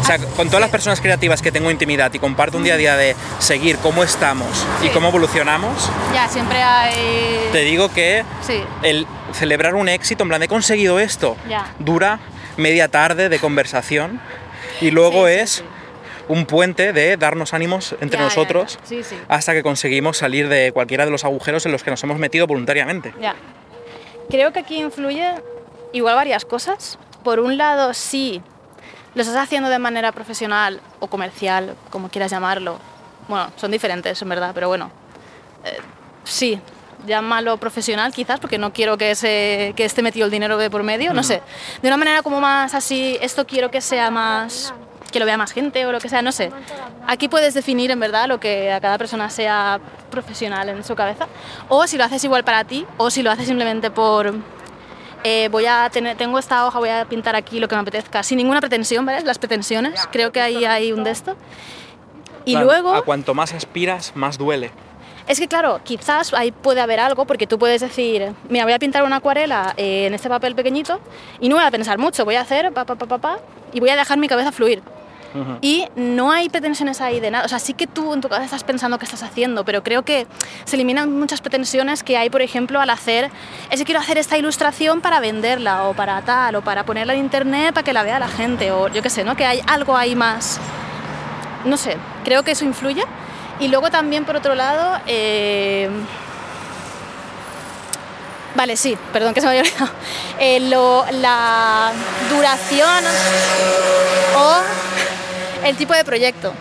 O 0.01 0.03
sea, 0.03 0.15
Ah, 0.19 0.25
con 0.35 0.47
todas 0.47 0.59
las 0.61 0.69
personas 0.71 0.99
creativas 0.99 1.41
que 1.41 1.51
tengo 1.51 1.69
intimidad 1.71 2.11
y 2.13 2.19
comparto 2.19 2.57
un 2.57 2.63
día 2.63 2.73
a 2.73 2.77
día 2.77 2.97
de 2.97 3.15
seguir 3.39 3.77
cómo 3.77 4.03
estamos 4.03 4.65
y 4.83 4.89
cómo 4.89 5.07
evolucionamos, 5.09 5.89
Ya, 6.13 6.27
siempre 6.27 6.61
hay... 6.61 6.93
te 7.53 7.59
digo 7.59 7.87
que 7.93 8.25
Sí, 8.45 8.61
el 8.81 9.07
celebrar 9.31 9.75
un 9.75 9.87
éxito, 9.87 10.23
en 10.23 10.29
plan, 10.29 10.43
he 10.43 10.47
conseguido 10.49 10.99
esto, 10.99 11.37
Ya. 11.47 11.67
dura 11.79 12.19
media 12.57 12.89
tarde 12.89 13.29
de 13.29 13.39
conversación 13.39 14.19
y 14.81 14.91
luego 14.91 15.27
es. 15.27 15.63
Un 16.31 16.45
puente 16.45 16.93
de 16.93 17.17
darnos 17.17 17.53
ánimos 17.53 17.93
entre 17.99 18.17
Ya, 18.19 18.23
nosotros 18.25 18.79
ya. 18.81 18.85
Sí, 18.87 19.03
sí. 19.03 19.17
hasta 19.27 19.51
que 19.53 19.63
conseguimos 19.63 20.17
salir 20.17 20.47
de 20.47 20.71
cualquiera 20.71 21.03
de 21.05 21.11
los 21.11 21.25
agujeros 21.25 21.65
en 21.65 21.71
los 21.73 21.83
que 21.83 21.91
nos 21.91 22.01
hemos 22.03 22.17
metido 22.17 22.47
voluntariamente. 22.47 23.13
Ya. 23.19 23.35
Creo 24.29 24.53
que 24.53 24.59
aquí 24.59 24.79
influye 24.81 25.33
igual 25.91 26.15
varias 26.15 26.45
cosas. 26.45 26.97
Por 27.23 27.39
un 27.41 27.57
lado, 27.57 27.93
sí, 27.93 28.41
lo 29.13 29.21
estás 29.21 29.35
haciendo 29.35 29.69
de 29.69 29.77
manera 29.77 30.11
profesional 30.13 30.79
o 31.01 31.07
comercial, 31.07 31.75
como 31.89 32.07
quieras 32.09 32.31
llamarlo. 32.31 32.79
Bueno, 33.27 33.51
son 33.57 33.71
diferentes 33.71 34.21
en 34.21 34.29
verdad, 34.29 34.51
pero 34.53 34.69
bueno. 34.69 34.89
Eh, 35.65 35.77
sí, 36.23 36.59
llámalo 37.05 37.57
profesional 37.57 38.13
quizás, 38.13 38.39
porque 38.39 38.57
no 38.57 38.71
quiero 38.71 38.97
que, 38.97 39.15
se, 39.15 39.73
que 39.75 39.83
esté 39.83 40.01
metido 40.01 40.25
el 40.25 40.31
dinero 40.31 40.57
de 40.57 40.69
por 40.69 40.83
medio, 40.83 41.13
no 41.13 41.23
sé. 41.23 41.41
De 41.81 41.87
una 41.89 41.97
manera 41.97 42.21
como 42.21 42.39
más 42.39 42.73
así, 42.73 43.17
esto 43.21 43.45
quiero 43.45 43.69
que 43.69 43.81
sea 43.81 44.09
más 44.11 44.73
que 45.11 45.19
lo 45.19 45.25
vea 45.25 45.37
más 45.37 45.51
gente 45.51 45.85
o 45.85 45.91
lo 45.91 45.99
que 45.99 46.09
sea, 46.09 46.21
no 46.21 46.31
sé. 46.31 46.51
Aquí 47.07 47.27
puedes 47.27 47.53
definir 47.53 47.91
en 47.91 47.99
verdad 47.99 48.27
lo 48.27 48.39
que 48.39 48.71
a 48.71 48.79
cada 48.81 48.97
persona 48.97 49.29
sea 49.29 49.79
profesional 50.09 50.69
en 50.69 50.83
su 50.83 50.95
cabeza, 50.95 51.27
o 51.69 51.85
si 51.87 51.97
lo 51.97 52.03
haces 52.03 52.23
igual 52.23 52.43
para 52.43 52.63
ti, 52.63 52.85
o 52.97 53.09
si 53.09 53.23
lo 53.23 53.31
haces 53.31 53.47
simplemente 53.47 53.91
por 53.91 54.33
eh, 55.23 55.49
voy 55.51 55.65
a 55.67 55.89
tener, 55.91 56.17
tengo 56.17 56.39
esta 56.39 56.65
hoja, 56.65 56.79
voy 56.79 56.89
a 56.89 57.05
pintar 57.05 57.35
aquí 57.35 57.59
lo 57.59 57.67
que 57.67 57.75
me 57.75 57.81
apetezca, 57.81 58.23
sin 58.23 58.37
ninguna 58.37 58.59
pretensión, 58.59 59.05
¿vale? 59.05 59.21
Las 59.21 59.37
pretensiones, 59.37 60.07
creo 60.11 60.31
que 60.31 60.41
ahí 60.41 60.65
hay 60.65 60.91
un 60.91 61.03
de 61.03 61.11
esto. 61.11 61.35
Y 62.43 62.57
luego... 62.57 62.93
A 62.95 63.03
cuanto 63.03 63.35
más 63.35 63.53
aspiras, 63.53 64.13
más 64.15 64.39
duele. 64.39 64.71
Es 65.27 65.39
que 65.39 65.47
claro, 65.47 65.79
quizás 65.83 66.33
ahí 66.33 66.51
puede 66.51 66.81
haber 66.81 66.99
algo, 66.99 67.25
porque 67.25 67.45
tú 67.45 67.59
puedes 67.59 67.81
decir, 67.81 68.33
mira, 68.49 68.65
voy 68.65 68.73
a 68.73 68.79
pintar 68.79 69.03
una 69.03 69.17
acuarela 69.17 69.73
eh, 69.77 70.07
en 70.07 70.13
este 70.15 70.27
papel 70.27 70.55
pequeñito 70.55 70.99
y 71.39 71.49
no 71.49 71.55
voy 71.55 71.65
a 71.65 71.71
pensar 71.71 71.99
mucho, 71.99 72.25
voy 72.25 72.35
a 72.35 72.41
hacer 72.41 72.73
pa, 72.73 72.85
pa, 72.85 72.95
pa, 72.95 73.05
pa, 73.05 73.17
pa, 73.19 73.39
y 73.71 73.79
voy 73.79 73.89
a 73.89 73.95
dejar 73.95 74.17
mi 74.17 74.27
cabeza 74.27 74.51
fluir. 74.51 74.81
Y 75.61 75.85
no 75.95 76.31
hay 76.31 76.49
pretensiones 76.49 77.01
ahí 77.01 77.19
de 77.19 77.31
nada. 77.31 77.45
O 77.45 77.47
sea, 77.47 77.59
sí 77.59 77.73
que 77.73 77.87
tú 77.87 78.13
en 78.13 78.21
tu 78.21 78.29
cabeza 78.29 78.45
estás 78.45 78.63
pensando 78.63 78.97
qué 78.99 79.05
estás 79.05 79.23
haciendo, 79.23 79.63
pero 79.65 79.83
creo 79.83 80.03
que 80.03 80.27
se 80.65 80.75
eliminan 80.75 81.17
muchas 81.17 81.41
pretensiones 81.41 82.03
que 82.03 82.17
hay, 82.17 82.29
por 82.29 82.41
ejemplo, 82.41 82.79
al 82.79 82.89
hacer, 82.89 83.29
ese 83.69 83.85
quiero 83.85 83.99
hacer 83.99 84.17
esta 84.17 84.37
ilustración 84.37 85.01
para 85.01 85.19
venderla 85.19 85.85
o 85.85 85.93
para 85.93 86.21
tal, 86.21 86.55
o 86.55 86.61
para 86.61 86.85
ponerla 86.85 87.13
en 87.13 87.19
internet 87.19 87.73
para 87.73 87.83
que 87.83 87.93
la 87.93 88.03
vea 88.03 88.19
la 88.19 88.27
gente, 88.27 88.71
o 88.71 88.87
yo 88.87 89.01
qué 89.01 89.09
sé, 89.09 89.23
¿no? 89.23 89.35
Que 89.35 89.45
hay 89.45 89.61
algo 89.67 89.95
ahí 89.95 90.15
más. 90.15 90.59
No 91.65 91.77
sé, 91.77 91.97
creo 92.23 92.43
que 92.43 92.51
eso 92.51 92.65
influye. 92.65 93.03
Y 93.59 93.67
luego 93.67 93.91
también, 93.91 94.25
por 94.25 94.35
otro 94.35 94.55
lado, 94.55 94.99
eh, 95.05 95.89
Vale, 98.55 98.75
sí, 98.77 98.97
perdón 99.13 99.33
que 99.33 99.41
se 99.41 99.47
me 99.47 99.57
había 99.57 99.61
olvidado. 99.71 99.91
Eh, 100.39 100.59
lo- 100.69 101.05
la 101.21 101.91
duración 102.29 103.03
o 104.35 104.55
el 105.65 105.75
tipo 105.77 105.93
de 105.93 106.03
proyecto, 106.03 106.51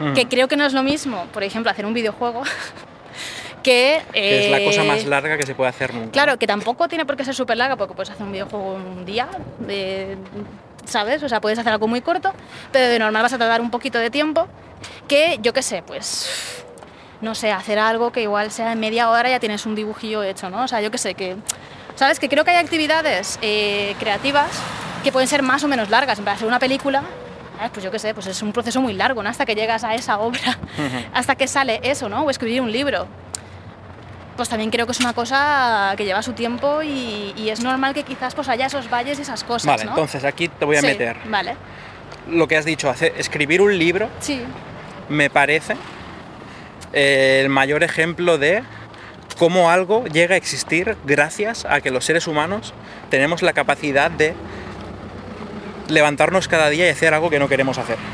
Mm. 0.00 0.14
que 0.14 0.26
creo 0.28 0.48
que 0.48 0.56
no 0.56 0.64
es 0.64 0.72
lo 0.72 0.82
mismo, 0.82 1.26
por 1.32 1.44
ejemplo, 1.44 1.70
hacer 1.70 1.84
un 1.86 1.92
videojuego, 1.94 2.42
que... 3.62 4.02
Que 4.12 4.46
es 4.46 4.50
la 4.50 4.64
cosa 4.64 4.82
eh, 4.82 4.88
más 4.88 5.04
larga 5.04 5.36
que 5.36 5.44
se 5.46 5.54
puede 5.54 5.68
hacer 5.70 5.92
nunca. 5.94 6.10
Claro, 6.10 6.38
que 6.38 6.46
tampoco 6.46 6.88
tiene 6.88 7.04
por 7.04 7.16
qué 7.16 7.24
ser 7.24 7.34
súper 7.34 7.56
larga, 7.58 7.76
porque 7.76 7.94
puedes 7.94 8.10
hacer 8.10 8.24
un 8.24 8.32
videojuego 8.32 8.74
un 8.74 9.04
día, 9.04 9.28
de 9.58 10.16
¿sabes? 10.86 11.22
O 11.22 11.28
sea, 11.28 11.40
puedes 11.40 11.58
hacer 11.58 11.72
algo 11.72 11.86
muy 11.86 12.00
corto, 12.00 12.32
pero 12.72 12.88
de 12.88 12.98
normal 12.98 13.22
vas 13.22 13.32
a 13.34 13.38
tardar 13.38 13.60
un 13.60 13.70
poquito 13.70 13.98
de 13.98 14.10
tiempo 14.10 14.48
que, 15.06 15.38
yo 15.42 15.52
qué 15.52 15.62
sé, 15.62 15.82
pues, 15.82 16.64
no 17.20 17.34
sé, 17.34 17.52
hacer 17.52 17.78
algo 17.78 18.12
que 18.12 18.22
igual 18.22 18.50
sea 18.50 18.72
en 18.72 18.80
media 18.80 19.10
hora 19.10 19.28
ya 19.28 19.40
tienes 19.40 19.66
un 19.66 19.74
dibujillo 19.74 20.22
hecho, 20.22 20.48
¿no? 20.50 20.64
O 20.64 20.68
sea, 20.68 20.80
yo 20.80 20.90
qué 20.90 20.98
sé, 20.98 21.14
que, 21.14 21.36
¿sabes? 21.94 22.18
Que 22.18 22.28
creo 22.28 22.44
que 22.44 22.50
hay 22.52 22.56
actividades 22.56 23.38
eh, 23.42 23.94
creativas 23.98 24.50
que 25.04 25.12
pueden 25.12 25.28
ser 25.28 25.42
más 25.42 25.62
o 25.64 25.68
menos 25.68 25.90
largas. 25.90 26.18
En 26.18 26.24
plan, 26.24 26.36
hacer 26.36 26.48
una 26.48 26.58
película, 26.58 27.02
¿sabes? 27.56 27.70
pues 27.72 27.84
yo 27.84 27.90
qué 27.90 27.98
sé, 27.98 28.14
pues 28.14 28.26
es 28.26 28.42
un 28.42 28.52
proceso 28.52 28.80
muy 28.80 28.92
largo, 28.94 29.22
¿no? 29.22 29.28
Hasta 29.28 29.44
que 29.46 29.54
llegas 29.54 29.84
a 29.84 29.94
esa 29.94 30.18
obra, 30.18 30.58
hasta 31.12 31.34
que 31.36 31.46
sale 31.46 31.80
eso, 31.82 32.08
¿no? 32.08 32.22
O 32.22 32.30
escribir 32.30 32.60
un 32.62 32.72
libro. 32.72 33.06
Pues 34.36 34.48
también 34.48 34.70
creo 34.70 34.86
que 34.86 34.92
es 34.92 35.00
una 35.00 35.12
cosa 35.12 35.92
que 35.98 36.04
lleva 36.06 36.22
su 36.22 36.32
tiempo 36.32 36.82
y, 36.82 37.34
y 37.36 37.50
es 37.50 37.60
normal 37.62 37.92
que 37.92 38.04
quizás 38.04 38.34
pues 38.34 38.48
haya 38.48 38.66
esos 38.66 38.88
valles 38.88 39.18
y 39.18 39.22
esas 39.22 39.44
cosas, 39.44 39.66
Vale, 39.66 39.84
¿no? 39.84 39.90
entonces 39.90 40.24
aquí 40.24 40.48
te 40.48 40.64
voy 40.64 40.76
a 40.76 40.80
Sí, 40.80 40.86
meter 40.86 41.16
Vale, 41.26 41.56
lo 42.26 42.48
que 42.48 42.56
has 42.56 42.64
dicho, 42.64 42.88
hacer, 42.88 43.12
escribir 43.18 43.60
un 43.60 43.76
libro 43.76 44.08
sí, 44.20 44.40
me 45.10 45.28
parece 45.28 45.76
eh, 46.92 47.40
el 47.42 47.48
mayor 47.48 47.82
ejemplo 47.82 48.38
de 48.38 48.62
cómo 49.38 49.70
algo 49.70 50.04
llega 50.06 50.34
a 50.34 50.38
existir 50.38 50.96
gracias 51.04 51.64
a 51.64 51.80
que 51.80 51.90
los 51.90 52.04
seres 52.04 52.26
humanos 52.26 52.74
tenemos 53.10 53.42
la 53.42 53.52
capacidad 53.52 54.10
de 54.10 54.34
levantarnos 55.88 56.46
cada 56.48 56.68
día 56.70 56.86
y 56.86 56.90
hacer 56.90 57.14
algo 57.14 57.30
que 57.30 57.38
no 57.38 57.48
queremos 57.48 57.78
hacer. 57.78 57.96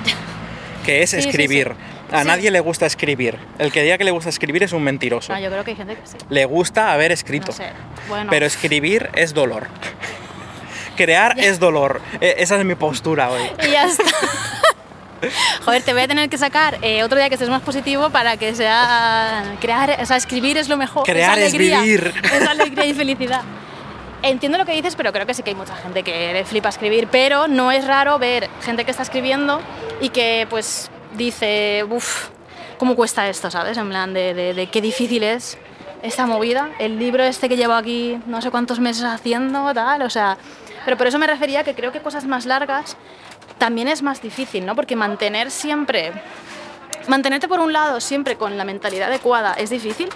Que 0.84 1.02
es 1.02 1.10
Sí, 1.10 1.20
sí, 1.20 1.28
escribir. 1.30 1.72
A 2.12 2.22
nadie 2.22 2.52
le 2.52 2.60
gusta 2.60 2.86
escribir. 2.86 3.36
El 3.58 3.72
que 3.72 3.82
diga 3.82 3.98
que 3.98 4.04
le 4.04 4.12
gusta 4.12 4.28
escribir 4.30 4.62
es 4.62 4.72
un 4.72 4.84
mentiroso. 4.84 5.32
No, 5.32 5.40
yo 5.40 5.50
creo 5.50 5.64
que 5.64 5.72
hay 5.72 5.76
gente 5.76 5.96
que 5.96 6.06
sí. 6.06 6.16
Le 6.30 6.44
gusta 6.44 6.92
haber 6.92 7.10
escrito. 7.10 7.48
No 7.48 7.52
sé. 7.52 7.70
Bueno, 8.08 8.30
Pero 8.30 8.46
escribir 8.46 9.10
es 9.14 9.34
dolor. 9.34 9.66
Crear 10.96 11.40
es 11.40 11.58
dolor. 11.58 12.00
E- 12.20 12.36
Esa 12.38 12.56
es 12.56 12.64
mi 12.64 12.76
postura 12.76 13.30
hoy. 13.30 13.42
y 13.66 13.72
ya 13.72 13.86
está. 13.86 14.04
Joder, 15.64 15.82
te 15.82 15.92
voy 15.92 16.02
a 16.02 16.08
tener 16.08 16.28
que 16.28 16.38
sacar 16.38 16.78
eh, 16.82 17.02
otro 17.02 17.18
día 17.18 17.28
que 17.28 17.34
estés 17.34 17.48
más 17.48 17.62
positivo 17.62 18.10
para 18.10 18.36
que 18.36 18.54
sea 18.54 19.44
crear, 19.60 19.96
o 20.00 20.06
sea, 20.06 20.16
escribir 20.16 20.56
es 20.58 20.68
lo 20.68 20.76
mejor. 20.76 21.04
Crear 21.04 21.38
es 21.38 21.48
alegría, 21.52 21.80
vivir. 21.82 22.12
Es 22.32 22.46
alegría 22.46 22.86
y 22.86 22.94
felicidad. 22.94 23.42
Entiendo 24.22 24.58
lo 24.58 24.64
que 24.64 24.72
dices, 24.72 24.96
pero 24.96 25.12
creo 25.12 25.26
que 25.26 25.34
sí 25.34 25.42
que 25.42 25.50
hay 25.50 25.56
mucha 25.56 25.76
gente 25.76 26.02
que 26.02 26.32
le 26.32 26.44
flipa 26.44 26.68
escribir, 26.68 27.08
pero 27.10 27.48
no 27.48 27.70
es 27.70 27.86
raro 27.86 28.18
ver 28.18 28.48
gente 28.62 28.84
que 28.84 28.90
está 28.90 29.02
escribiendo 29.02 29.60
y 30.00 30.08
que 30.08 30.46
pues 30.50 30.90
dice, 31.16 31.84
uff, 31.88 32.28
¿cómo 32.78 32.96
cuesta 32.96 33.28
esto, 33.28 33.50
sabes? 33.50 33.76
En 33.78 33.88
plan 33.88 34.12
de, 34.14 34.34
de- 34.34 34.54
de 34.54 34.66
qué 34.68 34.80
difícil 34.80 35.22
es 35.22 35.58
esta 36.02 36.26
movida, 36.26 36.70
el 36.78 36.98
libro 36.98 37.22
este 37.24 37.48
que 37.48 37.56
llevo 37.56 37.72
aquí 37.74 38.18
no 38.26 38.40
sé 38.42 38.50
cuántos 38.50 38.80
meses 38.80 39.04
haciendo, 39.04 39.72
tal, 39.74 40.02
o 40.02 40.10
sea, 40.10 40.36
pero 40.84 40.96
por 40.96 41.06
eso 41.06 41.18
me 41.18 41.26
refería 41.26 41.64
que 41.64 41.74
creo 41.74 41.90
que 41.92 42.00
cosas 42.00 42.24
más 42.26 42.46
largas 42.46 42.96
también 43.58 43.88
es 43.88 44.02
más 44.02 44.22
difícil, 44.22 44.66
¿no? 44.66 44.74
Porque 44.74 44.96
mantener 44.96 45.50
siempre, 45.50 46.12
mantenerte 47.08 47.48
por 47.48 47.60
un 47.60 47.72
lado 47.72 48.00
siempre 48.00 48.36
con 48.36 48.56
la 48.56 48.64
mentalidad 48.64 49.08
adecuada 49.08 49.54
es 49.54 49.70
difícil. 49.70 50.08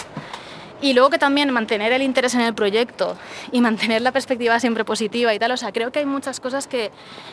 Y 0.83 0.95
luego 0.95 1.11
que 1.11 1.19
también 1.19 1.51
mantener 1.51 1.93
el 1.93 2.01
interés 2.01 2.35
en 2.35 2.41
el 2.41 2.55
proyecto 2.55 3.19
y 3.53 3.61
mantener 3.61 4.01
la 4.01 4.13
perspectiva 4.13 4.59
siempre 4.61 4.85
positiva 4.85 5.35
y 5.35 5.39
tal, 5.39 5.53
o 5.53 5.57
sea, 5.59 5.73
creo 5.73 5.93
que 5.93 5.99
hay 5.99 6.07
muchas 6.07 6.41
cosas 6.41 6.67
que, 6.67 6.91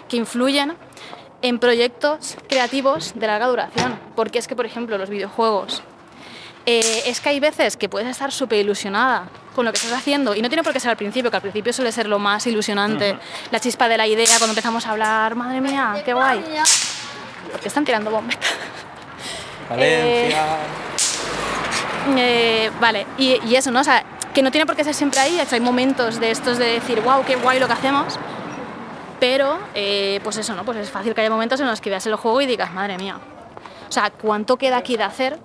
que 0.09 0.17
influyen 0.17 0.73
en 1.41 1.59
proyectos 1.59 2.35
creativos 2.49 3.13
de 3.15 3.27
larga 3.27 3.47
duración, 3.47 3.97
porque 4.15 4.39
es 4.39 4.47
que, 4.47 4.55
por 4.55 4.65
ejemplo, 4.65 4.97
los 4.97 5.09
videojuegos, 5.09 5.81
eh, 6.65 7.03
es 7.05 7.21
que 7.21 7.29
hay 7.29 7.39
veces 7.39 7.77
que 7.77 7.87
puedes 7.87 8.09
estar 8.09 8.31
súper 8.33 8.59
ilusionada 8.59 9.29
con 9.57 9.65
lo 9.65 9.73
que 9.73 9.77
estás 9.79 9.91
haciendo 9.91 10.35
y 10.35 10.41
no 10.41 10.49
tiene 10.49 10.63
por 10.63 10.71
qué 10.71 10.79
ser 10.79 10.91
al 10.91 10.97
principio, 10.97 11.31
que 11.31 11.35
al 11.35 11.41
principio 11.41 11.73
suele 11.73 11.91
ser 11.91 12.07
lo 12.07 12.19
más 12.19 12.45
ilusionante, 12.45 13.17
la 13.51 13.59
chispa 13.59 13.89
de 13.89 13.97
la 13.97 14.05
idea 14.05 14.37
cuando 14.37 14.51
empezamos 14.51 14.85
a 14.85 14.91
hablar, 14.91 15.35
madre 15.35 15.59
mía, 15.59 16.01
qué 16.05 16.13
guay. 16.13 16.45
Porque 17.51 17.67
están 17.67 17.83
tirando 17.83 18.11
bombetas. 18.11 18.53
Valencia. 19.69 20.45
Eh, 22.15 22.71
vale, 22.79 23.05
y, 23.17 23.39
y 23.45 23.55
eso, 23.55 23.71
¿no? 23.71 23.81
O 23.81 23.83
sea, 23.83 24.05
que 24.33 24.43
no 24.43 24.51
tiene 24.51 24.67
por 24.67 24.75
qué 24.75 24.83
ser 24.83 24.93
siempre 24.93 25.19
ahí, 25.19 25.39
hay 25.39 25.59
momentos 25.59 26.19
de 26.19 26.29
estos 26.29 26.59
de 26.59 26.65
decir, 26.73 27.01
wow, 27.01 27.25
qué 27.25 27.35
guay 27.35 27.59
lo 27.59 27.65
que 27.65 27.73
hacemos, 27.73 28.19
pero, 29.19 29.57
eh, 29.73 30.19
pues 30.23 30.37
eso, 30.37 30.53
¿no? 30.53 30.63
Pues 30.63 30.77
es 30.77 30.91
fácil 30.91 31.15
que 31.15 31.21
haya 31.21 31.31
momentos 31.31 31.59
en 31.59 31.65
los 31.65 31.81
que 31.81 31.89
veas 31.89 32.05
el 32.05 32.15
juego 32.15 32.39
y 32.41 32.45
digas, 32.45 32.71
madre 32.71 32.97
mía, 32.97 33.17
o 33.89 33.91
sea, 33.91 34.11
¿cuánto 34.11 34.57
queda 34.57 34.77
aquí 34.77 34.95
de 34.95 35.03
hacer? 35.03 35.39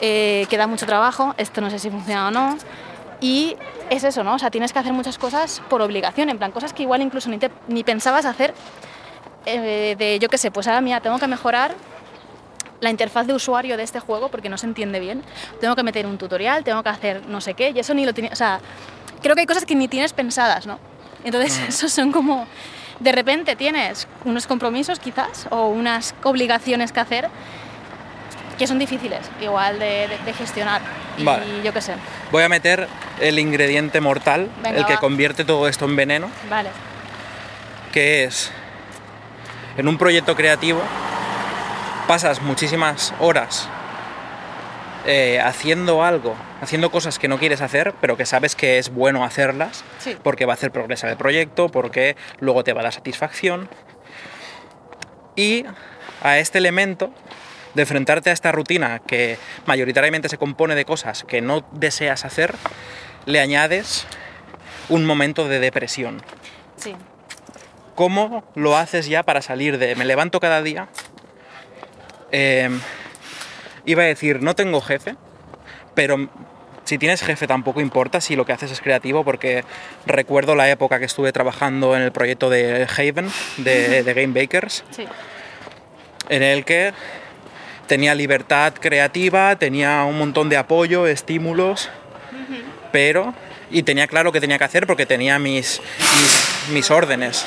Eh, 0.00 0.46
queda 0.50 0.66
mucho 0.66 0.84
trabajo, 0.84 1.34
esto 1.38 1.60
no 1.60 1.70
sé 1.70 1.78
si 1.78 1.88
funciona 1.88 2.28
o 2.28 2.30
no, 2.30 2.58
y 3.20 3.56
es 3.90 4.04
eso, 4.04 4.22
¿no? 4.24 4.34
O 4.34 4.38
sea, 4.38 4.50
tienes 4.50 4.72
que 4.72 4.78
hacer 4.78 4.92
muchas 4.92 5.18
cosas 5.18 5.62
por 5.68 5.80
obligación, 5.82 6.28
en 6.28 6.38
plan, 6.38 6.52
cosas 6.52 6.72
que 6.72 6.82
igual 6.82 7.02
incluso 7.02 7.28
ni, 7.30 7.38
te- 7.38 7.50
ni 7.68 7.82
pensabas 7.84 8.24
hacer, 8.26 8.52
eh, 9.46 9.94
de, 9.98 10.18
yo 10.18 10.28
qué 10.28 10.38
sé, 10.38 10.50
pues 10.50 10.66
ahora, 10.66 10.80
mira, 10.80 11.00
tengo 11.00 11.18
que 11.18 11.26
mejorar 11.28 11.74
la 12.80 12.90
interfaz 12.90 13.26
de 13.26 13.32
usuario 13.32 13.76
de 13.76 13.82
este 13.84 14.00
juego 14.00 14.28
porque 14.28 14.48
no 14.48 14.58
se 14.58 14.66
entiende 14.66 15.00
bien. 15.00 15.22
Tengo 15.60 15.74
que 15.76 15.82
meter 15.82 16.04
un 16.06 16.18
tutorial, 16.18 16.62
tengo 16.64 16.82
que 16.82 16.88
hacer 16.90 17.26
no 17.26 17.40
sé 17.40 17.54
qué, 17.54 17.70
y 17.70 17.78
eso 17.78 17.94
ni 17.94 18.04
lo 18.04 18.12
tiene. 18.12 18.30
O 18.32 18.36
sea, 18.36 18.60
creo 19.22 19.34
que 19.34 19.40
hay 19.40 19.46
cosas 19.46 19.64
que 19.64 19.74
ni 19.74 19.88
tienes 19.88 20.12
pensadas, 20.12 20.66
¿no? 20.66 20.78
Entonces, 21.24 21.58
esos 21.68 21.92
son 21.92 22.12
como. 22.12 22.46
De 23.00 23.12
repente 23.12 23.56
tienes 23.56 24.08
unos 24.24 24.46
compromisos, 24.46 24.98
quizás, 25.00 25.46
o 25.50 25.68
unas 25.68 26.14
obligaciones 26.22 26.92
que 26.92 27.00
hacer 27.00 27.28
que 28.58 28.66
son 28.66 28.78
difíciles, 28.78 29.20
igual 29.40 29.78
de, 29.78 30.08
de- 30.08 30.18
de 30.24 30.32
gestionar. 30.32 30.80
Y 31.18 31.24
yo 31.62 31.72
qué 31.72 31.80
sé. 31.80 31.94
Voy 32.32 32.42
a 32.42 32.48
meter 32.48 32.88
el 33.20 33.38
ingrediente 33.38 34.00
mortal, 34.00 34.50
Venga, 34.62 34.78
el 34.78 34.86
que 34.86 34.94
va. 34.94 35.00
convierte 35.00 35.44
todo 35.44 35.68
esto 35.68 35.84
en 35.84 35.96
veneno, 35.96 36.30
Vale. 36.48 36.70
que 37.92 38.24
es 38.24 38.50
en 39.76 39.88
un 39.88 39.98
proyecto 39.98 40.34
creativo 40.36 40.80
pasas 42.06 42.40
muchísimas 42.40 43.12
horas 43.18 43.68
eh, 45.06 45.40
haciendo 45.40 46.02
algo, 46.04 46.34
haciendo 46.60 46.90
cosas 46.90 47.18
que 47.18 47.28
no 47.28 47.38
quieres 47.38 47.60
hacer, 47.60 47.94
pero 48.00 48.16
que 48.16 48.26
sabes 48.26 48.56
que 48.56 48.78
es 48.78 48.90
bueno 48.92 49.24
hacerlas, 49.24 49.84
Sí. 49.98 50.16
porque 50.22 50.46
va 50.46 50.52
a 50.52 50.54
hacer 50.54 50.70
progresar 50.72 51.10
el 51.10 51.16
proyecto, 51.16 51.68
porque 51.68 52.16
luego 52.40 52.64
te 52.64 52.72
va 52.72 52.80
a 52.80 52.84
dar 52.84 52.92
satisfacción. 52.92 53.68
Y 55.36 55.64
a 56.22 56.38
este 56.38 56.58
elemento 56.58 57.10
de 57.76 57.82
enfrentarte 57.82 58.30
a 58.30 58.32
esta 58.32 58.50
rutina 58.50 59.00
que 59.06 59.38
mayoritariamente 59.66 60.28
se 60.28 60.38
compone 60.38 60.74
de 60.74 60.84
cosas 60.84 61.22
que 61.24 61.40
no 61.40 61.64
deseas 61.72 62.24
hacer, 62.24 62.54
le 63.26 63.38
añades 63.40 64.06
un 64.88 65.04
momento 65.04 65.46
de 65.46 65.60
depresión. 65.60 66.22
Sí. 66.76 66.94
¿Cómo 67.94 68.44
lo 68.54 68.76
haces 68.76 69.06
ya 69.08 69.22
para 69.22 69.42
salir 69.42 69.78
de 69.78 69.94
me 69.94 70.04
levanto 70.04 70.40
cada 70.40 70.62
día? 70.62 70.88
Eh, 72.32 72.68
iba 73.84 74.02
a 74.02 74.06
decir, 74.06 74.42
no 74.42 74.54
tengo 74.54 74.80
jefe, 74.80 75.16
pero 75.94 76.28
si 76.84 76.98
tienes 76.98 77.22
jefe 77.22 77.46
tampoco 77.46 77.80
importa 77.80 78.20
si 78.20 78.36
lo 78.36 78.44
que 78.44 78.52
haces 78.52 78.70
es 78.70 78.80
creativo, 78.80 79.24
porque 79.24 79.64
recuerdo 80.06 80.54
la 80.54 80.68
época 80.70 80.98
que 80.98 81.04
estuve 81.04 81.32
trabajando 81.32 81.96
en 81.96 82.02
el 82.02 82.12
proyecto 82.12 82.48
de 82.50 82.86
Haven, 82.96 83.28
de, 83.58 84.02
de 84.02 84.14
Game 84.14 84.38
Bakers, 84.40 84.84
Sí. 84.90 85.06
en 86.28 86.42
el 86.42 86.64
que 86.64 86.92
tenía 87.86 88.14
libertad 88.14 88.74
creativa, 88.74 89.56
tenía 89.56 90.04
un 90.04 90.18
montón 90.18 90.48
de 90.48 90.56
apoyo, 90.56 91.06
estímulos, 91.06 91.88
pero... 92.92 93.34
Y 93.68 93.82
tenía 93.82 94.06
claro 94.06 94.30
qué 94.30 94.40
tenía 94.40 94.58
que 94.58 94.64
hacer 94.64 94.86
porque 94.86 95.06
tenía 95.06 95.40
mis, 95.40 95.80
mis, 95.98 96.72
mis 96.72 96.90
órdenes. 96.92 97.44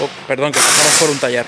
Oh, 0.00 0.08
perdón, 0.26 0.50
que 0.50 0.58
pasamos 0.58 0.98
por 0.98 1.10
un 1.10 1.18
taller. 1.18 1.46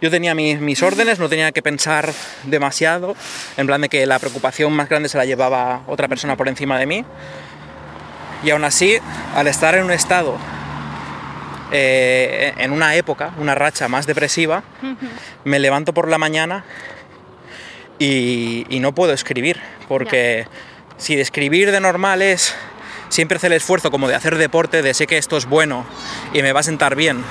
Yo 0.00 0.10
tenía 0.10 0.36
mis, 0.36 0.60
mis 0.60 0.82
órdenes, 0.84 1.18
no 1.18 1.28
tenía 1.28 1.50
que 1.50 1.62
pensar 1.62 2.12
demasiado, 2.44 3.16
en 3.56 3.66
plan 3.66 3.80
de 3.80 3.88
que 3.88 4.06
la 4.06 4.20
preocupación 4.20 4.72
más 4.72 4.88
grande 4.88 5.08
se 5.08 5.18
la 5.18 5.24
llevaba 5.24 5.82
otra 5.88 6.06
persona 6.06 6.36
por 6.36 6.48
encima 6.48 6.78
de 6.78 6.86
mí. 6.86 7.04
Y 8.44 8.50
aún 8.50 8.64
así, 8.64 8.98
al 9.34 9.48
estar 9.48 9.74
en 9.74 9.84
un 9.84 9.92
estado 9.92 10.36
eh, 11.72 12.52
en 12.58 12.70
una 12.72 12.94
época, 12.94 13.32
una 13.38 13.54
racha 13.54 13.88
más 13.88 14.06
depresiva, 14.06 14.62
me 15.44 15.58
levanto 15.58 15.92
por 15.94 16.08
la 16.08 16.18
mañana 16.18 16.64
y, 17.98 18.66
y 18.68 18.80
no 18.80 18.94
puedo 18.94 19.12
escribir, 19.12 19.60
porque 19.88 20.46
si 20.98 21.16
de 21.16 21.22
escribir 21.22 21.70
de 21.72 21.80
normal 21.80 22.22
es 22.22 22.54
siempre 23.08 23.36
hacer 23.36 23.52
el 23.52 23.56
esfuerzo 23.56 23.90
como 23.90 24.08
de 24.08 24.14
hacer 24.14 24.36
deporte, 24.36 24.82
de 24.82 24.94
sé 24.94 25.06
que 25.06 25.18
esto 25.18 25.36
es 25.36 25.46
bueno 25.46 25.84
y 26.32 26.42
me 26.42 26.52
va 26.52 26.60
a 26.60 26.64
sentar 26.64 26.96
bien, 26.96 27.22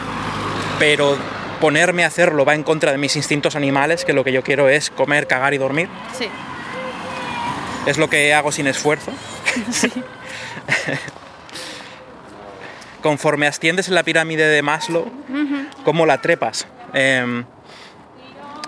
pero 0.79 1.17
ponerme 1.59 2.03
a 2.03 2.07
hacerlo 2.07 2.43
va 2.45 2.55
en 2.55 2.63
contra 2.63 2.91
de 2.91 2.97
mis 2.97 3.15
instintos 3.15 3.55
animales, 3.55 4.03
que 4.05 4.13
lo 4.13 4.23
que 4.23 4.31
yo 4.31 4.43
quiero 4.43 4.69
es 4.69 4.89
comer, 4.89 5.27
cagar 5.27 5.53
y 5.53 5.57
dormir, 5.57 5.89
Sí. 6.17 6.27
es 7.85 7.97
lo 7.97 8.09
que 8.09 8.33
hago 8.33 8.51
sin 8.51 8.67
esfuerzo. 8.67 9.11
Conforme 13.01 13.47
asciendes 13.47 13.87
en 13.87 13.95
la 13.95 14.03
pirámide 14.03 14.47
de 14.47 14.61
Maslow, 14.61 15.05
¿cómo 15.83 16.05
la 16.05 16.21
trepas? 16.21 16.67
Em, 16.93 17.45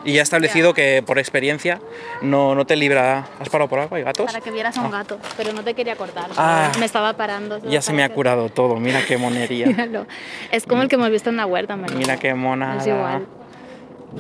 Y 0.05 0.11
ya 0.15 0.19
he 0.19 0.23
establecido 0.23 0.73
que 0.73 1.01
por 1.05 1.17
experiencia 1.17 1.79
no, 2.21 2.55
no 2.55 2.65
te 2.65 2.75
libra. 2.75 3.25
¿Has 3.39 3.47
parado 3.47 3.69
por 3.69 3.79
algo? 3.79 3.95
¿Hay 3.95 4.03
gatos? 4.03 4.25
Para 4.25 4.41
que 4.41 4.51
vieras 4.51 4.77
a 4.77 4.81
un 4.81 4.87
Ah. 4.93 4.97
gato, 4.97 5.17
pero 5.37 5.53
no 5.53 5.63
te 5.63 5.73
quería 5.75 5.95
cortar. 5.95 6.25
Ah. 6.35 6.73
me 6.77 6.85
estaba 6.85 7.13
parando. 7.13 7.59
Ya 7.69 7.81
se 7.81 7.93
me 7.93 8.03
ha 8.03 8.09
curado 8.09 8.49
todo, 8.49 8.75
mira 8.81 8.99
qué 9.07 9.17
monería. 9.17 9.65
Míralo. 9.67 10.05
Es 10.51 10.65
como 10.65 10.81
el 10.81 10.89
que 10.89 10.95
hemos 10.95 11.09
visto 11.09 11.29
en 11.29 11.37
la 11.37 11.45
huerta, 11.45 11.77
María. 11.77 11.95
Mira 11.95 12.17
qué 12.17 12.33
mona. 12.33 12.79
Es 12.79 12.87
igual. 12.87 13.25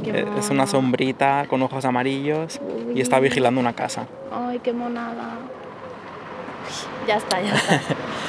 Qué 0.05 0.19
Eh, 0.21 0.25
Es 0.39 0.49
una 0.49 0.67
sombrita 0.67 1.47
con 1.49 1.61
ojos 1.61 1.83
amarillos 1.83 2.61
y 2.95 3.01
está 3.01 3.19
vigilando 3.19 3.59
una 3.59 3.73
casa. 3.73 4.07
Ay, 4.31 4.59
qué 4.63 4.71
monada. 4.71 5.35
Ya 7.07 7.17
está, 7.17 7.41
ya 7.41 7.53
está. 7.53 7.75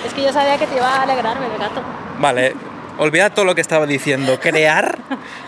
es 0.07 0.15
que 0.15 0.23
yo 0.23 0.33
sabía 0.33 0.59
que 0.59 0.67
te 0.67 0.77
iba 0.77 0.89
a 0.89 1.03
alegrarme 1.03 1.47
el 1.47 1.59
gato. 1.59 1.83
Vale, 2.19 2.55
olvida 2.99 3.31
todo 3.31 3.45
lo 3.45 3.55
que 3.55 3.61
estaba 3.61 3.87
diciendo. 3.87 4.41
Crear 4.41 4.99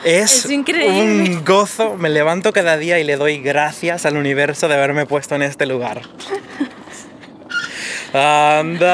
es, 0.05 0.47
un 0.47 1.45
gozo. 1.45 1.97
Me 1.97 2.09
levanto 2.09 2.53
cada 2.53 2.77
día 2.77 2.99
y 2.99 3.05
le 3.05 3.17
doy 3.17 3.39
gracias 3.39 4.07
al 4.07 4.17
universo 4.17 4.69
de 4.69 4.75
haberme 4.75 5.07
puesto 5.07 5.35
en 5.35 5.43
este 5.43 5.67
lugar. 5.67 6.03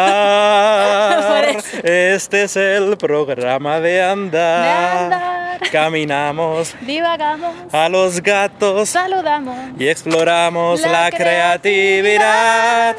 Andar. 0.03 1.59
Este 1.82 2.45
es 2.45 2.57
el 2.57 2.97
programa 2.97 3.78
de 3.80 4.03
andar. 4.03 4.62
De 4.62 4.70
andar. 4.70 5.43
Caminamos 5.70 6.74
Divagamos, 6.80 7.55
a 7.72 7.88
los 7.88 8.20
gatos 8.20 8.88
saludamos. 8.88 9.57
y 9.78 9.86
exploramos 9.86 10.80
la, 10.80 11.05
La 11.05 11.11
creatividad. 11.11 12.97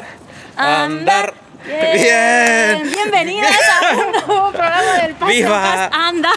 Andar. 0.56 1.34
Bien. 1.64 2.90
Bienvenidas 2.92 3.56
a 3.82 3.96
un 3.96 4.12
nuevo 4.12 4.50
programa 4.52 4.92
del 5.02 5.14
podcast 5.14 5.32
¡Viva! 5.34 5.86
Andar. 5.86 6.32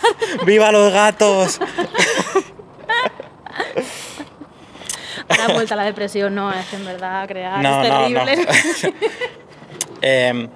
¡Viva 0.45 0.72
los 0.72 0.93
gatos! 0.93 1.59
Ahora 5.30 5.53
vuelta 5.53 5.74
a 5.74 5.78
la 5.78 5.84
depresión, 5.84 6.34
no, 6.34 6.51
es 6.53 6.74
en 6.74 6.86
verdad 6.86 7.28
crear 7.28 7.61
No, 7.61 7.84
es 7.84 7.89
no, 7.89 8.09
no. 8.09 8.24
terrible. 8.26 8.47
Eh, 10.03 10.47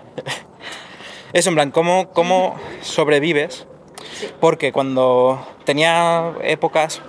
eso, 1.33 1.49
en 1.49 1.55
plan, 1.55 1.71
¿cómo, 1.71 2.11
cómo 2.11 2.59
sobrevives? 2.83 3.65
Porque 4.39 4.71
cuando 4.71 5.45
tenía 5.65 6.31
épocas, 6.43 7.01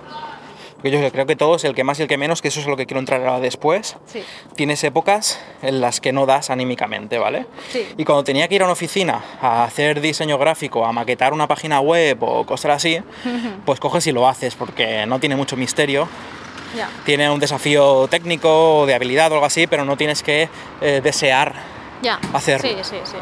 yo 0.91 1.11
creo 1.11 1.25
que 1.25 1.35
todos, 1.35 1.63
el 1.63 1.75
que 1.75 1.83
más 1.83 1.99
y 1.99 2.03
el 2.03 2.07
que 2.07 2.17
menos, 2.17 2.41
que 2.41 2.49
eso 2.49 2.59
es 2.59 2.65
lo 2.67 2.75
que 2.77 2.85
quiero 2.85 2.99
entrar 2.99 3.21
ahora 3.21 3.39
después, 3.39 3.95
Sí. 4.05 4.23
tienes 4.55 4.83
épocas 4.83 5.39
en 5.61 5.79
las 5.81 6.01
que 6.01 6.11
no 6.11 6.25
das 6.25 6.49
anímicamente, 6.49 7.17
¿vale? 7.17 7.45
Sí. 7.71 7.87
Y 7.97 8.03
cuando 8.05 8.23
tenía 8.23 8.47
que 8.47 8.55
ir 8.55 8.61
a 8.61 8.65
una 8.65 8.73
oficina 8.73 9.21
a 9.41 9.63
hacer 9.63 10.01
diseño 10.01 10.37
gráfico, 10.37 10.85
a 10.85 10.91
maquetar 10.91 11.33
una 11.33 11.47
página 11.47 11.79
web 11.79 12.17
o 12.21 12.45
cosas 12.45 12.71
así, 12.75 12.99
pues 13.65 13.79
coges 13.79 14.05
y 14.07 14.11
lo 14.11 14.27
haces 14.27 14.55
porque 14.55 15.05
no 15.05 15.19
tiene 15.19 15.35
mucho 15.35 15.55
misterio. 15.55 16.07
Ya. 16.75 16.89
Tiene 17.05 17.29
un 17.29 17.39
desafío 17.39 18.07
técnico 18.09 18.85
de 18.87 18.95
habilidad 18.95 19.31
o 19.31 19.35
algo 19.35 19.45
así, 19.45 19.67
pero 19.67 19.85
no 19.85 19.95
tienes 19.95 20.23
que 20.23 20.49
eh, 20.81 21.01
desear 21.03 21.53
Ya. 22.01 22.19
Hacerlo. 22.33 22.67
Sí, 22.67 22.75
sí, 22.81 22.95
sí. 23.03 23.15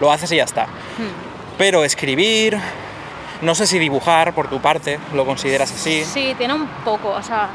lo 0.00 0.10
haces 0.12 0.30
y 0.32 0.36
ya 0.36 0.44
está. 0.44 0.64
Hmm. 0.64 1.56
Pero 1.56 1.84
escribir, 1.84 2.58
no 3.42 3.54
sé 3.54 3.66
si 3.66 3.78
dibujar 3.78 4.34
por 4.34 4.48
tu 4.48 4.60
parte, 4.60 4.98
lo 5.14 5.24
consideras 5.26 5.70
así. 5.72 6.04
Sí, 6.04 6.34
tiene 6.38 6.54
un 6.54 6.66
poco, 6.84 7.10
o 7.10 7.22
sea, 7.22 7.48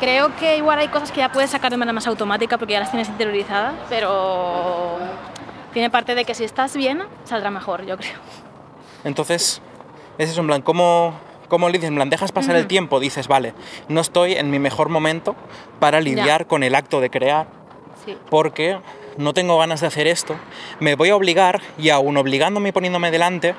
creo 0.00 0.34
que 0.36 0.56
igual 0.56 0.78
hay 0.78 0.88
cosas 0.88 1.10
que 1.12 1.18
ya 1.18 1.30
puedes 1.30 1.50
sacar 1.50 1.70
de 1.70 1.76
manera 1.76 1.92
más 1.92 2.06
automática 2.06 2.58
porque 2.58 2.74
ya 2.74 2.80
las 2.80 2.90
tienes 2.90 3.08
interiorizadas, 3.08 3.74
pero 3.88 4.98
tiene 5.72 5.90
parte 5.90 6.14
de 6.14 6.24
que 6.24 6.34
si 6.34 6.44
estás 6.44 6.76
bien, 6.76 7.02
saldrá 7.24 7.50
mejor, 7.50 7.84
yo 7.86 7.96
creo. 7.96 8.12
Entonces, 9.04 9.60
es 10.18 10.30
eso, 10.30 10.40
en 10.42 10.46
plan, 10.46 10.62
¿cómo, 10.62 11.14
cómo 11.48 11.68
le 11.68 11.74
dices? 11.74 11.88
En 11.88 11.96
plan, 11.96 12.10
dejas 12.10 12.30
pasar 12.32 12.56
el 12.56 12.66
tiempo, 12.66 13.00
dices, 13.00 13.26
vale, 13.28 13.54
no 13.88 14.00
estoy 14.00 14.34
en 14.34 14.50
mi 14.50 14.58
mejor 14.58 14.88
momento 14.88 15.34
para 15.80 16.00
lidiar 16.00 16.46
con 16.46 16.62
el 16.62 16.74
acto 16.74 17.00
de 17.00 17.10
crear, 17.10 17.46
Sí. 18.04 18.16
porque 18.30 18.78
no 19.16 19.32
tengo 19.34 19.58
ganas 19.58 19.80
de 19.80 19.86
hacer 19.86 20.06
esto, 20.08 20.34
me 20.80 20.94
voy 20.96 21.10
a 21.10 21.16
obligar 21.16 21.60
y 21.78 21.90
aún 21.90 22.16
obligándome 22.16 22.70
y 22.70 22.72
poniéndome 22.72 23.10
delante, 23.10 23.54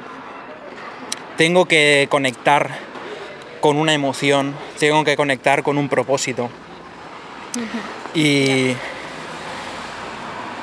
tengo 1.44 1.66
que 1.66 2.08
conectar 2.10 2.70
con 3.60 3.76
una 3.76 3.94
emoción, 3.94 4.54
tengo 4.80 5.04
que 5.04 5.18
conectar 5.18 5.62
con 5.62 5.78
un 5.78 5.90
propósito. 5.90 6.50
Y... 8.14 8.74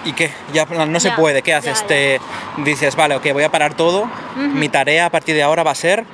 ¿Y 0.06 0.12
qué? 0.14 0.30
Ya 0.54 0.64
no 0.64 0.98
se 0.98 1.10
Ya, 1.10 1.16
puede, 1.16 1.42
¿qué 1.42 1.52
haces? 1.52 1.80
ya. 1.82 1.86
Te 1.86 2.20
dices, 2.64 2.96
vale, 2.96 3.14
ok, 3.16 3.26
voy 3.34 3.42
a 3.42 3.50
parar 3.50 3.74
todo, 3.74 4.08
mi 4.36 4.70
tarea 4.70 5.04
a 5.04 5.10
partir 5.10 5.34
de 5.34 5.42
ahora 5.42 5.62
va 5.64 5.72
a 5.72 5.74
ser 5.74 6.06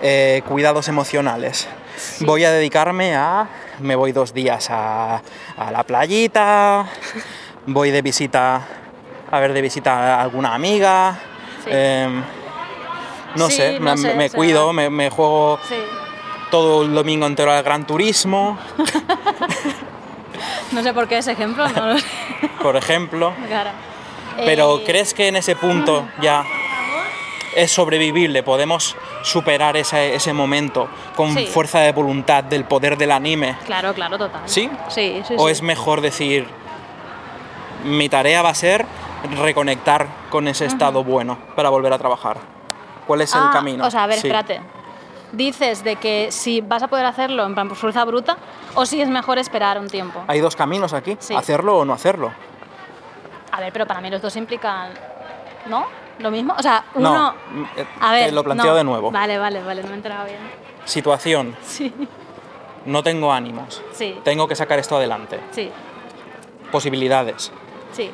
eh, 0.00 0.42
cuidados 0.46 0.86
emocionales. 0.86 1.66
Voy 2.20 2.44
a 2.44 2.52
dedicarme 2.52 3.16
a... 3.16 3.48
Me 3.80 3.96
voy 3.96 4.12
dos 4.12 4.32
días 4.32 4.68
a, 4.70 5.22
a 5.56 5.72
la 5.72 5.82
playita, 5.82 6.86
voy 7.66 7.90
de 7.90 8.00
visita, 8.00 8.60
a 9.28 9.40
ver, 9.40 9.52
de 9.52 9.60
visita 9.60 10.14
a 10.14 10.22
alguna 10.22 10.54
amiga, 10.54 11.18
Sí. 11.64 11.70
em, 11.72 12.22
no 13.36 13.48
Sí, 13.48 13.56
sé, 13.56 13.80
no 13.80 13.96
me, 13.96 14.28
sé, 14.28 14.36
cuido, 14.36 14.72
me, 14.72 14.90
me 14.90 15.10
juego 15.10 15.58
Sí. 15.68 15.76
todo 16.50 16.82
el 16.82 16.94
domingo 16.94 17.26
entero 17.26 17.52
al 17.52 17.62
Gran 17.62 17.86
Turismo, 17.86 18.58
No 20.72 20.82
sé 20.82 20.92
por 20.92 21.06
qué 21.08 21.18
ese 21.18 21.32
ejemplo, 21.32 21.68
no 21.68 21.86
lo 21.92 21.98
sé. 21.98 22.06
por 22.62 22.76
ejemplo. 22.76 23.32
Claro. 23.46 23.70
Pero 24.36 24.78
Eh, 24.78 24.82
¿crees 24.84 25.14
que 25.14 25.28
en 25.28 25.36
ese 25.36 25.54
punto 25.54 26.08
ya 26.20 26.44
es 27.54 27.70
sobrevivible? 27.70 28.42
¿Podemos 28.42 28.96
superar 29.22 29.76
ese, 29.76 30.14
ese 30.16 30.32
momento 30.32 30.88
con 31.14 31.32
Sí. 31.34 31.46
fuerza 31.46 31.78
de 31.80 31.92
voluntad 31.92 32.42
del 32.42 32.64
poder 32.64 32.96
del 32.98 33.12
anime? 33.12 33.56
Claro, 33.64 33.94
claro, 33.94 34.18
total. 34.18 34.42
¿Sí? 34.46 34.68
Sí, 34.88 35.22
sí, 35.26 35.34
¿O 35.38 35.48
es 35.48 35.62
mejor 35.62 36.00
decir, 36.00 36.48
mi 37.84 38.08
tarea 38.08 38.42
va 38.42 38.48
a 38.50 38.54
ser 38.54 38.84
reconectar 39.40 40.08
con 40.30 40.48
ese 40.48 40.66
estado 40.66 41.04
bueno 41.04 41.38
para 41.54 41.68
volver 41.68 41.92
a 41.92 41.98
trabajar? 41.98 42.38
¿Cuál 43.06 43.20
es 43.22 43.34
el 43.34 43.40
Ah, 43.42 43.50
camino? 43.52 43.86
O 43.86 43.90
sea, 43.90 44.04
a 44.04 44.06
ver, 44.06 44.18
Sí. 44.18 44.26
espérate. 44.28 44.60
Dices 45.32 45.82
de 45.82 45.96
que 45.96 46.30
si 46.30 46.60
vas 46.60 46.82
a 46.82 46.88
poder 46.88 47.06
hacerlo 47.06 47.44
en 47.44 47.54
plan 47.54 47.68
por 47.68 47.76
fuerza 47.76 48.04
bruta 48.04 48.36
o 48.74 48.86
si 48.86 49.00
es 49.00 49.08
mejor 49.08 49.38
esperar 49.38 49.78
un 49.80 49.88
tiempo. 49.88 50.22
Hay 50.28 50.40
dos 50.40 50.54
caminos 50.56 50.92
aquí, 50.92 51.16
Sí. 51.18 51.34
hacerlo 51.34 51.78
o 51.78 51.84
no 51.84 51.92
hacerlo. 51.92 52.32
A 53.50 53.60
ver, 53.60 53.72
pero 53.72 53.86
para 53.86 54.00
mí 54.00 54.10
los 54.10 54.22
dos 54.22 54.36
implican. 54.36 54.90
¿No? 55.66 55.86
¿Lo 56.18 56.30
mismo? 56.30 56.54
O 56.56 56.62
sea, 56.62 56.84
No, 56.94 57.10
uno. 57.10 57.34
mm, 57.50 57.62
eh, 57.76 57.86
A 58.00 58.12
ver. 58.12 58.26
te 58.26 58.32
lo 58.32 58.44
planteo 58.44 58.70
no. 58.70 58.74
de 58.76 58.84
nuevo. 58.84 59.10
Vale, 59.10 59.38
vale, 59.38 59.62
vale, 59.62 59.82
no 59.82 59.88
me 59.88 59.94
he 59.94 59.96
enterado 59.96 60.26
bien. 60.26 60.38
Situación, 60.84 61.56
Sí, 61.62 61.92
no 62.84 63.02
tengo 63.02 63.32
ánimos, 63.32 63.82
sí, 63.92 64.20
tengo 64.22 64.46
que 64.46 64.54
sacar 64.54 64.78
esto 64.78 64.96
adelante. 64.96 65.40
sí, 65.50 65.70
Posibilidades. 66.70 67.50
sí. 67.92 68.10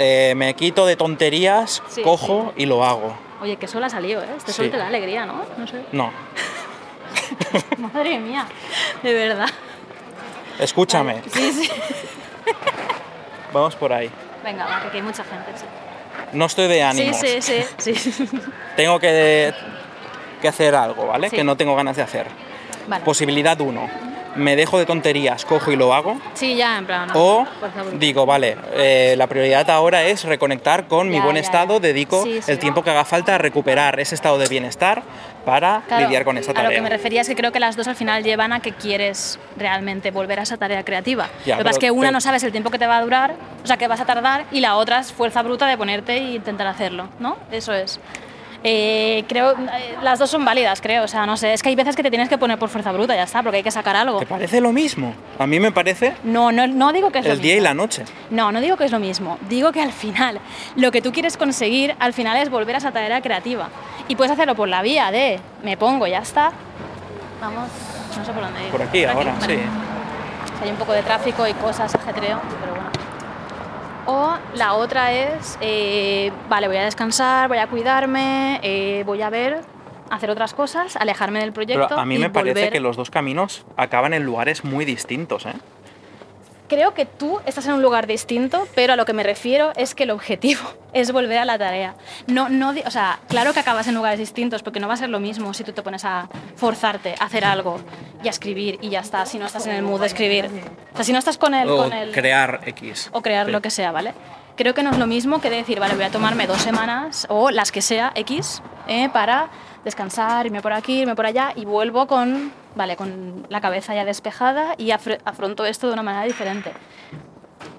Eh, 0.00 0.34
me 0.36 0.54
quito 0.54 0.86
de 0.86 0.94
tonterías, 0.94 1.82
Sí, 1.88 2.02
cojo 2.02 2.52
y 2.56 2.66
lo 2.66 2.84
hago. 2.84 3.14
Oye, 3.40 3.56
que 3.56 3.66
sol 3.68 3.82
ha 3.84 3.90
salido, 3.90 4.22
¿eh? 4.22 4.28
Este 4.36 4.52
sol 4.52 4.64
Sí. 4.66 4.70
te 4.70 4.76
da 4.76 4.86
alegría, 4.88 5.24
¿no? 5.26 5.44
No 5.56 5.66
sé. 5.66 5.82
No, 5.92 6.12
Madre 7.78 8.18
mía, 8.18 8.46
de 9.02 9.14
verdad. 9.14 9.48
escúchame, 10.58 11.22
Sí, 11.32 11.52
sí. 11.52 11.70
vamos 13.52 13.76
por 13.76 13.92
ahí. 13.92 14.10
Venga, 14.44 14.64
va, 14.66 14.80
que 14.82 14.88
aquí 14.88 14.96
hay 14.98 15.02
mucha 15.02 15.24
gente. 15.24 15.50
Sí, 15.56 15.64
No 16.32 16.46
estoy 16.46 16.68
de 16.68 16.82
ánimos. 16.82 17.16
sí, 17.18 17.40
sí. 17.40 17.64
sí. 17.78 18.30
Tengo 18.76 18.98
que, 18.98 19.52
que 20.40 20.48
hacer 20.48 20.74
algo, 20.74 21.06
¿vale? 21.06 21.30
Que 21.30 21.44
no 21.44 21.56
tengo 21.56 21.74
ganas 21.76 21.96
de 21.96 22.02
hacer. 22.02 22.26
Vale. 22.86 23.04
Posibilidad 23.04 23.60
1. 23.60 24.07
Me 24.38 24.56
dejo 24.56 24.78
de 24.78 24.86
tonterías, 24.86 25.44
cojo 25.44 25.72
y 25.72 25.76
lo 25.76 25.92
hago. 25.92 26.20
Sí, 26.34 26.54
ya, 26.56 26.78
en 26.78 26.86
plan. 26.86 27.10
O 27.14 27.44
fuerza 27.60 27.82
bruta. 27.82 27.98
digo, 27.98 28.24
vale, 28.24 28.56
eh, 28.74 29.14
la 29.18 29.26
prioridad 29.26 29.68
ahora 29.70 30.04
es 30.04 30.24
reconectar 30.24 30.86
con 30.86 31.08
mi 31.10 31.16
Ya, 31.16 31.24
buen 31.24 31.34
ya, 31.36 31.42
estado, 31.42 31.74
ya. 31.74 31.80
dedico 31.80 32.22
Sí, 32.22 32.40
sí. 32.42 32.50
el 32.52 32.58
tiempo 32.58 32.82
que 32.82 32.90
haga 32.90 33.04
falta 33.04 33.34
a 33.34 33.38
recuperar 33.38 33.98
ese 34.00 34.14
estado 34.14 34.38
de 34.38 34.46
bienestar 34.46 35.02
para 35.44 35.82
Claro, 35.88 36.04
lidiar 36.06 36.24
con 36.24 36.38
esa 36.38 36.50
A 36.52 36.54
lo 36.54 36.60
que 36.60 36.64
tarea. 36.66 36.82
me 36.82 36.88
refería 36.90 37.22
es 37.22 37.28
que 37.28 37.34
creo 37.34 37.50
que 37.52 37.58
las 37.60 37.76
dos 37.76 37.88
al 37.88 37.96
final 37.96 38.22
llevan 38.22 38.52
a 38.52 38.60
que 38.60 38.72
quieres 38.72 39.38
realmente 39.56 40.10
volver 40.10 40.38
a 40.40 40.42
esa 40.42 40.56
tarea 40.56 40.84
creativa. 40.84 41.28
Lo 41.46 41.56
que 41.58 41.64
pasa 41.64 41.70
es 41.70 41.78
que 41.78 41.90
una 41.90 42.02
pero- 42.08 42.12
no 42.12 42.20
sabes 42.20 42.42
el 42.44 42.52
tiempo 42.52 42.70
que 42.70 42.78
te 42.78 42.86
va 42.86 42.98
a 42.98 43.02
durar, 43.02 43.34
o 43.64 43.66
sea, 43.66 43.76
que 43.76 43.88
vas 43.88 44.00
a 44.00 44.04
tardar, 44.06 44.44
y 44.52 44.60
la 44.60 44.76
otra 44.76 45.00
es 45.00 45.12
fuerza 45.12 45.42
bruta 45.42 45.66
de 45.66 45.76
ponerte 45.76 46.16
e 46.16 46.32
intentar 46.34 46.66
hacerlo, 46.68 47.08
¿no? 47.18 47.36
Eso 47.50 47.72
es. 47.72 47.98
Eh, 48.64 49.24
creo, 49.28 49.52
eh, 49.52 49.96
las 50.02 50.18
dos 50.18 50.30
son 50.30 50.44
válidas, 50.44 50.80
creo, 50.80 51.04
o 51.04 51.08
sea, 51.08 51.26
no 51.26 51.36
sé, 51.36 51.52
es 51.52 51.62
que 51.62 51.68
hay 51.68 51.76
veces 51.76 51.94
que 51.94 52.02
te 52.02 52.10
tienes 52.10 52.28
que 52.28 52.38
poner 52.38 52.58
por 52.58 52.68
fuerza 52.68 52.90
bruta, 52.90 53.14
ya 53.14 53.22
está, 53.22 53.42
porque 53.42 53.58
hay 53.58 53.62
que 53.62 53.70
sacar 53.70 53.94
algo. 53.94 54.18
¿Te 54.18 54.26
parece 54.26 54.60
lo 54.60 54.72
mismo? 54.72 55.14
A 55.38 55.46
mí 55.46 55.60
me 55.60 55.70
parece 55.70 56.14
No, 56.24 56.50
no, 56.50 56.66
no 56.66 56.92
digo 56.92 57.10
que 57.12 57.20
es 57.20 57.26
lo 57.26 57.32
el 57.34 57.40
día 57.40 57.54
y 57.56 57.60
la 57.60 57.72
noche. 57.74 58.04
No, 58.30 58.50
no 58.50 58.60
digo 58.60 58.76
que 58.76 58.84
es 58.84 58.90
lo 58.90 58.98
mismo. 58.98 59.38
Digo 59.48 59.70
que 59.70 59.80
al 59.80 59.92
final, 59.92 60.40
lo 60.74 60.90
que 60.90 61.00
tú 61.00 61.12
quieres 61.12 61.36
conseguir, 61.36 61.94
al 62.00 62.12
final 62.12 62.36
es 62.38 62.50
volver 62.50 62.74
a 62.74 62.78
esa 62.78 62.90
tarea 62.90 63.20
creativa. 63.20 63.68
Y 64.08 64.16
puedes 64.16 64.32
hacerlo 64.32 64.56
por 64.56 64.68
la 64.68 64.82
vía 64.82 65.10
de 65.12 65.38
me 65.62 65.76
pongo, 65.76 66.06
ya 66.08 66.18
está. 66.18 66.50
Vamos, 67.40 67.68
no 68.16 68.24
sé 68.24 68.32
por 68.32 68.42
dónde 68.42 68.64
ir. 68.64 68.70
Por 68.70 68.82
aquí 68.82 69.04
ahora, 69.04 69.34
Vale. 69.40 69.54
sí. 69.56 69.62
Hay 70.64 70.70
un 70.70 70.76
poco 70.76 70.92
de 70.92 71.02
tráfico 71.02 71.46
y 71.46 71.52
cosas, 71.54 71.94
ajetreo. 71.94 72.40
O 74.10 74.38
la 74.54 74.72
otra 74.72 75.12
es, 75.12 75.58
eh, 75.60 76.32
vale, 76.48 76.66
voy 76.66 76.78
a 76.78 76.84
descansar, 76.84 77.46
voy 77.48 77.58
a 77.58 77.66
cuidarme, 77.66 78.58
eh, 78.62 79.02
voy 79.04 79.20
a 79.20 79.28
ver 79.28 79.60
hacer 80.10 80.30
otras 80.30 80.54
cosas, 80.54 80.96
alejarme 80.96 81.40
del 81.40 81.52
proyecto. 81.52 81.88
Pero 81.88 82.00
a 82.00 82.06
mí 82.06 82.14
y 82.14 82.18
me 82.18 82.30
parece 82.30 82.70
que 82.70 82.80
los 82.80 82.96
dos 82.96 83.10
caminos 83.10 83.66
acaban 83.76 84.14
en 84.14 84.24
lugares 84.24 84.64
muy 84.64 84.86
distintos, 84.86 85.44
¿eh? 85.44 85.52
Creo 86.68 86.92
que 86.92 87.06
tú 87.06 87.40
estás 87.46 87.66
en 87.66 87.72
un 87.72 87.82
lugar 87.82 88.06
distinto, 88.06 88.68
pero 88.74 88.92
a 88.92 88.96
lo 88.96 89.06
que 89.06 89.14
me 89.14 89.22
refiero 89.22 89.72
es 89.74 89.94
que 89.94 90.02
el 90.04 90.10
objetivo 90.10 90.60
es 90.92 91.12
volver 91.12 91.38
a 91.38 91.44
la 91.46 91.58
tarea. 91.58 91.94
No, 92.26 92.48
no, 92.50 92.74
o 92.84 92.90
sea, 92.90 93.20
claro 93.28 93.52
que 93.54 93.60
acabas 93.60 93.88
en 93.88 93.94
lugares 93.94 94.18
distintos, 94.18 94.62
porque 94.62 94.78
no 94.78 94.86
va 94.86 94.94
a 94.94 94.98
ser 94.98 95.08
lo 95.08 95.18
mismo 95.18 95.54
si 95.54 95.64
tú 95.64 95.72
te 95.72 95.82
pones 95.82 96.04
a 96.04 96.28
forzarte 96.56 97.14
a 97.18 97.24
hacer 97.24 97.44
algo 97.44 97.80
y 98.22 98.26
a 98.28 98.30
escribir 98.30 98.78
y 98.82 98.90
ya 98.90 99.00
está, 99.00 99.24
si 99.26 99.38
no 99.38 99.46
estás 99.46 99.66
en 99.66 99.76
el 99.76 99.82
mood 99.82 100.00
de 100.00 100.06
escribir. 100.06 100.50
O 100.92 100.96
sea, 100.96 101.04
si 101.04 101.12
no 101.12 101.18
estás 101.18 101.38
con 101.38 101.54
el... 101.54 101.68
O 101.70 101.76
con 101.78 101.92
el 101.92 102.12
crear 102.12 102.60
X. 102.66 103.08
o 103.12 103.22
crear 103.22 103.46
Sí. 103.46 103.52
lo 103.52 103.62
que 103.62 103.70
sea, 103.70 103.90
¿vale? 103.92 104.12
Creo 104.56 104.74
que 104.74 104.82
no 104.82 104.90
es 104.90 104.98
lo 104.98 105.06
mismo 105.06 105.40
que 105.40 105.50
decir, 105.50 105.78
vale, 105.80 105.94
voy 105.94 106.04
a 106.04 106.10
tomarme 106.10 106.46
dos 106.48 106.60
semanas 106.60 107.26
o 107.30 107.50
las 107.50 107.70
que 107.72 107.80
sea, 107.80 108.10
X, 108.16 108.60
eh, 108.88 109.08
para 109.08 109.48
descansar, 109.84 110.44
irme 110.46 110.60
por 110.60 110.72
aquí, 110.72 111.00
irme 111.02 111.14
por 111.14 111.24
allá 111.26 111.52
y 111.54 111.64
vuelvo 111.64 112.06
con, 112.08 112.52
vale, 112.78 112.96
con 112.96 113.46
la 113.50 113.60
cabeza 113.60 113.94
ya 113.94 114.06
despejada 114.06 114.74
y 114.78 114.86
afr- 114.88 115.18
afronto 115.26 115.66
esto 115.66 115.88
de 115.88 115.92
una 115.92 116.02
manera 116.02 116.24
diferente. 116.24 116.72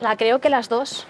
La 0.02 0.16
creo 0.18 0.40
que 0.40 0.50
las 0.50 0.70
dos, 0.70 1.08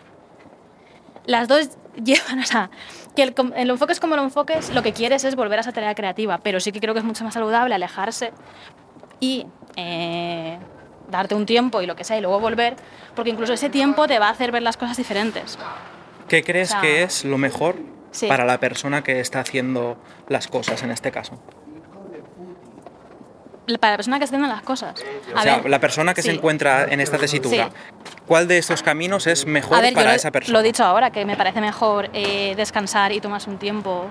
las 1.25 1.47
dos 1.49 1.71
llevan, 2.03 2.39
o 2.39 2.45
sea, 2.45 2.69
que 3.15 3.23
el, 3.23 3.33
el 3.55 3.69
enfoque 3.71 3.91
es 3.91 3.99
como 3.99 4.15
lo 4.15 4.23
enfoques, 4.23 4.73
lo 4.73 4.81
que 4.83 4.93
quieres 4.93 5.23
es 5.25 5.35
volver 5.35 5.59
a 5.59 5.61
esa 5.61 5.73
tarea 5.73 5.93
creativa, 5.95 6.37
pero 6.37 6.59
sí 6.61 6.71
que 6.71 6.79
creo 6.79 6.93
que 6.93 6.99
es 7.01 7.05
mucho 7.05 7.23
más 7.25 7.33
saludable 7.33 7.75
alejarse 7.75 8.31
y 9.19 9.45
eh, 9.75 10.57
darte 11.09 11.35
un 11.35 11.45
tiempo 11.45 11.81
y 11.81 11.85
lo 11.87 11.95
que 11.95 12.03
sea 12.03 12.17
y 12.17 12.21
luego 12.21 12.39
volver, 12.39 12.75
porque 13.15 13.31
incluso 13.31 13.51
ese 13.53 13.69
tiempo 13.69 14.07
te 14.07 14.19
va 14.19 14.27
a 14.27 14.31
hacer 14.31 14.51
ver 14.51 14.61
las 14.61 14.77
cosas 14.77 14.95
diferentes. 14.95 15.57
¿Qué 16.29 16.43
crees 16.43 16.69
O 16.69 16.71
sea, 16.73 16.81
que 16.81 17.01
es 17.03 17.25
lo 17.25 17.37
mejor 17.39 17.75
sí. 18.11 18.27
para 18.27 18.45
la 18.45 18.59
persona 18.59 19.03
que 19.03 19.19
está 19.19 19.39
haciendo 19.39 19.97
las 20.27 20.47
cosas 20.47 20.83
en 20.83 20.91
este 20.91 21.11
caso? 21.11 21.41
Para 23.77 23.91
la 23.91 23.97
persona 23.97 24.17
que 24.17 24.23
está 24.25 24.35
haciendo 24.37 24.53
las 24.55 24.63
cosas. 24.63 24.95
O 25.35 25.41
sea, 25.41 25.57
ver, 25.57 25.69
la 25.69 25.79
persona 25.79 26.13
que 26.13 26.21
se 26.21 26.31
encuentra 26.31 26.85
en 26.85 26.99
esta 27.01 27.17
tesitura, 27.17 27.65
Sí. 27.65 27.71
¿cuál 28.25 28.47
de 28.47 28.57
estos 28.57 28.81
caminos 28.81 29.27
es 29.27 29.45
mejor 29.45 29.77
A 29.77 29.81
ver, 29.81 29.91
yo 29.91 29.95
para 29.99 30.15
esa 30.15 30.31
persona? 30.31 30.53
lo 30.53 30.59
he 30.61 30.63
dicho 30.63 30.83
ahora, 30.83 31.11
que 31.11 31.25
me 31.25 31.35
parece 31.37 31.61
mejor 31.61 32.09
eh, 32.13 32.53
descansar 32.55 33.11
y 33.11 33.19
tomarse 33.21 33.49
un 33.49 33.57
tiempo 33.57 34.05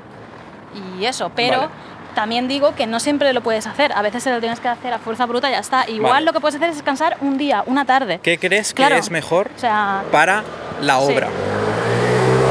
y 0.98 1.04
eso, 1.06 1.30
pero 1.34 1.58
Vale. 1.58 1.70
también 2.14 2.46
digo 2.46 2.74
que 2.74 2.86
no 2.86 3.00
siempre 3.00 3.32
lo 3.32 3.40
puedes 3.42 3.66
hacer, 3.66 3.92
a 3.92 4.02
veces 4.02 4.22
se 4.22 4.30
lo 4.30 4.38
tienes 4.40 4.60
que 4.60 4.68
hacer 4.68 4.92
a 4.92 4.98
fuerza 4.98 5.24
bruta 5.26 5.48
y 5.48 5.52
ya 5.52 5.58
está. 5.60 5.88
Igual 5.88 6.12
Vale. 6.12 6.26
lo 6.26 6.32
que 6.32 6.40
puedes 6.40 6.56
hacer 6.56 6.68
es 6.70 6.76
descansar 6.76 7.16
un 7.20 7.38
día, 7.38 7.62
una 7.66 7.84
tarde. 7.84 8.20
¿Qué 8.22 8.38
crees 8.38 8.74
Claro. 8.74 8.94
que 8.96 9.00
es 9.00 9.10
mejor 9.10 9.50
O 9.56 9.58
sea, 9.58 10.04
para 10.12 10.44
la 10.82 10.98
Sí. 11.00 11.12
obra? 11.12 11.28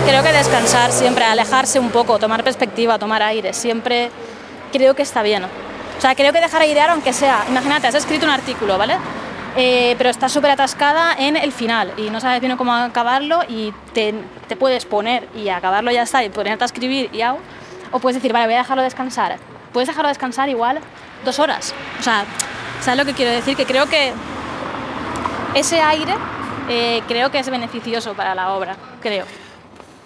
Creo 0.07 0.23
que 0.23 0.31
descansar 0.31 0.91
siempre, 0.91 1.25
alejarse 1.25 1.79
un 1.79 1.89
poco, 1.89 2.17
tomar 2.17 2.43
perspectiva, 2.43 2.97
tomar 2.97 3.21
aire, 3.23 3.51
siempre 3.53 4.09
creo 4.71 4.95
que 4.95 5.01
está 5.03 5.21
bien. 5.21 5.43
O 5.97 6.01
sea, 6.01 6.13
creo 6.15 6.31
que 6.31 6.39
dejar 6.39 6.61
airear, 6.61 6.89
aunque 6.91 7.11
sea, 7.11 7.45
imagínate, 7.49 7.87
has 7.87 7.95
escrito 7.95 8.25
un 8.25 8.31
artículo, 8.31 8.77
¿vale? 8.77 8.97
Eh, 9.55 9.95
pero 9.97 10.11
estás 10.11 10.31
súper 10.31 10.51
atascada 10.51 11.15
en 11.17 11.35
el 11.35 11.51
final 11.51 11.91
y 11.97 12.11
no 12.11 12.19
sabes 12.19 12.39
bien 12.41 12.55
cómo 12.57 12.71
acabarlo 12.73 13.39
y 13.47 13.73
te, 13.93 14.13
puedes 14.59 14.85
poner 14.85 15.27
y 15.35 15.49
acabarlo 15.49 15.89
ya 15.89 16.03
está 16.03 16.23
y 16.23 16.29
ponerte 16.29 16.63
a 16.63 16.67
escribir 16.67 17.09
y 17.11 17.23
au, 17.23 17.39
o 17.91 17.99
puedes 17.99 18.15
decir, 18.17 18.31
vale, 18.33 18.45
voy 18.45 18.53
a 18.53 18.59
dejarlo 18.59 18.83
descansar. 18.83 19.37
Puedes 19.73 19.87
dejarlo 19.87 20.09
descansar 20.09 20.47
igual 20.49 20.79
dos 21.25 21.39
horas. 21.39 21.73
O 21.99 22.03
sea, 22.03 22.25
¿sabes 22.81 22.99
lo 22.99 23.05
que 23.05 23.13
quiero 23.13 23.31
decir? 23.31 23.57
Que 23.57 23.65
creo 23.65 23.87
que 23.87 24.13
ese 25.55 25.81
aire 25.81 26.13
eh, 26.69 27.01
creo 27.07 27.31
que 27.31 27.39
es 27.39 27.49
beneficioso 27.49 28.13
para 28.13 28.35
la 28.35 28.53
obra, 28.53 28.75
creo. 29.01 29.25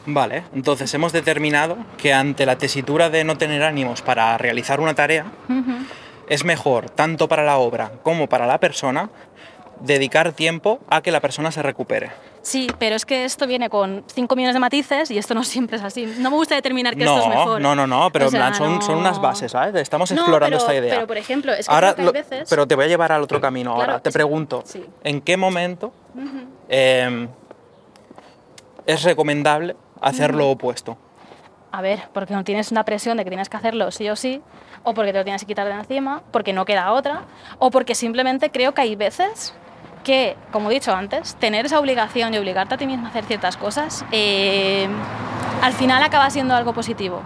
Vale, 0.05 0.43
entonces 0.55 0.91
hemos 0.93 1.11
determinado 1.13 1.77
que 1.97 2.13
ante 2.13 2.45
la 2.45 2.57
tesitura 2.57 3.09
de 3.09 3.23
no 3.23 3.37
tener 3.37 3.61
ánimos 3.63 4.01
para 4.01 4.37
realizar 4.37 4.79
una 4.79 4.95
tarea, 4.95 5.25
es 6.27 6.43
mejor, 6.43 6.89
tanto 6.89 7.27
para 7.27 7.43
la 7.43 7.57
obra 7.57 7.91
como 8.03 8.27
para 8.27 8.47
la 8.47 8.59
persona, 8.59 9.09
dedicar 9.81 10.31
tiempo 10.33 10.79
a 10.89 11.01
que 11.01 11.11
la 11.11 11.19
persona 11.19 11.51
se 11.51 11.61
recupere. 11.61 12.11
Sí, 12.43 12.67
pero 12.79 12.95
es 12.95 13.05
que 13.05 13.23
esto 13.25 13.45
viene 13.45 13.69
con 13.69 14.03
5 14.11 14.35
millones 14.35 14.55
de 14.55 14.59
matices 14.59 15.11
y 15.11 15.17
esto 15.19 15.35
no 15.35 15.43
siempre 15.43 15.77
es 15.77 15.83
así. 15.83 16.05
No 16.17 16.31
me 16.31 16.37
gusta 16.37 16.55
determinar 16.55 16.95
que 16.95 17.05
no, 17.05 17.15
esto 17.17 17.29
es 17.29 17.35
mejor. 17.37 17.61
no, 17.61 17.75
no, 17.75 17.85
no, 17.85 18.09
pero 18.11 18.27
O 18.27 18.31
plan, 18.31 18.55
son, 18.55 18.75
no- 18.75 18.81
son 18.81 18.97
unas 18.97 19.21
bases, 19.21 19.51
¿sabes? 19.51 19.75
Estamos 19.75 20.09
No, 20.11 20.17
explorando 20.21 20.57
pero- 20.57 20.67
esta 20.71 20.75
idea. 20.75 20.95
Pero, 20.95 21.07
por 21.07 21.17
ejemplo, 21.17 21.53
es 21.53 21.67
que 21.67 21.73
Ahora, 21.73 21.93
lo- 21.97 22.11
veces... 22.11 22.47
pero 22.49 22.67
te 22.67 22.73
voy 22.75 22.85
a 22.85 22.87
llevar 22.87 23.11
al 23.11 23.21
otro 23.21 23.39
camino 23.39 23.75
Claro, 23.75 23.91
ahora. 23.91 24.03
Te 24.03 24.11
pregunto, 24.11 24.63
sí. 24.65 24.83
¿en 25.03 25.21
qué 25.21 25.37
momento 25.37 25.93
eh, 26.69 27.27
es 28.87 29.03
recomendable 29.03 29.75
hacer 30.01 30.33
lo 30.33 30.49
opuesto? 30.49 30.97
A 31.71 31.81
ver, 31.81 32.09
porque 32.13 32.33
no 32.33 32.43
tienes 32.43 32.71
una 32.71 32.83
presión 32.83 33.17
de 33.17 33.23
que 33.23 33.29
tienes 33.29 33.47
que 33.47 33.55
hacerlo 33.55 33.91
sí 33.91 34.09
o 34.09 34.15
sí, 34.15 34.41
o 34.83 34.93
porque 34.93 35.13
te 35.13 35.19
lo 35.19 35.23
tienes 35.23 35.41
que 35.41 35.47
quitar 35.47 35.67
de 35.67 35.73
encima, 35.73 36.21
porque 36.31 36.51
no 36.51 36.65
queda 36.65 36.91
otra, 36.91 37.21
o 37.59 37.71
porque 37.71 37.95
simplemente 37.95 38.49
creo 38.51 38.73
que 38.73 38.81
hay 38.81 38.95
veces 38.95 39.53
que, 40.03 40.35
como 40.51 40.69
he 40.69 40.73
dicho 40.73 40.93
antes, 40.93 41.35
tener 41.35 41.65
esa 41.65 41.79
obligación 41.79 42.33
y 42.33 42.37
obligarte 42.37 42.75
a 42.75 42.77
ti 42.77 42.87
mismo 42.87 43.05
a 43.05 43.09
hacer 43.09 43.23
ciertas 43.23 43.55
cosas, 43.55 44.03
eh, 44.11 44.89
al 45.61 45.73
final 45.73 46.03
acaba 46.03 46.29
siendo 46.29 46.55
algo 46.55 46.73
positivo. 46.73 47.21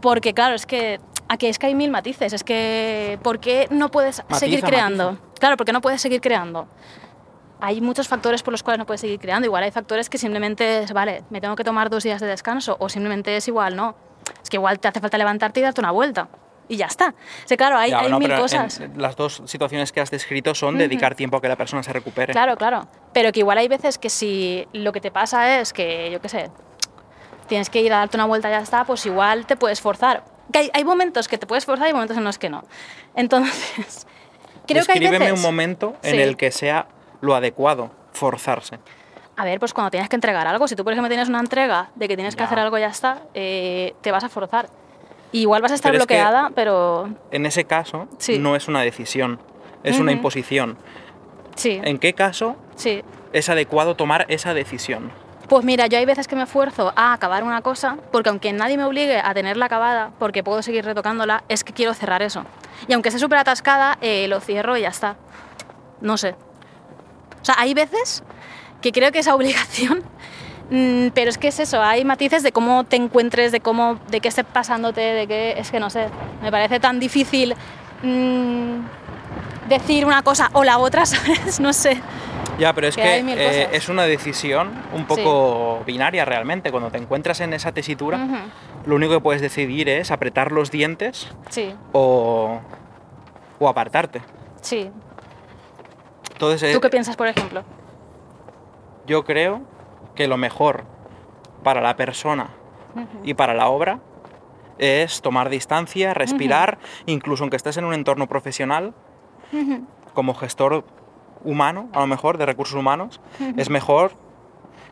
Porque 0.00 0.34
claro, 0.34 0.54
es 0.54 0.66
que 0.66 1.00
aquí 1.28 1.46
es 1.46 1.58
que 1.58 1.66
hay 1.66 1.74
mil 1.74 1.90
matices, 1.90 2.32
es 2.32 2.42
que 2.42 3.18
¿por 3.22 3.38
qué 3.38 3.68
no 3.70 3.90
puedes 3.90 4.22
seguir 4.30 4.62
creando? 4.62 5.12
matiza. 5.12 5.34
Claro, 5.38 5.56
porque 5.56 5.72
no 5.72 5.80
puedes 5.80 6.00
seguir 6.00 6.20
creando. 6.20 6.66
Hay 7.60 7.80
muchos 7.80 8.08
factores 8.08 8.42
por 8.42 8.52
los 8.52 8.62
cuales 8.62 8.78
no 8.78 8.86
puedes 8.86 9.00
seguir 9.00 9.18
creando. 9.18 9.46
Igual 9.46 9.62
hay 9.64 9.70
factores 9.70 10.10
que 10.10 10.18
simplemente 10.18 10.82
es, 10.82 10.92
vale, 10.92 11.22
me 11.30 11.40
tengo 11.40 11.56
que 11.56 11.64
tomar 11.64 11.88
dos 11.90 12.02
días 12.04 12.20
de 12.20 12.26
descanso, 12.26 12.76
o 12.78 12.88
simplemente 12.88 13.36
es 13.36 13.48
igual, 13.48 13.76
no. 13.76 13.94
Es 14.42 14.50
que 14.50 14.56
igual 14.56 14.78
te 14.80 14.88
hace 14.88 15.00
falta 15.00 15.16
levantarte 15.18 15.60
y 15.60 15.62
darte 15.62 15.80
una 15.80 15.90
vuelta. 15.90 16.28
Y 16.66 16.76
ya 16.76 16.86
está. 16.86 17.10
O 17.44 17.46
sea, 17.48 17.56
claro, 17.58 17.76
hay, 17.76 17.90
Ya, 17.90 18.00
hay 18.00 18.10
no, 18.10 18.18
mil 18.18 18.26
pero 18.28 18.36
en- 18.36 18.42
cosas. 18.42 18.80
las 18.96 19.16
dos 19.16 19.42
situaciones 19.44 19.92
que 19.92 20.00
has 20.00 20.10
descrito 20.10 20.54
son 20.54 20.78
dedicar 20.78 21.14
tiempo 21.14 21.36
a 21.36 21.40
que 21.42 21.48
la 21.48 21.56
persona 21.56 21.82
se 21.82 21.92
recupere. 21.92 22.32
Claro, 22.32 22.56
claro. 22.56 22.88
Pero 23.12 23.32
que 23.32 23.40
igual 23.40 23.58
hay 23.58 23.68
veces 23.68 23.98
que 23.98 24.08
si 24.08 24.66
lo 24.72 24.92
que 24.92 25.00
te 25.02 25.10
pasa 25.10 25.60
es 25.60 25.72
que, 25.74 26.10
yo 26.10 26.20
qué 26.22 26.28
sé, 26.30 26.50
tienes 27.48 27.68
que 27.68 27.80
ir 27.82 27.92
a 27.92 27.98
darte 27.98 28.16
una 28.16 28.24
vuelta 28.24 28.48
y 28.48 28.52
ya 28.52 28.60
está, 28.60 28.84
pues 28.84 29.04
igual 29.04 29.44
te 29.46 29.56
puedes 29.56 29.80
forzar. 29.82 30.24
Que 30.52 30.58
hay, 30.60 30.70
hay 30.72 30.84
momentos 30.84 31.28
que 31.28 31.36
te 31.36 31.46
puedes 31.46 31.66
forzar 31.66 31.88
y 31.88 31.92
momentos 31.92 32.16
en 32.16 32.24
los 32.24 32.38
que 32.38 32.48
no. 32.48 32.62
Entonces, 33.14 34.06
creo 34.66 34.84
que 34.84 34.92
hay 34.92 34.98
Descríbeme 35.00 35.18
veces... 35.18 35.38
un 35.38 35.42
momento 35.42 35.96
en 36.02 36.12
Sí. 36.14 36.20
el 36.22 36.36
que 36.38 36.50
sea 36.50 36.86
lo 37.24 37.34
adecuado 37.34 37.90
forzarse. 38.12 38.78
A 39.36 39.44
ver, 39.44 39.58
pues 39.58 39.72
cuando 39.72 39.90
tienes 39.90 40.08
que 40.08 40.14
entregar 40.16 40.46
algo, 40.46 40.68
si 40.68 40.76
tú 40.76 40.84
por 40.84 40.92
ejemplo 40.92 41.08
tienes 41.08 41.28
una 41.28 41.40
entrega 41.40 41.90
de 41.96 42.06
que 42.06 42.14
tienes 42.16 42.36
que 42.36 42.40
Ya. 42.42 42.46
hacer 42.46 42.58
algo 42.60 42.78
y 42.78 42.82
ya 42.82 42.88
está, 42.88 43.22
eh, 43.34 43.94
te 44.00 44.12
vas 44.12 44.22
a 44.22 44.28
forzar. 44.28 44.68
Y 45.32 45.40
igual 45.40 45.60
vas 45.62 45.72
a 45.72 45.74
estar 45.74 45.90
Pero 45.90 46.02
es 46.02 46.06
que- 46.06 46.14
bloqueada, 46.14 46.50
pero 46.54 47.08
En 47.32 47.44
ese 47.46 47.64
caso, 47.64 48.06
Sí. 48.18 48.38
no 48.38 48.54
es 48.54 48.68
una 48.68 48.82
decisión, 48.82 49.40
es 49.82 49.98
una 49.98 50.12
imposición. 50.12 50.76
sí, 51.56 51.80
¿En 51.82 51.98
qué 51.98 52.12
caso 52.14 52.56
sí. 52.76 53.02
es 53.32 53.48
adecuado 53.48 53.96
tomar 53.96 54.26
esa 54.28 54.54
decisión? 54.54 55.10
Pues 55.48 55.64
mira, 55.64 55.88
yo 55.88 55.98
hay 55.98 56.06
veces 56.06 56.26
que 56.28 56.36
me 56.36 56.42
esfuerzo 56.44 56.92
a 56.96 57.12
acabar 57.12 57.42
una 57.44 57.60
cosa, 57.62 57.98
porque 58.12 58.28
aunque 58.30 58.52
nadie 58.52 58.76
me 58.78 58.84
obligue 58.84 59.18
a 59.18 59.34
tenerla 59.34 59.66
acabada, 59.66 60.10
porque 60.18 60.42
puedo 60.42 60.62
seguir 60.62 60.84
retocándola, 60.84 61.42
es 61.48 61.64
que 61.64 61.72
quiero 61.72 61.92
cerrar 61.94 62.22
eso. 62.22 62.44
Y 62.88 62.92
aunque 62.94 63.08
esté 63.10 63.18
súper 63.18 63.38
atascada, 63.38 63.98
eh, 64.00 64.26
lo 64.28 64.40
cierro 64.40 64.76
y 64.76 64.82
ya 64.82 64.88
está. 64.88 65.16
No 66.00 66.16
sé. 66.16 66.34
O 67.44 67.46
sea, 67.46 67.56
hay 67.58 67.74
veces 67.74 68.22
que 68.80 68.90
creo 68.90 69.12
que 69.12 69.18
esa 69.18 69.34
obligación, 69.34 70.02
mm, 70.70 71.08
pero 71.14 71.28
es 71.28 71.36
que 71.36 71.48
es 71.48 71.60
eso, 71.60 71.82
hay 71.82 72.02
matices 72.02 72.42
de 72.42 72.52
cómo 72.52 72.84
te 72.84 72.96
encuentres, 72.96 73.52
de 73.52 73.60
cómo, 73.60 73.98
de 74.08 74.22
qué 74.22 74.28
esté 74.28 74.44
pasándote, 74.44 75.02
de 75.02 75.26
qué, 75.26 75.54
es 75.58 75.70
que 75.70 75.78
no 75.78 75.90
sé, 75.90 76.06
me 76.40 76.50
parece 76.50 76.80
tan 76.80 76.98
difícil 76.98 77.54
mm, 78.02 78.78
decir 79.68 80.06
una 80.06 80.22
cosa 80.22 80.48
o 80.54 80.64
la 80.64 80.78
otra, 80.78 81.04
¿sabes? 81.06 81.60
No 81.60 81.74
sé. 81.74 82.00
Ya, 82.58 82.72
pero 82.72 82.86
es 82.86 82.96
Que 82.96 83.18
eh, 83.18 83.68
es 83.72 83.90
una 83.90 84.04
decisión 84.04 84.70
un 84.94 85.04
poco 85.04 85.82
binaria 85.84 86.24
realmente. 86.24 86.70
Cuando 86.70 86.90
te 86.90 86.96
encuentras 86.96 87.40
en 87.40 87.52
esa 87.52 87.72
tesitura, 87.72 88.26
lo 88.86 88.94
único 88.94 89.12
que 89.12 89.20
puedes 89.20 89.42
decidir 89.42 89.90
es 89.90 90.10
apretar 90.10 90.50
los 90.52 90.70
dientes 90.70 91.28
Sí, 91.50 91.74
o, 91.92 92.60
o 93.58 93.68
apartarte. 93.68 94.22
sí. 94.62 94.88
Entonces, 96.32 96.70
eh, 96.70 96.74
¿Tú 96.74 96.80
qué 96.80 96.90
piensas, 96.90 97.16
por 97.16 97.28
ejemplo? 97.28 97.62
yo 99.06 99.24
creo 99.24 99.62
que 100.14 100.28
lo 100.28 100.36
mejor 100.36 100.84
para 101.62 101.80
la 101.80 101.96
persona 101.96 102.50
y 103.24 103.34
para 103.34 103.54
la 103.54 103.68
obra 103.68 104.00
es 104.78 105.20
tomar 105.22 105.48
distancia, 105.50 106.14
respirar, 106.14 106.78
incluso 107.06 107.42
aunque 107.44 107.56
estés 107.56 107.76
en 107.76 107.84
un 107.84 107.94
entorno 107.94 108.28
profesional, 108.28 108.94
como 110.14 110.34
gestor 110.34 110.84
humano, 111.44 111.88
a 111.92 112.00
lo 112.00 112.06
mejor, 112.06 112.38
de 112.38 112.46
recursos 112.46 112.76
humanos, 112.76 113.20
es 113.56 113.68
mejor 113.68 114.12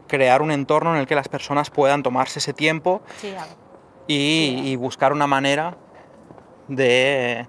crear 0.09 0.43
un 0.43 0.51
entorno 0.51 0.95
en 0.95 1.01
el 1.01 1.07
que 1.07 1.15
las 1.15 1.29
personas 1.29 1.71
puedan 1.71 2.03
tomarse 2.03 2.39
ese 2.39 2.53
tiempo 2.53 3.03
Sí, 3.17 3.35
y 4.07 4.77
buscar 4.77 5.13
una 5.13 5.27
manera 5.27 5.77
de, 6.69 7.47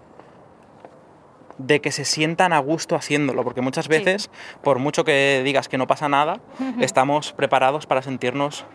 de 1.66 1.80
que 1.82 1.92
se 1.92 2.04
sientan 2.06 2.52
a 2.54 2.60
gusto 2.60 2.96
haciéndolo, 2.96 3.44
porque 3.44 3.62
muchas 3.62 3.88
veces, 3.88 4.30
por 4.64 4.80
mucho 4.80 5.04
que 5.06 5.42
digas 5.46 5.68
que 5.70 5.78
no 5.78 5.88
pasa 5.88 6.10
nada, 6.10 6.40
estamos 6.80 7.32
preparados 7.34 7.86
para 7.86 8.02
sentirnos 8.02 8.66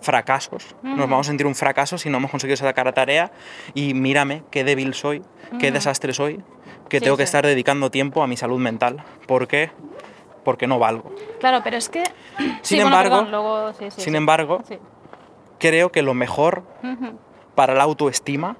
fracasos. 0.00 0.76
Nos 0.82 1.08
vamos 1.10 1.26
a 1.26 1.30
sentir 1.30 1.46
un 1.46 1.54
fracaso 1.56 1.98
si 1.98 2.08
no 2.08 2.18
hemos 2.18 2.30
conseguido 2.30 2.56
sacar 2.56 2.86
la 2.86 2.92
tarea 2.92 3.32
y 3.74 3.94
mírame 3.94 4.42
qué 4.50 4.62
débil 4.64 4.94
soy, 4.94 5.22
qué 5.58 5.72
desastre 5.72 6.12
soy, 6.14 6.40
que 6.88 6.98
Sí, 6.98 7.04
tengo 7.04 7.16
que 7.16 7.24
sí. 7.24 7.30
estar 7.30 7.44
dedicando 7.44 7.90
tiempo 7.90 8.22
a 8.22 8.26
mi 8.28 8.36
salud 8.36 8.58
mental. 8.60 9.02
¿Por 9.26 9.48
qué? 9.48 9.70
Porque 10.44 10.66
no 10.68 10.78
valgo. 10.78 11.12
Claro, 11.40 11.60
pero 11.64 11.76
es 11.76 11.88
que... 11.88 12.04
Sin 12.62 12.80
embargo- 12.80 13.22
luego- 13.28 13.72
Sin 13.96 14.14
embargo, 14.14 14.62
creo 15.58 15.90
que 15.90 16.02
lo 16.02 16.14
mejor 16.14 16.62
para 17.56 17.74
la 17.74 17.82
autoestima 17.82 18.56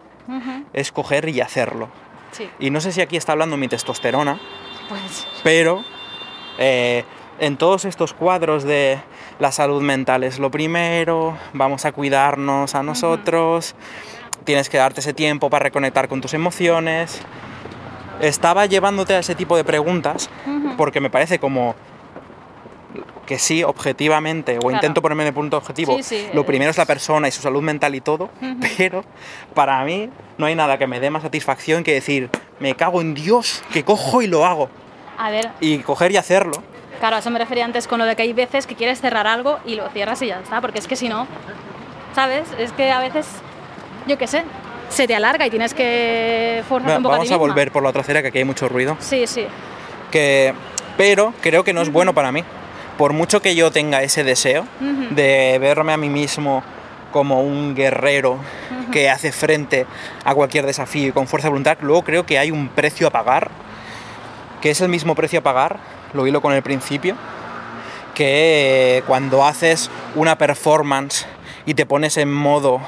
es 0.72 0.90
coger 0.92 1.28
y 1.28 1.40
hacerlo. 1.40 1.88
Sí. 2.38 2.48
Y 2.58 2.70
no 2.70 2.80
sé 2.80 2.92
si 2.92 3.00
aquí 3.02 3.16
está 3.18 3.32
hablando 3.32 3.56
mi 3.58 3.68
testosterona, 3.68 4.40
Pues... 4.88 5.26
pero 5.42 5.84
eh, 6.58 7.04
en 7.38 7.56
todos 7.58 7.84
estos 7.84 8.14
cuadros 8.14 8.64
de 8.64 8.98
la 9.38 9.52
salud 9.52 9.82
mental 9.82 10.24
es 10.24 10.38
lo 10.38 10.50
primero, 10.50 11.36
vamos 11.52 11.84
a 11.84 11.92
cuidarnos 11.92 12.74
a 12.74 12.82
nosotros, 12.82 13.74
tienes 14.44 14.68
que 14.70 14.78
darte 14.78 15.00
ese 15.00 15.12
tiempo 15.12 15.50
para 15.50 15.64
reconectar 15.64 16.08
con 16.08 16.20
tus 16.20 16.32
emociones. 16.34 17.20
Estaba 18.20 18.66
llevándote 18.66 19.14
a 19.14 19.20
ese 19.20 19.34
tipo 19.36 19.56
de 19.56 19.62
preguntas 19.62 20.28
porque 20.76 21.00
me 21.00 21.10
parece 21.10 21.38
como 21.38 21.76
que 23.28 23.38
sí, 23.38 23.62
objetivamente, 23.62 24.56
o 24.56 24.62
Claro. 24.62 24.74
intento 24.76 25.02
ponerme 25.02 25.22
en 25.24 25.28
el 25.28 25.34
punto 25.34 25.58
objetivo, 25.58 25.96
Sí, 25.98 26.02
sí, 26.02 26.28
lo 26.32 26.46
primero 26.46 26.70
es 26.70 26.78
la 26.78 26.86
persona 26.86 27.28
y 27.28 27.30
su 27.30 27.42
salud 27.42 27.60
mental 27.62 27.94
y 27.94 28.00
todo, 28.00 28.30
pero 28.78 29.04
para 29.54 29.84
mí 29.84 30.08
no 30.38 30.46
hay 30.46 30.54
nada 30.54 30.78
que 30.78 30.86
me 30.86 30.98
dé 30.98 31.10
más 31.10 31.22
satisfacción 31.22 31.84
que 31.84 31.92
decir, 31.92 32.30
me 32.58 32.74
cago 32.74 33.02
en 33.02 33.12
Dios, 33.12 33.62
que 33.70 33.84
cojo 33.84 34.22
y 34.22 34.26
lo 34.28 34.46
hago. 34.46 34.70
A 35.18 35.30
ver, 35.30 35.50
Y 35.60 35.78
coger 35.80 36.10
y 36.12 36.16
hacerlo. 36.16 36.62
claro, 37.00 37.16
a 37.16 37.18
eso 37.18 37.30
me 37.30 37.38
refería 37.38 37.66
antes 37.66 37.86
con 37.86 37.98
lo 37.98 38.06
de 38.06 38.16
que 38.16 38.22
hay 38.22 38.32
veces 38.32 38.66
que 38.66 38.74
quieres 38.74 38.98
cerrar 39.00 39.26
algo 39.26 39.58
y 39.66 39.74
lo 39.76 39.86
cierras 39.90 40.22
y 40.22 40.28
ya 40.28 40.40
está, 40.40 40.62
porque 40.62 40.78
es 40.78 40.88
que 40.88 40.96
si 40.96 41.10
no, 41.10 41.26
¿sabes? 42.14 42.48
Es 42.58 42.72
que 42.72 42.90
a 42.90 43.00
veces, 43.00 43.26
yo 44.06 44.16
qué 44.16 44.26
sé, 44.26 44.42
se 44.88 45.06
te 45.06 45.14
alarga 45.14 45.46
y 45.46 45.50
tienes 45.50 45.74
que 45.74 46.62
forzarte 46.66 46.92
Va- 46.92 46.96
un 46.96 47.02
poco 47.02 47.12
Vamos 47.12 47.28
ti 47.28 47.34
a 47.34 47.36
volver 47.36 47.70
por 47.72 47.82
la 47.82 47.90
otra 47.90 48.00
acera, 48.00 48.22
que 48.22 48.28
aquí 48.28 48.38
hay 48.38 48.44
mucho 48.44 48.70
ruido. 48.70 48.96
Sí, 49.00 49.26
sí. 49.26 49.44
Que, 50.10 50.54
pero 50.96 51.34
creo 51.42 51.62
que 51.62 51.74
no 51.74 51.82
es 51.82 51.92
bueno 51.92 52.14
para 52.14 52.32
mí. 52.32 52.42
Por 52.98 53.12
mucho 53.12 53.40
que 53.40 53.54
yo 53.54 53.70
tenga 53.70 54.02
ese 54.02 54.24
deseo 54.24 54.66
de 55.10 55.56
verme 55.60 55.92
a 55.92 55.96
mí 55.96 56.08
mismo 56.08 56.64
como 57.12 57.42
un 57.42 57.74
guerrero 57.74 58.38
que 58.92 59.08
hace 59.08 59.32
frente 59.32 59.86
a 60.24 60.34
cualquier 60.34 60.66
desafío 60.66 61.08
y 61.08 61.12
con 61.12 61.28
fuerza 61.28 61.46
de 61.46 61.50
voluntad, 61.50 61.78
luego 61.80 62.02
creo 62.02 62.26
que 62.26 62.38
hay 62.38 62.50
un 62.50 62.68
precio 62.68 63.06
a 63.06 63.10
pagar, 63.10 63.50
que 64.60 64.70
es 64.70 64.80
el 64.80 64.88
mismo 64.88 65.14
precio 65.14 65.38
a 65.38 65.42
pagar, 65.42 65.78
lo 66.12 66.26
hilo 66.26 66.42
con 66.42 66.52
el 66.52 66.62
principio, 66.62 67.16
que 68.14 69.04
cuando 69.06 69.44
haces 69.46 69.90
una 70.16 70.36
performance 70.36 71.24
y 71.66 71.74
te 71.74 71.86
pones 71.86 72.16
en 72.16 72.32
modo 72.32 72.80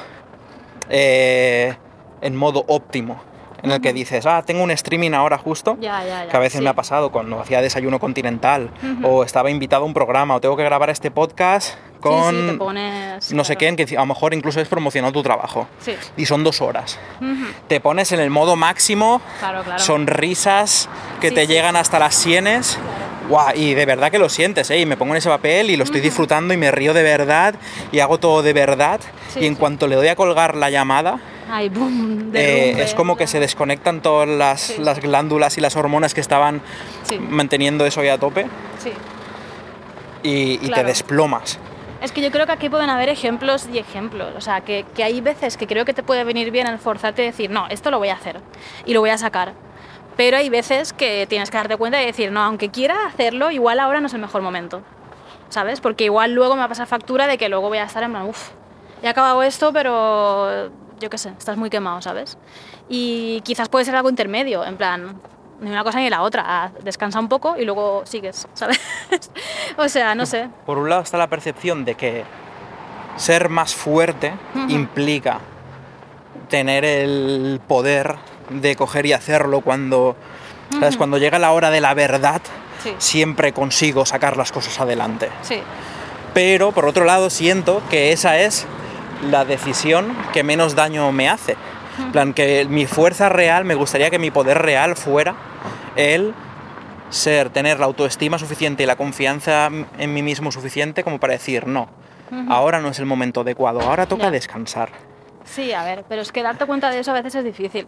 eh, 0.88 1.76
en 2.20 2.34
modo 2.34 2.64
óptimo, 2.66 3.22
en 3.62 3.70
el 3.70 3.80
que 3.80 3.92
dices, 3.92 4.26
ah, 4.26 4.42
tengo 4.46 4.62
un 4.62 4.70
streaming 4.70 5.12
ahora 5.12 5.38
justo, 5.38 5.76
Ya, 5.80 6.02
ya, 6.04 6.24
ya. 6.24 6.28
que 6.30 6.36
a 6.36 6.40
veces 6.40 6.58
sí. 6.58 6.64
me 6.64 6.70
ha 6.70 6.74
pasado 6.74 7.10
cuando 7.10 7.40
hacía 7.40 7.60
desayuno 7.62 7.98
continental, 7.98 8.70
o 9.02 9.24
estaba 9.24 9.50
invitado 9.50 9.82
a 9.82 9.86
un 9.86 9.94
programa, 9.94 10.34
o 10.36 10.40
tengo 10.40 10.56
que 10.56 10.64
grabar 10.64 10.90
este 10.90 11.10
podcast 11.10 11.74
con 12.00 12.34
Sí, 12.34 12.40
sí, 12.40 12.46
te 12.52 12.56
pones... 12.56 13.32
no 13.34 13.44
sé 13.44 13.56
qué, 13.56 13.68
en 13.68 13.76
que 13.76 13.84
a 13.96 14.00
lo 14.00 14.06
mejor 14.06 14.32
incluso 14.32 14.60
es 14.60 14.68
promocionado 14.68 15.12
tu 15.12 15.22
trabajo. 15.22 15.68
Sí. 15.80 15.94
Y 16.16 16.24
son 16.26 16.42
dos 16.44 16.60
horas. 16.62 16.98
Te 17.68 17.78
pones 17.80 18.12
en 18.12 18.20
el 18.20 18.30
modo 18.30 18.56
máximo, 18.56 19.20
Claro, 19.38 19.62
claro. 19.62 19.78
sonrisas 19.82 20.88
que 21.20 21.30
te 21.30 21.46
llegan 21.46 21.76
hasta 21.76 21.98
las 21.98 22.14
sienes. 22.14 22.78
Y 23.54 23.74
de 23.74 23.86
verdad 23.86 24.10
que 24.10 24.18
lo 24.18 24.28
sientes, 24.28 24.70
¿eh? 24.72 24.80
Y 24.80 24.86
me 24.86 24.96
pongo 24.96 25.12
en 25.12 25.18
ese 25.18 25.28
papel 25.28 25.70
y 25.70 25.76
lo 25.76 25.84
estoy 25.84 26.00
disfrutando 26.00 26.52
y 26.52 26.56
me 26.56 26.72
río 26.72 26.92
de 26.92 27.04
verdad 27.04 27.54
y 27.92 28.00
hago 28.00 28.18
todo 28.18 28.42
de 28.42 28.52
verdad. 28.52 28.98
Y 29.36 29.46
en 29.46 29.54
cuanto 29.54 29.86
le 29.86 29.94
doy 29.94 30.08
a 30.08 30.16
colgar 30.16 30.56
la 30.56 30.68
llamada, 30.68 31.20
Ay, 31.50 31.68
boom, 31.68 32.30
eh, 32.34 32.76
es 32.78 32.94
como 32.94 33.16
que 33.16 33.24
ya. 33.24 33.28
se 33.28 33.40
desconectan 33.40 34.00
todas 34.02 34.28
las, 34.28 34.60
Sí, 34.60 34.74
sí. 34.76 34.82
las 34.82 35.00
glándulas 35.00 35.58
y 35.58 35.60
las 35.60 35.76
hormonas 35.76 36.14
que 36.14 36.20
estaban 36.20 36.60
Sí, 37.04 37.18
manteniendo 37.18 37.84
eso 37.86 38.00
ahí 38.00 38.08
a 38.08 38.18
tope 38.18 38.46
sí. 38.78 38.92
y, 40.22 40.64
y 40.66 40.70
te 40.70 40.84
desplomas. 40.84 41.58
Es 42.02 42.12
que 42.12 42.22
yo 42.22 42.30
creo 42.30 42.46
que 42.46 42.52
aquí 42.52 42.70
pueden 42.70 42.88
haber 42.88 43.10
ejemplos 43.10 43.68
y 43.70 43.78
ejemplos. 43.78 44.32
O 44.36 44.40
sea, 44.40 44.62
que, 44.62 44.86
que 44.94 45.04
hay 45.04 45.20
veces 45.20 45.56
que 45.58 45.66
creo 45.66 45.84
que 45.84 45.92
te 45.92 46.02
puede 46.02 46.24
venir 46.24 46.50
bien 46.50 46.66
el 46.66 46.78
forzarte 46.78 47.22
a 47.22 47.24
decir, 47.26 47.50
no, 47.50 47.66
esto 47.68 47.90
lo 47.90 47.98
voy 47.98 48.08
a 48.08 48.14
hacer 48.14 48.40
y 48.86 48.94
lo 48.94 49.00
voy 49.00 49.10
a 49.10 49.18
sacar. 49.18 49.52
Pero 50.16 50.36
hay 50.38 50.48
veces 50.48 50.92
que 50.94 51.26
tienes 51.28 51.50
que 51.50 51.56
darte 51.58 51.76
cuenta 51.76 52.02
y 52.02 52.06
decir, 52.06 52.32
no, 52.32 52.42
aunque 52.42 52.70
quiera 52.70 53.06
hacerlo, 53.06 53.50
igual 53.50 53.80
ahora 53.80 54.00
no 54.00 54.06
es 54.06 54.14
el 54.14 54.20
mejor 54.20 54.40
momento. 54.42 54.82
¿Sabes? 55.50 55.80
Porque 55.80 56.04
igual 56.04 56.32
luego 56.32 56.54
me 56.54 56.60
va 56.60 56.66
a 56.66 56.68
pasar 56.68 56.86
factura 56.86 57.26
de 57.26 57.36
que 57.36 57.48
luego 57.48 57.68
voy 57.68 57.78
a 57.78 57.84
estar 57.84 58.02
en 58.02 58.12
plan, 58.12 58.24
uff, 58.26 58.50
he 59.02 59.08
acabado 59.08 59.42
esto, 59.42 59.72
pero 59.72 60.70
yo 61.00 61.10
qué 61.10 61.18
sé, 61.18 61.30
estás 61.36 61.56
muy 61.56 61.70
quemado, 61.70 62.00
¿sabes? 62.02 62.38
Y 62.88 63.40
quizás 63.42 63.68
puede 63.68 63.84
ser 63.84 63.96
algo 63.96 64.08
intermedio, 64.10 64.64
en 64.64 64.76
plan, 64.76 65.20
ni 65.60 65.70
una 65.70 65.82
cosa 65.82 65.98
ni 65.98 66.08
la 66.10 66.22
otra. 66.22 66.44
ah, 66.46 66.70
Descansa 66.84 67.18
un 67.18 67.28
poco 67.28 67.56
y 67.56 67.64
luego 67.64 68.02
sigues, 68.06 68.46
¿sabes? 68.54 68.78
o 69.76 69.88
sea, 69.88 70.14
no 70.14 70.26
sé. 70.26 70.48
Por 70.66 70.78
un 70.78 70.88
lado 70.88 71.02
está 71.02 71.16
la 71.18 71.28
percepción 71.28 71.84
de 71.84 71.94
que 71.96 72.24
ser 73.16 73.48
más 73.48 73.74
fuerte 73.74 74.32
implica 74.68 75.40
tener 76.48 76.84
el 76.84 77.60
poder 77.66 78.16
de 78.50 78.74
coger 78.76 79.06
y 79.06 79.12
hacerlo 79.12 79.60
cuando, 79.60 80.16
¿sabes? 80.72 80.96
Cuando 80.96 81.18
llega 81.18 81.38
la 81.38 81.52
hora 81.52 81.70
de 81.70 81.80
la 81.80 81.94
verdad, 81.94 82.40
Sí. 82.82 82.94
siempre 82.96 83.52
consigo 83.52 84.06
sacar 84.06 84.38
las 84.38 84.52
cosas 84.52 84.80
adelante. 84.80 85.28
Sí. 85.42 85.60
Pero 86.32 86.72
por 86.72 86.86
otro 86.86 87.04
lado 87.04 87.28
siento 87.28 87.82
que 87.90 88.10
esa 88.12 88.38
es 88.38 88.66
la 89.28 89.44
decisión 89.44 90.16
que 90.32 90.42
menos 90.42 90.74
daño 90.74 91.10
me 91.12 91.28
hace. 91.28 91.56
En 91.98 92.12
plan, 92.12 92.32
que 92.32 92.64
mi 92.68 92.86
fuerza 92.86 93.28
real, 93.28 93.64
me 93.64 93.74
gustaría 93.74 94.10
que 94.10 94.18
mi 94.18 94.30
poder 94.30 94.58
real 94.58 94.96
fuera 94.96 95.34
el 95.96 96.34
ser, 97.10 97.50
tener 97.50 97.78
la 97.78 97.86
autoestima 97.86 98.38
suficiente 98.38 98.84
y 98.84 98.86
la 98.86 98.96
confianza 98.96 99.68
en 99.98 100.14
mí 100.14 100.22
mismo 100.22 100.50
suficiente 100.52 101.04
como 101.04 101.18
para 101.20 101.34
decir, 101.34 101.66
no, 101.66 101.88
ahora 102.48 102.80
no 102.80 102.88
es 102.88 102.98
el 102.98 103.06
momento 103.06 103.42
adecuado, 103.42 103.80
ahora 103.80 104.06
toca 104.06 104.30
descansar. 104.30 104.90
Sí, 105.44 105.72
a 105.72 105.82
ver, 105.84 106.04
pero 106.08 106.22
es 106.22 106.32
que 106.32 106.42
darte 106.42 106.64
cuenta 106.64 106.90
de 106.90 107.00
eso 107.00 107.10
a 107.10 107.14
veces 107.14 107.34
es 107.34 107.44
difícil. 107.44 107.86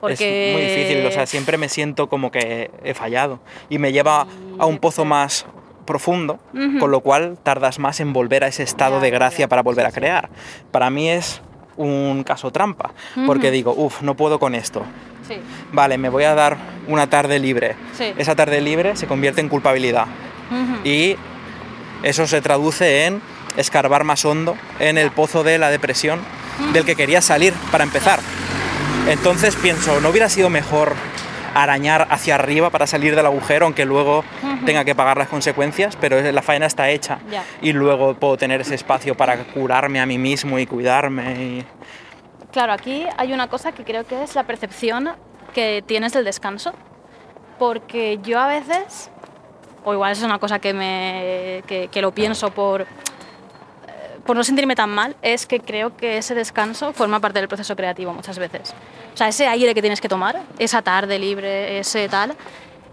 Porque... 0.00 0.50
Es 0.50 0.56
muy 0.56 0.66
difícil, 0.66 1.06
o 1.06 1.10
sea, 1.10 1.26
siempre 1.26 1.58
me 1.58 1.68
siento 1.68 2.08
como 2.08 2.30
que 2.30 2.70
he 2.84 2.94
fallado 2.94 3.40
y 3.68 3.78
me 3.78 3.92
lleva 3.92 4.26
a 4.58 4.66
un 4.66 4.78
pozo 4.78 5.04
más 5.04 5.46
profundo, 5.88 6.38
con 6.78 6.90
lo 6.90 7.00
cual 7.00 7.38
tardas 7.42 7.78
más 7.78 7.98
en 8.00 8.12
volver 8.12 8.44
a 8.44 8.48
ese 8.48 8.62
estado 8.62 9.00
de 9.00 9.10
gracia 9.10 9.48
para 9.48 9.62
volver 9.62 9.86
a 9.86 9.90
crear. 9.90 10.28
Para 10.70 10.90
mí 10.90 11.08
es 11.08 11.40
un 11.78 12.24
caso 12.24 12.50
trampa, 12.50 12.92
porque 13.26 13.50
digo, 13.50 13.72
uff, 13.74 14.02
no 14.02 14.14
puedo 14.14 14.38
con 14.38 14.54
esto. 14.54 14.82
Sí, 15.26 15.40
Vale, 15.72 15.96
me 15.96 16.10
voy 16.10 16.24
a 16.24 16.34
dar 16.34 16.58
una 16.88 17.08
tarde 17.08 17.38
libre. 17.38 17.74
Sí. 17.96 18.12
Esa 18.18 18.36
tarde 18.36 18.60
libre 18.60 18.96
se 18.96 19.06
convierte 19.06 19.40
en 19.40 19.48
culpabilidad 19.48 20.06
y 20.84 21.16
eso 22.02 22.26
se 22.26 22.42
traduce 22.42 23.06
en 23.06 23.22
escarbar 23.56 24.04
más 24.04 24.24
hondo 24.26 24.56
en 24.80 24.98
el 24.98 25.10
pozo 25.10 25.42
de 25.42 25.58
la 25.58 25.70
depresión 25.70 26.20
del 26.74 26.84
que 26.84 26.96
quería 26.96 27.22
salir 27.22 27.54
para 27.72 27.84
empezar. 27.84 28.20
Entonces 29.08 29.56
pienso, 29.56 30.02
¿no 30.02 30.10
hubiera 30.10 30.28
sido 30.28 30.50
mejor 30.50 30.94
arañar 31.54 32.06
hacia 32.10 32.34
arriba 32.34 32.70
para 32.70 32.86
salir 32.86 33.14
del 33.16 33.26
agujero, 33.26 33.66
aunque 33.66 33.84
luego 33.84 34.24
tenga 34.66 34.84
que 34.84 34.94
pagar 34.94 35.16
las 35.18 35.28
consecuencias? 35.28 35.96
Pero 36.00 36.20
la 36.32 36.42
faena 36.42 36.66
está 36.66 36.88
hecha 36.90 37.18
y 37.62 37.72
luego 37.72 38.14
puedo 38.14 38.36
tener 38.36 38.60
ese 38.60 38.74
espacio 38.74 39.16
para 39.16 39.36
curarme 39.44 40.00
a 40.00 40.06
mí 40.06 40.18
mismo 40.18 40.58
y 40.58 40.66
cuidarme. 40.66 41.32
y- 41.42 41.64
Claro, 42.52 42.72
aquí 42.72 43.04
hay 43.18 43.32
una 43.32 43.48
cosa 43.48 43.72
que 43.72 43.84
creo 43.84 44.06
que 44.06 44.22
es 44.22 44.34
la 44.34 44.44
percepción 44.44 45.10
que 45.54 45.82
tienes 45.86 46.12
del 46.12 46.24
descanso. 46.24 46.72
Porque 47.58 48.18
yo 48.22 48.38
a 48.38 48.46
veces, 48.46 49.10
o 49.84 49.92
igual 49.92 50.12
es 50.12 50.22
una 50.22 50.38
cosa 50.38 50.60
que, 50.60 50.72
me, 50.72 51.62
que, 51.66 51.88
que 51.88 52.00
lo 52.00 52.12
pienso 52.12 52.50
por, 52.50 52.86
por 54.28 54.36
no 54.36 54.44
sentirme 54.44 54.76
tan 54.76 54.90
mal, 54.90 55.16
es 55.22 55.46
que 55.46 55.58
creo 55.58 55.96
que 55.96 56.18
ese 56.18 56.34
descanso 56.34 56.92
forma 56.92 57.18
parte 57.18 57.38
del 57.38 57.48
proceso 57.48 57.74
creativo 57.74 58.12
muchas 58.12 58.38
veces. 58.38 58.74
O 59.14 59.16
sea, 59.16 59.28
ese 59.28 59.46
aire 59.46 59.72
que 59.72 59.80
tienes 59.80 60.02
que 60.02 60.08
tomar, 60.10 60.42
esa 60.58 60.82
tarde 60.82 61.18
libre, 61.18 61.78
ese 61.78 62.10
tal, 62.10 62.36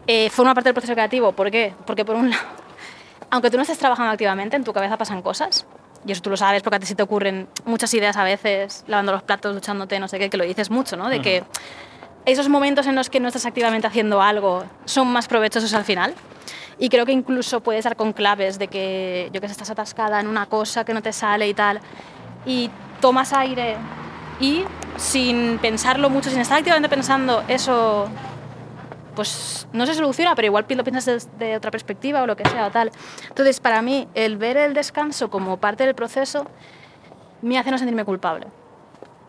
eh, 0.07 0.29
forma 0.29 0.53
parte 0.53 0.69
del 0.69 0.73
proceso 0.73 0.93
creativo. 0.93 1.33
¿Por 1.33 1.51
qué? 1.51 1.73
Porque 1.85 2.05
por 2.05 2.15
un 2.15 2.29
lado, 2.29 2.41
aunque 3.31 3.51
tú 3.51 3.57
no 3.57 3.63
estés 3.63 3.77
trabajando 3.77 4.13
activamente, 4.13 4.55
en 4.55 4.63
tu 4.63 4.71
cabeza 4.71 4.95
pasan 4.95 5.21
cosas. 5.21 5.65
Y 6.05 6.13
eso 6.13 6.21
tú 6.21 6.29
lo 6.29 6.37
sabes 6.37 6.63
porque 6.63 6.77
a 6.77 6.79
ti 6.79 6.85
se 6.85 6.95
te 6.95 7.03
ocurren 7.03 7.49
muchas 7.65 7.93
ideas 7.93 8.15
a 8.15 8.23
veces, 8.23 8.85
lavando 8.87 9.11
los 9.11 9.23
platos, 9.23 9.53
duchándote, 9.53 9.99
no 9.99 10.07
sé 10.07 10.17
qué, 10.19 10.29
que 10.29 10.37
lo 10.37 10.45
dices 10.45 10.69
mucho, 10.69 10.95
¿no? 10.95 11.09
De 11.09 11.19
que 11.19 11.43
esos 12.25 12.47
momentos 12.47 12.87
en 12.87 12.95
los 12.95 13.09
que 13.09 13.19
no 13.19 13.27
estás 13.27 13.45
activamente 13.45 13.87
haciendo 13.87 14.21
algo 14.21 14.63
son 14.85 15.09
más 15.09 15.27
provechosos 15.27 15.73
al 15.73 15.83
final. 15.83 16.13
Y 16.77 16.89
creo 16.89 17.05
que 17.05 17.11
incluso 17.11 17.61
puedes 17.61 17.83
dar 17.83 17.95
con 17.95 18.13
claves 18.13 18.59
de 18.59 18.67
que, 18.67 19.29
yo 19.31 19.41
que 19.41 19.47
sé, 19.47 19.53
estás 19.53 19.69
atascada 19.69 20.19
en 20.19 20.27
una 20.27 20.45
cosa 20.47 20.83
que 20.83 20.93
no 20.93 21.01
te 21.01 21.13
sale 21.13 21.47
y 21.47 21.53
tal, 21.53 21.79
y 22.45 22.69
tomas 22.99 23.33
aire 23.33 23.77
y 24.39 24.63
sin 24.97 25.57
pensarlo 25.59 26.09
mucho, 26.09 26.29
sin 26.29 26.39
estar 26.39 26.57
activamente 26.57 26.89
pensando, 26.89 27.43
eso 27.47 28.09
pues 29.15 29.67
no 29.71 29.85
se 29.85 29.93
soluciona, 29.93 30.35
pero 30.35 30.47
igual 30.47 30.65
lo 30.67 30.83
piensas 30.83 31.05
desde 31.05 31.55
otra 31.55 31.71
perspectiva 31.71 32.21
o 32.21 32.27
lo 32.27 32.35
que 32.35 32.47
sea 32.49 32.67
o 32.67 32.71
tal. 32.71 32.91
Entonces, 33.29 33.61
para 33.61 33.81
mí, 33.81 34.09
el 34.13 34.35
ver 34.35 34.57
el 34.57 34.73
descanso 34.73 35.29
como 35.29 35.57
parte 35.57 35.85
del 35.85 35.95
proceso 35.95 36.45
me 37.41 37.57
hace 37.57 37.71
no 37.71 37.77
sentirme 37.77 38.03
culpable. 38.03 38.47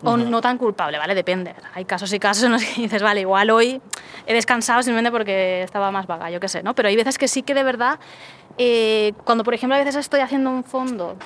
O 0.03 0.17
no 0.17 0.41
tan 0.41 0.59
culpable, 0.59 0.99
¿vale? 0.99 1.15
Depende. 1.15 1.55
Hay 1.75 1.85
casos 1.85 2.13
y 2.13 2.19
casos 2.19 2.45
en 2.45 2.53
los 2.53 2.63
que 2.63 2.75
dices, 2.83 3.03
vale, 3.03 3.21
igual 3.21 3.51
hoy 3.51 3.81
he 4.27 4.35
descansado 4.35 4.83
simplemente 4.83 5.11
porque 5.11 5.63
estaba 5.63 5.91
más 5.91 6.07
vaga, 6.07 6.31
yo 6.31 6.41
qué 6.41 6.49
sé, 6.49 6.63
¿no? 6.63 6.75
Pero 6.75 6.89
hay 6.89 6.97
veces 6.97 7.19
que 7.19 7.29
sí 7.29 7.43
que 7.43 7.55
de 7.55 7.63
verdad, 7.63 7.99
eh, 8.59 9.15
cuando 9.25 9.45
por 9.45 9.55
ejemplo 9.55 9.75
a 9.75 9.79
veces 9.79 9.97
estoy 9.97 10.21
haciendo 10.21 10.51
un 10.51 10.65
fondo 10.65 11.17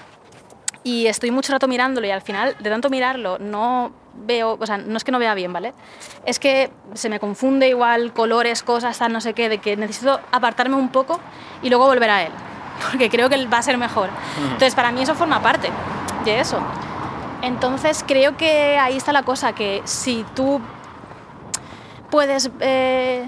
y 0.82 1.06
estoy 1.06 1.30
mucho 1.30 1.52
rato 1.52 1.68
mirándolo 1.68 2.06
y 2.06 2.10
al 2.10 2.22
final 2.22 2.56
de 2.58 2.70
tanto 2.70 2.88
mirarlo 2.88 3.38
no 3.38 3.92
veo, 4.14 4.56
o 4.58 4.66
sea, 4.66 4.78
no 4.78 4.96
es 4.96 5.04
que 5.04 5.12
no 5.12 5.18
vea 5.18 5.34
bien, 5.34 5.52
¿vale? 5.52 5.72
Es 6.24 6.38
que 6.38 6.70
se 6.94 7.08
me 7.08 7.20
confunde 7.20 7.68
igual 7.68 8.12
colores, 8.12 8.62
cosas, 8.62 8.98
tal, 8.98 9.12
no 9.12 9.20
sé 9.20 9.34
qué, 9.34 9.48
de 9.48 9.58
que 9.58 9.76
necesito 9.76 10.20
apartarme 10.32 10.76
un 10.76 10.90
poco 10.90 11.20
y 11.62 11.68
luego 11.68 11.86
volver 11.86 12.10
a 12.10 12.22
él, 12.22 12.32
porque 12.90 13.10
creo 13.10 13.28
que 13.28 13.46
va 13.46 13.58
a 13.58 13.62
ser 13.62 13.78
mejor. 13.78 14.10
Entonces, 14.42 14.74
para 14.74 14.90
mí 14.90 15.02
eso 15.02 15.14
forma 15.14 15.40
parte 15.42 15.70
de 16.24 16.40
eso. 16.40 16.60
Entonces, 17.42 18.04
creo 18.06 18.36
que 18.36 18.78
ahí 18.78 18.96
está 18.96 19.12
la 19.12 19.22
cosa, 19.22 19.54
que 19.54 19.82
si 19.84 20.24
tú 20.34 20.60
puedes... 22.10 22.50
eh, 22.60 23.26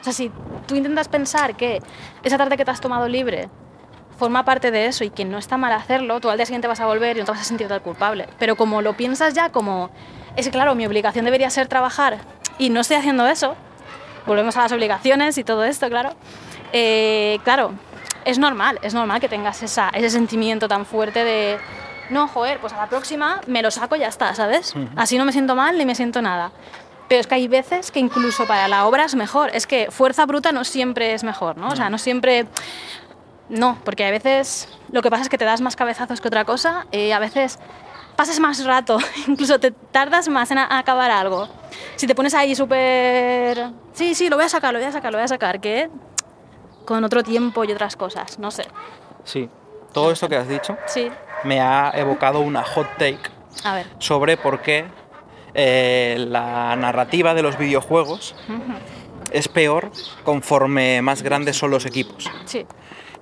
o 0.00 0.04
sea, 0.04 0.12
si 0.12 0.30
tú 0.66 0.74
intentas 0.74 1.08
pensar 1.08 1.56
que 1.56 1.80
esa 2.22 2.36
tarde 2.36 2.56
que 2.56 2.64
te 2.64 2.70
has 2.70 2.80
tomado 2.80 3.08
libre 3.08 3.48
forma 4.18 4.44
parte 4.44 4.70
de 4.70 4.86
eso 4.86 5.02
y 5.02 5.10
que 5.10 5.24
no 5.24 5.38
está 5.38 5.56
mal 5.56 5.72
hacerlo, 5.72 6.20
tú 6.20 6.28
al 6.28 6.36
día 6.36 6.46
siguiente 6.46 6.68
vas 6.68 6.80
a 6.80 6.86
volver 6.86 7.16
y 7.16 7.20
no 7.20 7.26
te 7.26 7.32
vas 7.32 7.40
a 7.40 7.44
sentir 7.44 7.68
tan 7.68 7.80
culpable. 7.80 8.28
Pero 8.38 8.56
como 8.56 8.82
lo 8.82 8.94
piensas 8.94 9.34
ya 9.34 9.48
como, 9.50 9.90
es 10.36 10.48
claro, 10.50 10.74
mi 10.74 10.86
obligación 10.86 11.24
debería 11.24 11.48
ser 11.48 11.68
trabajar 11.68 12.18
y 12.58 12.68
no 12.70 12.80
estoy 12.80 12.98
haciendo 12.98 13.26
eso, 13.26 13.56
volvemos 14.26 14.56
a 14.56 14.62
las 14.62 14.72
obligaciones 14.72 15.38
y 15.38 15.44
todo 15.44 15.64
esto, 15.64 15.88
claro, 15.88 16.10
eh, 16.72 17.38
claro, 17.44 17.72
es 18.24 18.38
normal, 18.38 18.78
es 18.82 18.94
normal 18.94 19.20
que 19.20 19.28
tengas 19.28 19.62
esa, 19.62 19.88
ese 19.88 20.10
sentimiento 20.10 20.68
tan 20.68 20.86
fuerte 20.86 21.24
de, 21.24 21.58
no, 22.10 22.28
joder, 22.28 22.60
pues 22.60 22.72
a 22.72 22.76
la 22.76 22.88
próxima 22.88 23.40
me 23.46 23.62
lo 23.62 23.70
saco 23.70 23.96
y 23.96 24.00
ya 24.00 24.08
está, 24.08 24.34
¿sabes? 24.34 24.74
Así 24.96 25.18
no 25.18 25.24
me 25.24 25.32
siento 25.32 25.54
mal 25.54 25.78
ni 25.78 25.86
me 25.86 25.94
siento 25.94 26.20
nada. 26.22 26.52
Pero 27.08 27.20
es 27.20 27.26
que 27.26 27.34
hay 27.34 27.48
veces 27.48 27.90
que 27.90 28.00
incluso 28.00 28.46
para 28.46 28.66
la 28.68 28.86
obra 28.86 29.04
es 29.04 29.14
mejor. 29.14 29.50
Es 29.54 29.66
que 29.66 29.90
fuerza 29.90 30.24
bruta 30.26 30.52
no 30.52 30.64
siempre 30.64 31.12
es 31.12 31.22
mejor, 31.24 31.56
¿no? 31.56 31.68
O 31.68 31.76
sea, 31.76 31.90
no 31.90 31.98
siempre... 31.98 32.46
No, 33.48 33.78
porque 33.84 34.06
a 34.06 34.10
veces 34.10 34.68
lo 34.90 35.02
que 35.02 35.10
pasa 35.10 35.22
es 35.22 35.28
que 35.28 35.36
te 35.36 35.44
das 35.44 35.60
más 35.60 35.76
cabezazos 35.76 36.20
que 36.20 36.28
otra 36.28 36.46
cosa 36.46 36.86
y 36.90 37.10
a 37.10 37.18
veces 37.18 37.58
pasas 38.16 38.40
más 38.40 38.64
rato, 38.64 38.98
incluso 39.26 39.58
te 39.58 39.70
tardas 39.70 40.28
más 40.28 40.50
en 40.50 40.58
acabar 40.58 41.10
algo. 41.10 41.48
Si 41.96 42.06
te 42.06 42.14
pones 42.14 42.32
ahí 42.34 42.54
súper... 42.54 43.70
Sí, 43.92 44.14
sí, 44.14 44.28
lo 44.28 44.36
voy 44.36 44.46
a 44.46 44.48
sacar, 44.48 44.72
lo 44.72 44.78
voy 44.78 44.88
a 44.88 44.92
sacar, 44.92 45.12
lo 45.12 45.18
voy 45.18 45.24
a 45.24 45.28
sacar, 45.28 45.60
que 45.60 45.90
con 46.84 47.04
otro 47.04 47.22
tiempo 47.22 47.64
y 47.64 47.72
otras 47.72 47.96
cosas, 47.96 48.38
no 48.38 48.50
sé. 48.50 48.66
Sí, 49.24 49.48
todo 49.92 50.10
esto 50.10 50.28
que 50.28 50.36
has 50.36 50.48
dicho 50.48 50.76
Sí, 50.86 51.10
me 51.44 51.60
ha 51.60 51.92
evocado 51.94 52.40
una 52.40 52.62
hot 52.62 52.88
take 52.98 53.18
a 53.64 53.74
ver. 53.76 53.86
sobre 53.98 54.36
por 54.36 54.60
qué 54.60 54.84
eh, 55.54 56.16
la 56.28 56.74
narrativa 56.76 57.34
de 57.34 57.42
los 57.42 57.56
videojuegos 57.58 58.34
es 59.30 59.48
peor 59.48 59.90
conforme 60.24 61.00
más 61.02 61.22
grandes 61.22 61.56
son 61.56 61.70
los 61.70 61.86
equipos. 61.86 62.30
Sí, 62.44 62.66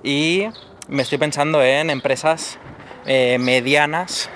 Y 0.03 0.45
me 0.87 1.03
estoy 1.03 1.17
pensando 1.17 1.63
en 1.63 1.89
empresas 1.89 2.57
eh, 3.05 3.37
medianas 3.39 4.29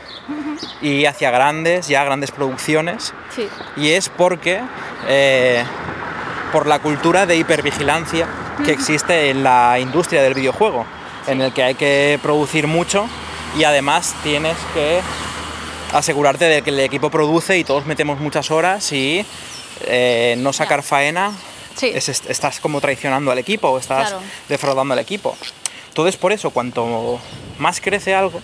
y 0.82 1.06
hacia 1.06 1.32
grandes, 1.32 1.88
ya 1.88 2.04
grandes 2.04 2.32
producciones. 2.32 3.14
sí, 3.34 3.48
Y 3.78 3.90
es 3.90 4.10
porque, 4.10 4.62
eh, 5.08 5.64
por 6.52 6.68
la 6.68 6.80
cultura 6.80 7.26
de 7.26 7.38
hipervigilancia 7.38 8.28
que 8.66 8.72
existe 8.72 9.30
en 9.30 9.44
la 9.44 9.78
industria 9.80 10.22
del 10.22 10.34
videojuego, 10.34 10.86
en 11.28 11.42
el 11.42 11.54
que 11.54 11.64
hay 11.64 11.76
que 11.76 12.20
producir 12.22 12.68
mucho 12.68 13.08
y 13.58 13.64
además 13.64 14.16
tienes 14.24 14.58
que 14.74 15.00
asegurarte 15.94 16.46
de 16.46 16.62
que 16.62 16.70
el 16.70 16.80
equipo 16.82 17.10
produce 17.10 17.58
y 17.58 17.64
todos 17.64 17.86
metemos 17.86 18.20
muchas 18.20 18.52
horas 18.52 18.92
y 18.92 19.26
eh, 19.86 20.36
no 20.40 20.54
sacar 20.54 20.84
faena 20.84 21.32
Sí. 21.76 21.92
es- 21.94 22.10
est- 22.10 22.30
estás 22.30 22.60
como 22.60 22.82
traicionando 22.82 23.32
al 23.32 23.38
equipo 23.38 23.70
o 23.70 23.78
estás 23.78 24.10
Claro. 24.10 24.24
defraudando 24.50 24.94
al 24.94 25.00
equipo. 25.00 25.38
Entonces 25.90 26.18
por 26.18 26.32
eso 26.34 26.50
cuanto 26.50 27.20
más 27.60 27.80
crece 27.82 28.16
algo, 28.16 28.42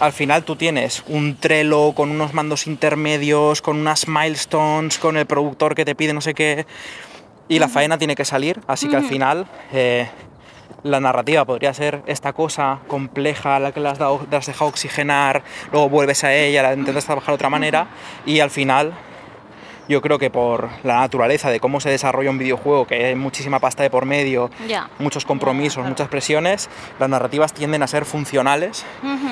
al 0.00 0.12
final 0.12 0.44
tú 0.44 0.54
tienes 0.54 1.02
un 1.08 1.36
Trello 1.36 1.92
con 1.92 2.10
unos 2.10 2.34
mandos 2.34 2.66
intermedios, 2.66 3.60
con 3.62 3.78
unas 3.78 4.06
milestones, 4.08 4.98
con 4.98 5.16
el 5.16 5.26
productor 5.26 5.74
que 5.74 5.84
te 5.84 5.94
pide 5.94 6.12
no 6.12 6.20
sé 6.20 6.34
qué, 6.34 6.66
y 7.48 7.58
la 7.58 7.68
faena 7.68 7.96
tiene 7.98 8.14
que 8.14 8.24
salir, 8.26 8.60
así 8.66 8.88
que 8.88 8.96
al 8.96 9.04
final 9.08 9.46
eh, 9.72 10.08
la 10.82 11.00
narrativa 11.00 11.44
podría 11.44 11.74
ser 11.74 12.02
esta 12.06 12.32
cosa 12.32 12.78
compleja 12.86 13.56
a 13.56 13.58
la 13.60 13.72
que 13.72 13.80
le 13.80 13.88
has, 13.88 13.98
dado, 13.98 14.26
le 14.30 14.36
has 14.36 14.46
dejado 14.46 14.68
oxigenar, 14.70 15.42
luego 15.72 15.88
vuelves 15.88 16.22
a 16.24 16.32
ella, 16.34 16.62
la 16.62 16.74
intentas 16.74 17.04
trabajar 17.04 17.28
de 17.28 17.34
otra 17.34 17.50
manera, 17.50 17.88
y 18.26 18.40
al 18.40 18.50
final 18.50 18.92
yo 19.88 20.02
creo 20.02 20.18
que 20.18 20.28
por 20.30 20.68
la 20.82 20.96
naturaleza 21.00 21.48
de 21.50 21.60
cómo 21.60 21.80
se 21.80 21.88
desarrolla 21.88 22.28
un 22.30 22.36
videojuego, 22.36 22.86
que 22.86 23.06
hay 23.06 23.14
muchísima 23.14 23.58
pasta 23.58 23.82
de 23.82 23.88
por 23.88 24.04
medio, 24.04 24.50
muchos 24.98 25.24
compromisos, 25.24 25.76
claro. 25.76 25.88
muchas 25.88 26.08
presiones, 26.08 26.68
las 27.00 27.08
narrativas 27.08 27.54
tienden 27.54 27.82
a 27.82 27.86
ser 27.86 28.04
funcionales 28.04 28.84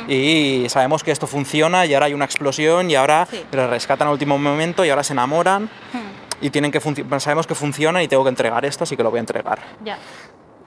y 0.09 0.64
sabemos 0.70 1.05
que 1.05 1.11
esto 1.11 1.26
funciona 1.26 1.84
y 1.84 1.92
ahora 1.92 2.07
hay 2.07 2.14
una 2.14 2.24
explosión 2.24 2.90
y 2.90 2.94
ahora 2.94 3.26
Sí. 3.30 3.44
le 3.53 3.66
rescatan 3.66 4.09
al 4.09 4.12
último 4.14 4.38
momento 4.38 4.82
y 4.84 4.88
ahora 4.88 5.05
se 5.05 5.12
enamoran 5.12 5.68
y 6.40 6.49
tienen 6.51 6.72
que 6.72 6.80
sabemos 7.20 7.47
que 7.47 7.55
funciona 7.55 8.03
y 8.03 8.09
tengo 8.09 8.22
que 8.24 8.30
entregar 8.30 8.64
esto, 8.64 8.84
así 8.84 8.97
que 8.97 9.03
lo 9.03 9.11
voy 9.11 9.18
a 9.18 9.20
entregar. 9.20 9.59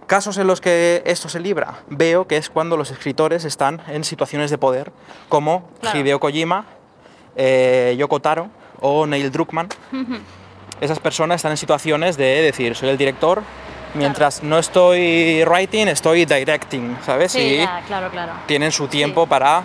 Casos 0.10 0.39
en 0.39 0.47
los 0.47 0.60
que 0.60 1.03
esto 1.05 1.30
se 1.30 1.39
libra, 1.39 1.82
veo 1.88 2.26
que 2.26 2.36
es 2.36 2.49
cuando 2.49 2.76
los 2.78 2.89
escritores 2.89 3.45
están 3.45 3.80
en 3.89 4.03
situaciones 4.03 4.49
de 4.49 4.57
poder, 4.57 4.91
como 5.30 5.70
Claro. 5.82 5.99
Hideo 5.99 6.20
Kojima, 6.20 6.66
eh, 7.36 7.95
Yoko 7.95 8.20
Taro 8.20 8.49
o 8.82 9.05
Neil 9.05 9.32
Druckmann. 9.32 9.70
Esas 10.82 10.97
personas 10.99 11.36
están 11.36 11.51
en 11.51 11.57
situaciones 11.57 12.18
de 12.18 12.41
decir, 12.41 12.76
soy 12.76 12.89
el 12.89 12.97
director, 12.97 13.43
mientras 13.93 14.41
no 14.41 14.57
estoy 14.57 15.43
writing, 15.45 15.88
estoy 15.88 16.26
directing, 16.26 16.97
¿sabes? 17.05 17.34
Sí, 17.34 17.39
y 17.41 17.57
ya, 17.57 17.84
claro, 17.86 18.10
claro. 18.10 18.34
tienen 18.47 18.72
su 18.72 18.88
tiempo 18.88 19.28
para 19.28 19.62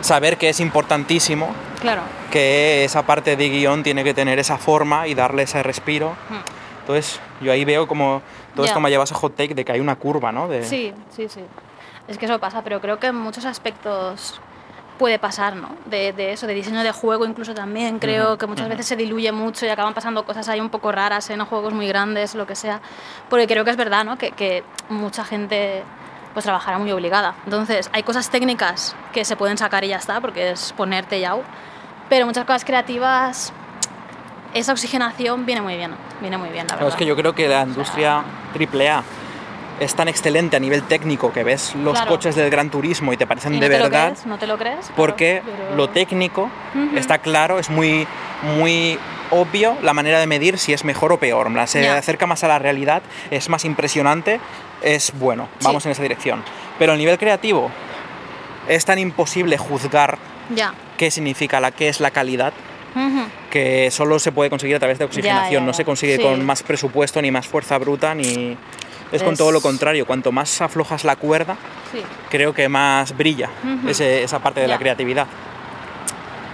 saber 0.00 0.38
que 0.38 0.48
es 0.48 0.58
importantísimo 0.60 1.50
Claro. 1.82 2.00
que 2.30 2.82
esa 2.86 3.02
parte 3.04 3.36
de 3.36 3.50
guion 3.50 3.82
tiene 3.82 4.04
que 4.04 4.14
tener 4.14 4.38
esa 4.38 4.56
forma 4.56 5.06
y 5.06 5.12
darle 5.14 5.42
ese 5.42 5.62
respiro. 5.62 6.16
Entonces, 6.80 7.20
yo 7.42 7.52
ahí 7.52 7.66
veo 7.66 7.86
como 7.86 8.22
todo 8.56 8.66
Ya. 8.66 8.70
esto 8.70 8.80
me 8.80 8.90
lleva 8.90 9.02
a 9.02 9.04
ese 9.04 9.14
hot 9.14 9.36
take 9.36 9.54
de 9.54 9.64
que 9.64 9.70
hay 9.72 9.80
una 9.80 9.94
curva, 9.96 10.32
¿no? 10.32 10.48
De, 10.48 10.64
Sí, 10.64 10.92
sí, 11.14 11.28
sí. 11.28 11.40
Es 12.08 12.18
que 12.18 12.24
eso 12.26 12.38
pasa, 12.40 12.62
pero 12.64 12.80
creo 12.80 12.98
que 12.98 13.06
en 13.08 13.16
muchos 13.16 13.44
aspectos 13.44 14.40
puede 14.98 15.18
pasar, 15.18 15.56
¿no? 15.56 15.68
De, 15.84 16.12
de 16.12 16.32
eso, 16.32 16.46
de 16.46 16.54
diseño 16.54 16.82
de 16.82 16.90
juego 16.90 17.26
incluso 17.26 17.52
también. 17.54 17.98
Creo 17.98 18.38
que 18.38 18.46
muchas 18.46 18.68
veces 18.68 18.86
se 18.86 18.96
diluye 18.96 19.30
mucho 19.30 19.66
y 19.66 19.68
acaban 19.68 19.92
pasando 19.92 20.24
cosas 20.24 20.48
ahí 20.48 20.58
un 20.60 20.70
poco 20.70 20.90
raras 20.90 21.28
en 21.30 21.44
juegos 21.44 21.74
muy 21.74 21.86
grandes, 21.86 22.34
lo 22.34 22.46
que 22.46 22.54
sea. 22.54 22.80
Porque 23.28 23.46
creo 23.46 23.64
que 23.64 23.70
es 23.70 23.76
verdad, 23.76 24.04
¿no? 24.04 24.16
Que, 24.16 24.30
que 24.32 24.64
mucha 24.88 25.24
gente 25.24 25.82
pues 26.32 26.44
trabajará 26.44 26.78
muy 26.78 26.92
obligada. 26.92 27.34
Entonces, 27.44 27.88
hay 27.92 28.02
cosas 28.02 28.30
técnicas 28.30 28.94
que 29.12 29.24
se 29.24 29.36
pueden 29.36 29.56
sacar 29.58 29.84
y 29.84 29.88
ya 29.88 29.96
está, 29.96 30.20
porque 30.20 30.50
es 30.52 30.72
ponerte 30.74 31.18
ya. 31.20 31.34
Pero 32.08 32.24
muchas 32.26 32.44
cosas 32.44 32.64
creativas, 32.64 33.52
esa 34.58 34.72
oxigenación 34.72 35.46
viene 35.46 35.60
muy 35.60 35.76
bien, 35.76 35.92
viene 36.20 36.38
muy 36.38 36.48
bien, 36.50 36.64
la 36.66 36.74
Claro, 36.74 36.86
verdad. 36.86 36.94
es 36.94 36.98
que 36.98 37.06
yo 37.06 37.16
creo 37.16 37.34
que 37.34 37.48
la 37.48 37.62
industria 37.62 38.22
AAA 38.54 39.02
es 39.80 39.94
tan 39.94 40.08
excelente 40.08 40.56
a 40.56 40.60
nivel 40.60 40.82
técnico 40.84 41.32
que 41.32 41.44
ves 41.44 41.74
los 41.74 41.92
Claro. 41.94 42.10
coches 42.10 42.34
del 42.34 42.48
Gran 42.50 42.70
Turismo 42.70 43.12
y 43.12 43.16
te 43.18 43.26
parecen 43.26 43.52
¿Y 43.54 43.56
no 43.56 43.62
de 43.62 43.68
te 43.70 43.78
lo 43.78 43.84
verdad. 43.84 44.06
crees? 44.12 44.26
¿No 44.26 44.38
te 44.38 44.46
lo 44.46 44.56
crees? 44.56 44.90
Porque 44.96 45.42
pero- 45.44 45.76
lo 45.76 45.90
técnico 45.90 46.50
está 46.94 47.18
claro, 47.18 47.58
es 47.58 47.68
muy, 47.68 48.06
muy 48.56 48.98
obvio 49.30 49.76
la 49.82 49.92
manera 49.92 50.18
de 50.18 50.26
medir 50.26 50.56
si 50.58 50.72
es 50.72 50.84
mejor 50.84 51.12
o 51.12 51.18
peor. 51.18 51.48
Se 51.66 51.86
acerca 51.88 52.26
más 52.26 52.42
a 52.44 52.48
la 52.48 52.58
realidad, 52.58 53.02
es 53.30 53.48
más 53.50 53.64
impresionante, 53.66 54.40
es 54.80 55.12
bueno, 55.18 55.48
Sí. 55.58 55.64
vamos 55.66 55.84
en 55.84 55.92
esa 55.92 56.02
dirección. 56.02 56.42
Pero 56.78 56.92
a 56.92 56.96
nivel 56.96 57.18
creativo 57.18 57.70
es 58.68 58.84
tan 58.86 58.98
imposible 58.98 59.58
juzgar 59.58 60.16
Ya. 60.54 60.72
qué 60.96 61.10
significa 61.10 61.60
la 61.60 61.70
qué 61.70 61.88
es 61.88 62.00
la 62.00 62.10
calidad 62.12 62.52
Ujú. 62.96 63.20
que 63.50 63.90
solo 63.90 64.18
se 64.18 64.32
puede 64.32 64.48
conseguir 64.50 64.74
a 64.76 64.78
través 64.78 64.98
de 64.98 65.04
oxigenación, 65.04 65.52
ya, 65.62 65.66
no 65.66 65.72
ya. 65.72 65.76
se 65.76 65.84
consigue 65.84 66.16
Sí. 66.16 66.22
con 66.22 66.44
más 66.44 66.62
presupuesto 66.62 67.20
ni 67.22 67.30
más 67.30 67.46
fuerza 67.46 67.76
bruta 67.78 68.14
ni 68.14 68.56
es 69.12 69.22
con 69.22 69.34
Es- 69.34 69.38
todo 69.38 69.52
lo 69.52 69.60
contrario, 69.60 70.06
cuanto 70.06 70.32
más 70.32 70.60
aflojas 70.60 71.04
la 71.04 71.14
cuerda, 71.16 71.56
Sí. 71.92 72.02
creo 72.30 72.52
que 72.54 72.68
más 72.68 73.16
brilla 73.16 73.50
Ujú. 73.62 73.88
ese- 73.90 74.22
esa 74.24 74.38
parte 74.40 74.60
de 74.60 74.66
la 74.68 74.74
Ya. 74.74 74.78
creatividad. 74.80 75.26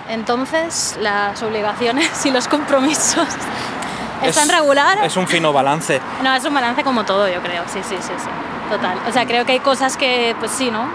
Entonces, 0.09 0.97
las 1.01 1.43
obligaciones 1.43 2.26
y 2.26 2.30
los 2.30 2.49
compromisos 2.49 3.26
están 4.24 4.49
Es- 4.51 4.55
regular. 4.55 4.99
Es 5.05 5.16
un 5.16 5.26
fino 5.26 5.53
balance. 5.53 6.01
No, 6.22 6.34
es 6.34 6.45
un 6.45 6.53
balance 6.55 6.82
como 6.82 7.05
todo, 7.05 7.28
yo 7.28 7.40
creo. 7.40 7.62
Sí, 7.72 7.78
sí, 7.88 7.95
sí, 8.01 8.12
sí. 8.18 8.28
Total. 8.70 8.99
O 9.09 9.12
sea, 9.12 9.26
creo 9.26 9.45
que 9.47 9.53
hay 9.53 9.61
cosas 9.61 9.97
que, 9.97 10.34
pues 10.38 10.51
sí, 10.51 10.70
¿no? 10.70 10.86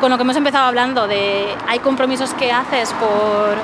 Con 0.00 0.10
lo 0.10 0.16
que 0.16 0.22
hemos 0.22 0.36
empezado 0.36 0.66
hablando 0.66 1.06
de 1.06 1.54
hay 1.68 1.78
compromisos 1.80 2.32
que 2.34 2.50
haces 2.52 2.92
por, 2.94 3.56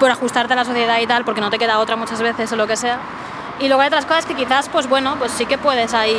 por 0.00 0.10
ajustarte 0.10 0.54
a 0.54 0.56
la 0.56 0.64
sociedad 0.64 0.98
y 1.00 1.06
tal, 1.06 1.24
porque 1.24 1.40
no 1.40 1.50
te 1.50 1.58
queda 1.58 1.78
otra 1.78 1.94
muchas 1.94 2.20
veces 2.22 2.50
o 2.52 2.56
lo 2.56 2.66
que 2.66 2.76
sea. 2.76 2.98
Y 3.60 3.68
luego 3.68 3.82
hay 3.82 3.88
otras 3.88 4.06
cosas 4.06 4.24
que 4.26 4.34
quizás, 4.34 4.68
pues 4.70 4.88
bueno, 4.88 5.16
pues 5.18 5.30
sí 5.32 5.44
que 5.46 5.58
puedes 5.58 5.92
ahí 5.94 6.16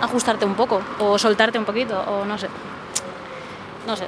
ajustarte 0.00 0.46
un 0.46 0.54
poco 0.54 0.80
o 0.98 1.18
soltarte 1.18 1.58
un 1.58 1.66
poquito 1.66 2.00
o 2.00 2.24
no 2.24 2.38
sé. 2.38 2.48
No 3.86 3.94
sé. 3.94 4.06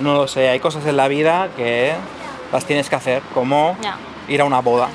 No 0.00 0.14
lo 0.14 0.26
sé, 0.26 0.48
hay 0.48 0.58
cosas 0.60 0.86
en 0.86 0.96
la 0.96 1.08
vida 1.08 1.48
que 1.56 1.92
las 2.52 2.64
tienes 2.64 2.88
que 2.88 2.96
hacer, 2.96 3.22
como 3.34 3.76
ir 4.28 4.40
a 4.40 4.44
una 4.46 4.60
boda. 4.60 4.88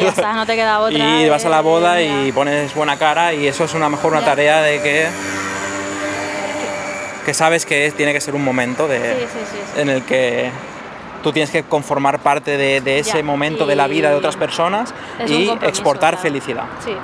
Y 0.00 0.04
ya 0.04 0.08
está, 0.08 0.32
no 0.32 0.46
te 0.46 0.54
queda 0.54 0.78
otra. 0.80 0.96
Y 1.20 1.28
vas 1.28 1.44
a 1.44 1.50
la 1.50 1.58
eh, 1.58 1.62
boda 1.62 2.00
y 2.00 2.32
pones 2.32 2.74
buena 2.74 2.96
cara 2.96 3.34
y 3.34 3.46
eso 3.46 3.64
es 3.64 3.74
una 3.74 3.90
mejor 3.90 4.12
una 4.12 4.24
tarea 4.24 4.62
de 4.62 4.80
que 4.80 5.08
que 7.26 7.34
sabes 7.34 7.64
que 7.66 7.86
es- 7.86 7.94
tiene 7.94 8.12
que 8.12 8.20
ser 8.20 8.34
un 8.34 8.44
momento 8.44 8.86
de, 8.86 8.98
Sí, 8.98 9.26
sí, 9.32 9.38
sí, 9.50 9.58
sí. 9.74 9.80
en 9.80 9.88
el 9.88 10.04
que 10.04 10.50
tú 11.24 11.32
tienes 11.32 11.50
que 11.50 11.64
conformar 11.64 12.20
parte 12.20 12.56
de, 12.56 12.80
de 12.80 13.00
ese 13.00 13.18
Ya, 13.18 13.24
momento 13.24 13.66
de 13.66 13.74
la 13.74 13.88
vida 13.88 14.10
de 14.10 14.14
otras 14.14 14.36
personas 14.36 14.94
y 15.26 15.48
exportar 15.62 16.16
felicidad. 16.18 16.64
Sí. 16.84 16.94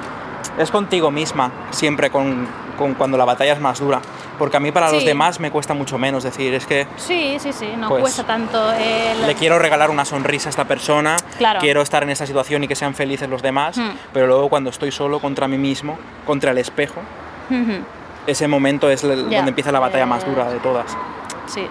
Es 0.59 0.71
contigo 0.71 1.11
misma, 1.11 1.51
siempre 1.71 2.11
con, 2.11 2.47
con 2.77 2.95
cuando 2.95 3.16
la 3.16 3.25
batalla 3.25 3.55
es 3.55 3.61
más 3.61 3.81
dura. 3.81 4.01
Porque 4.39 4.57
a 4.57 4.61
mí 4.61 4.73
para 4.73 4.91
los 4.91 5.05
demás 5.05 5.39
me 5.41 5.51
cuesta 5.51 5.75
mucho 5.75 5.99
menos. 5.99 6.23
decir, 6.23 6.55
es 6.55 6.66
que 6.66 6.87
Sí, 6.97 7.37
sí, 7.41 7.53
sí, 7.53 7.73
no 7.77 7.89
Pues, 7.89 8.03
cuesta 8.03 8.25
tanto 8.25 8.73
el... 8.73 9.27
le 9.27 9.35
quiero 9.35 9.59
regalar 9.59 9.91
una 9.91 10.05
sonrisa 10.05 10.49
a 10.49 10.51
esta 10.51 10.64
persona, 10.64 11.16
Claro. 11.39 11.61
quiero 11.61 11.83
estar 11.83 12.03
en 12.03 12.11
esa 12.11 12.27
situación 12.27 12.64
y 12.64 12.68
que 12.68 12.75
sean 12.77 12.95
felices 12.95 13.29
los 13.29 13.43
demás, 13.43 13.77
Hmm. 13.77 13.91
pero 14.12 14.27
luego 14.27 14.49
cuando 14.49 14.71
estoy 14.71 14.93
solo 14.93 15.18
contra 15.21 15.47
mí 15.49 15.59
mismo, 15.59 15.99
contra 16.27 16.51
el 16.53 16.59
espejo, 16.59 17.01
ese 18.27 18.49
momento 18.49 18.91
es 18.91 19.03
el- 19.05 19.25
donde 19.25 19.37
empieza 19.39 19.73
la 19.73 19.81
batalla 19.81 20.07
más 20.07 20.25
Eh. 20.25 20.27
dura 20.31 20.51
de 20.51 20.59
todas. 20.61 20.97
Sí. 21.47 21.66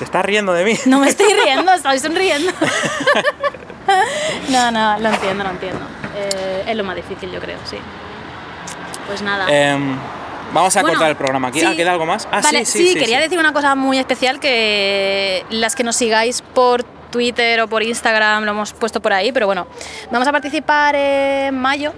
¿Te 0.00 0.04
estás 0.04 0.24
riendo 0.24 0.54
de 0.54 0.64
mí? 0.64 0.78
No 0.86 0.98
me 0.98 1.08
estoy 1.10 1.30
riendo, 1.44 1.70
estoy 1.74 1.98
sonriendo. 1.98 2.50
no, 4.48 4.70
no, 4.70 4.98
lo 4.98 5.10
entiendo, 5.10 5.44
lo 5.44 5.50
entiendo. 5.50 5.86
Eh, 6.16 6.64
es 6.68 6.74
lo 6.74 6.84
más 6.84 6.96
difícil, 6.96 7.30
yo 7.30 7.38
creo, 7.38 7.58
sí. 7.64 7.76
Pues 9.06 9.20
nada. 9.20 9.46
Em, 9.50 9.98
vamos 10.54 10.74
a 10.74 10.80
Bueno, 10.80 10.94
cortar 10.94 11.10
el 11.10 11.16
programa 11.16 11.48
aquí. 11.48 11.60
Ah, 11.60 11.72
sí. 11.72 11.76
¿Queda 11.76 11.92
algo 11.92 12.06
más? 12.06 12.26
Ah, 12.32 12.40
vale, 12.42 12.64
sí, 12.64 12.78
sí, 12.78 12.88
sí, 12.94 12.98
quería 12.98 13.20
decir 13.20 13.38
una 13.38 13.52
cosa 13.52 13.74
muy 13.74 13.98
especial 13.98 14.40
que 14.40 15.44
las 15.50 15.76
que 15.76 15.84
nos 15.84 15.96
sigáis 15.96 16.40
por 16.40 16.82
Twitter 16.82 17.60
o 17.60 17.68
por 17.68 17.82
Instagram 17.82 18.44
lo 18.44 18.52
hemos 18.52 18.72
puesto 18.72 19.02
por 19.02 19.12
ahí, 19.12 19.32
pero 19.32 19.44
bueno, 19.44 19.66
vamos 20.10 20.26
a 20.26 20.32
participar 20.32 20.94
en 20.94 21.58
mayo 21.58 21.92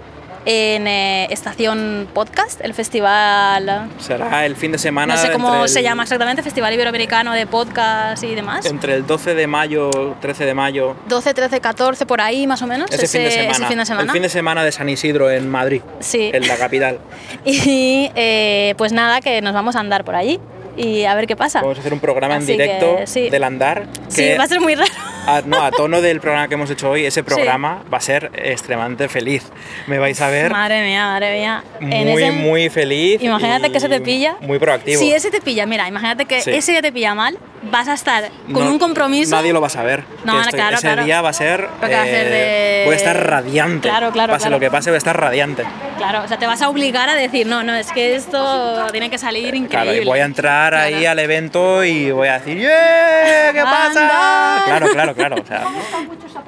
en 0.45 0.87
eh, 0.87 1.27
Estación 1.31 2.07
Podcast, 2.13 2.59
el 2.61 2.73
festival, 2.73 3.89
Será 3.99 4.45
el 4.45 4.55
fin 4.55 4.71
de 4.71 4.77
semana. 4.77 5.15
no 5.15 5.21
sé 5.21 5.31
cómo 5.31 5.67
se 5.67 5.79
el- 5.79 5.85
llama 5.85 6.03
exactamente, 6.03 6.43
Festival 6.43 6.73
Iberoamericano 6.73 7.33
de 7.33 7.47
Podcast 7.47 8.23
y 8.23 8.35
demás. 8.35 8.65
Entre 8.65 8.95
el 8.95 9.05
12 9.07 9.35
de 9.35 9.47
mayo, 9.47 9.89
13 10.21 10.45
de 10.45 10.53
mayo, 10.53 10.95
12, 11.07 11.33
13, 11.33 11.61
14, 11.61 12.05
por 12.05 12.21
ahí 12.21 12.45
más 12.47 12.61
o 12.61 12.67
menos. 12.67 12.91
ese, 12.91 13.07
fin 13.07 13.23
de 13.23 13.31
semana. 13.31 13.51
ese 13.51 13.65
fin 13.65 13.77
de 13.77 13.85
semana. 13.85 14.03
El 14.05 14.11
fin 14.11 14.21
de 14.21 14.29
semana 14.29 14.63
de 14.63 14.71
San 14.71 14.89
Isidro 14.89 15.29
en 15.31 15.49
Madrid, 15.49 15.81
Sí. 15.99 16.31
en 16.33 16.47
la 16.47 16.57
capital. 16.57 16.99
Y 17.45 18.11
eh, 18.15 18.73
pues 18.77 18.91
nada, 18.91 19.21
que 19.21 19.41
nos 19.41 19.53
vamos 19.53 19.75
a 19.75 19.79
andar 19.79 20.03
por 20.03 20.15
allí 20.15 20.39
y 20.75 21.03
a 21.05 21.13
ver 21.15 21.27
qué 21.27 21.35
pasa. 21.35 21.61
Vamos 21.61 21.77
a 21.77 21.81
hacer 21.81 21.93
un 21.93 21.99
programa 21.99 22.35
Así 22.35 22.51
en 22.53 22.57
que, 22.57 22.63
directo 22.63 22.97
sí. 23.05 23.29
del 23.29 23.43
andar. 23.43 23.85
Sí, 24.07 24.27
va 24.37 24.43
a 24.43 24.47
ser 24.47 24.59
muy 24.59 24.75
raro. 24.75 24.91
A, 25.27 25.41
no, 25.45 25.61
a 25.63 25.71
tono 25.71 26.01
del 26.01 26.19
programa 26.19 26.47
que 26.47 26.53
hemos 26.55 26.69
hecho 26.69 26.89
hoy, 26.89 27.05
ese 27.05 27.23
programa 27.23 27.83
va 27.91 27.97
a 27.97 28.01
ser 28.01 28.31
extremadamente 28.35 29.07
feliz. 29.09 29.43
Me 29.87 29.99
vais 29.99 30.19
a 30.21 30.29
ver 30.29 30.51
Madre 30.51 30.83
mía, 30.83 31.05
madre 31.05 31.33
mía. 31.39 31.63
En 31.79 32.07
muy, 32.09 32.23
ese- 32.23 32.31
muy 32.31 32.69
feliz. 32.69 33.21
Imagínate 33.21 33.71
que 33.71 33.79
se 33.79 33.89
te 33.89 34.01
pilla. 34.01 34.35
Muy 34.41 34.59
proactivo. 34.59 34.99
Si 34.99 35.11
ese 35.11 35.31
te 35.31 35.41
pilla, 35.41 35.65
mira, 35.65 35.87
imagínate 35.87 36.25
que 36.25 36.41
Sí. 36.41 36.51
ese 36.51 36.71
día 36.73 36.81
te 36.81 36.91
pilla 36.91 37.15
mal, 37.15 37.37
vas 37.71 37.87
a 37.87 37.93
estar 37.93 38.29
con 38.53 38.65
No- 38.65 38.71
un 38.71 38.79
compromiso. 38.79 39.35
Nadie 39.35 39.53
lo 39.53 39.61
va 39.61 39.67
a 39.67 39.69
saber. 39.69 40.03
No, 40.23 40.39
estoy- 40.41 40.53
claro, 40.59 40.75
ese 40.77 40.87
claro. 40.87 41.03
día 41.05 41.21
va 41.21 41.29
a 41.29 41.33
ser. 41.33 41.69
A 41.81 41.87
eh, 42.07 42.23
de- 42.29 42.83
Voy 42.85 42.93
a 42.93 42.97
estar 42.97 43.27
radiante. 43.29 43.87
Claro, 43.89 44.11
claro, 44.11 44.33
Pase 44.33 44.43
claro. 44.43 44.55
lo 44.57 44.59
que 44.59 44.69
pase, 44.71 44.89
voy 44.89 44.95
a 44.95 44.97
estar 44.97 45.19
radiante. 45.19 45.63
Claro, 45.97 46.23
o 46.23 46.27
sea, 46.27 46.37
te 46.37 46.47
vas 46.47 46.61
a 46.61 46.69
obligar 46.69 47.07
a 47.09 47.15
decir, 47.15 47.47
no, 47.47 47.63
no, 47.63 47.73
es 47.75 47.91
que 47.91 48.15
esto 48.15 48.87
tiene 48.91 49.09
que 49.09 49.17
salir 49.17 49.55
increíble. 49.55 49.69
Claro, 49.69 49.93
y 49.93 50.05
voy 50.05 50.19
a 50.19 50.25
entrar 50.25 50.73
ahí 50.75 51.05
al 51.05 51.19
evento 51.19 51.83
y 51.83 52.11
voy 52.11 52.27
a 52.27 52.39
decir, 52.39 52.57
¡Yeah! 52.59 53.53
¿Qué 53.53 53.61
pasa? 53.61 54.63
Claro, 54.65 54.87
claro, 54.91 55.13
claro. 55.15 55.35
O 55.41 55.45
sea, 55.45 55.63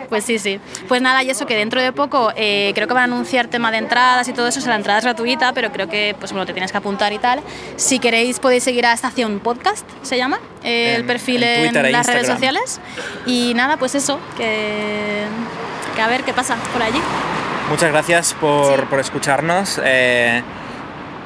Pues 0.09 0.23
sí, 0.23 0.39
sí. 0.39 0.59
Pues 0.87 1.01
nada, 1.01 1.23
y 1.23 1.29
eso 1.29 1.45
que 1.45 1.55
dentro 1.55 1.81
de 1.81 1.91
poco 1.91 2.31
eh, 2.35 2.71
creo 2.75 2.87
que 2.87 2.93
van 2.93 3.01
a 3.11 3.13
anunciar 3.15 3.47
tema 3.47 3.71
de 3.71 3.77
entradas 3.77 4.27
y 4.27 4.33
todo 4.33 4.47
eso. 4.47 4.59
O 4.59 4.61
sea, 4.61 4.71
la 4.71 4.75
entrada 4.77 4.99
es 4.99 5.05
gratuita, 5.05 5.53
pero 5.53 5.71
creo 5.71 5.87
que 5.87 6.15
pues 6.19 6.31
bueno, 6.31 6.45
te 6.45 6.53
tienes 6.53 6.71
que 6.71 6.77
apuntar 6.77 7.13
y 7.13 7.17
tal. 7.19 7.39
Si 7.75 7.99
queréis 7.99 8.39
podéis 8.39 8.63
seguir 8.63 8.85
a 8.85 8.93
Estación 8.93 9.39
Podcast, 9.39 9.87
se 10.03 10.17
llama, 10.17 10.39
eh, 10.63 10.95
el 10.97 11.04
perfil 11.05 11.43
en 11.43 11.49
en, 11.49 11.63
Twitter 11.67 11.85
e 11.85 11.91
las 11.91 12.07
redes 12.07 12.27
sociales. 12.27 12.79
Y 13.25 13.53
nada, 13.55 13.77
pues 13.77 13.95
eso, 13.95 14.19
que, 14.37 15.23
que 15.95 16.01
a 16.01 16.07
ver 16.07 16.23
qué 16.23 16.33
pasa 16.33 16.55
por 16.73 16.81
allí. 16.81 16.99
muchas 17.69 17.91
gracias 17.91 18.33
por, 18.33 18.79
Sí. 18.81 18.85
por 18.89 18.99
escucharnos. 18.99 19.81
Eh, 19.83 20.41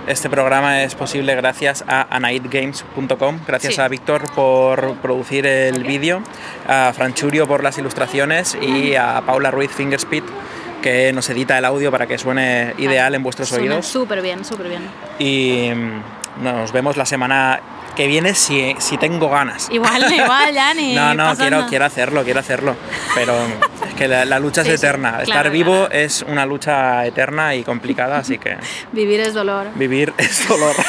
este 0.07 0.30
programa 0.30 0.82
es 0.82 0.95
posible 0.95 1.36
gracias 1.36 1.84
a 1.88 2.07
anaidgames.com, 2.15 3.39
gracias 3.45 3.75
Sí. 3.75 3.82
a 3.82 3.88
Víctor 3.88 4.23
por 4.34 4.95
producir 4.95 5.45
el 5.45 5.84
vídeo, 5.84 6.21
a 6.67 6.91
Franchurio 6.95 7.47
por 7.47 7.63
las 7.63 7.77
ilustraciones 7.77 8.57
y 8.59 8.95
a 8.95 9.21
Paula 9.25 9.51
Ruiz 9.51 9.71
Fingerspeed 9.71 10.23
que 10.82 11.11
nos 11.13 11.30
edita 11.30 11.57
el 11.57 11.65
audio 11.65 11.91
para 11.91 12.07
que 12.07 12.17
suene 12.17 12.73
ideal 12.77 13.13
en 13.13 13.21
vuestros 13.21 13.49
Suena 13.49 13.63
oídos. 13.65 13.86
Súper 13.86 14.21
bien, 14.21 14.45
súper 14.45 14.69
bien. 14.69 14.84
Y 15.19 15.69
mm, 15.75 16.43
nos 16.43 16.71
vemos 16.71 16.95
la 16.97 17.05
semana 17.05 17.59
que 18.00 18.08
viene 18.08 18.34
si, 18.34 18.74
si 18.80 18.97
tengo 18.97 19.28
ganas. 19.28 19.68
Igual, 19.70 20.10
igual, 20.24 20.54
ya 20.54 20.74
ni. 20.74 20.95
No, 20.95 21.14
no, 21.14 21.36
quiero, 21.36 21.66
quiero 21.68 21.84
hacerlo, 21.84 22.24
quiero 22.24 22.39
hacerlo. 22.39 22.78
Pero 23.14 23.34
es 23.86 23.93
que 23.97 24.08
la, 24.08 24.24
la 24.24 24.39
lucha 24.39 24.64
Sí, 24.64 24.70
es 24.70 24.80
sí, 24.80 24.86
eterna. 24.86 25.10
claro, 25.12 25.24
Estar 25.24 25.50
vivo 25.52 25.74
claro. 25.88 25.93
es 25.93 26.22
una 26.26 26.45
lucha 26.45 27.06
eterna 27.06 27.56
y 27.56 27.66
complicada, 27.66 28.20
así 28.20 28.38
que 28.38 28.56
Vivir 28.93 29.20
es 29.20 29.34
dolor. 29.34 29.68
vivir 29.76 30.14
es 30.18 30.47
dolor. 30.47 30.76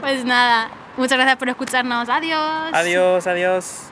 Pues 0.00 0.24
nada, 0.24 0.70
muchas 0.96 1.18
gracias 1.18 1.36
por 1.36 1.50
escucharnos. 1.50 2.08
Adiós. 2.08 2.70
adiós, 2.72 3.26
adiós. 3.26 3.91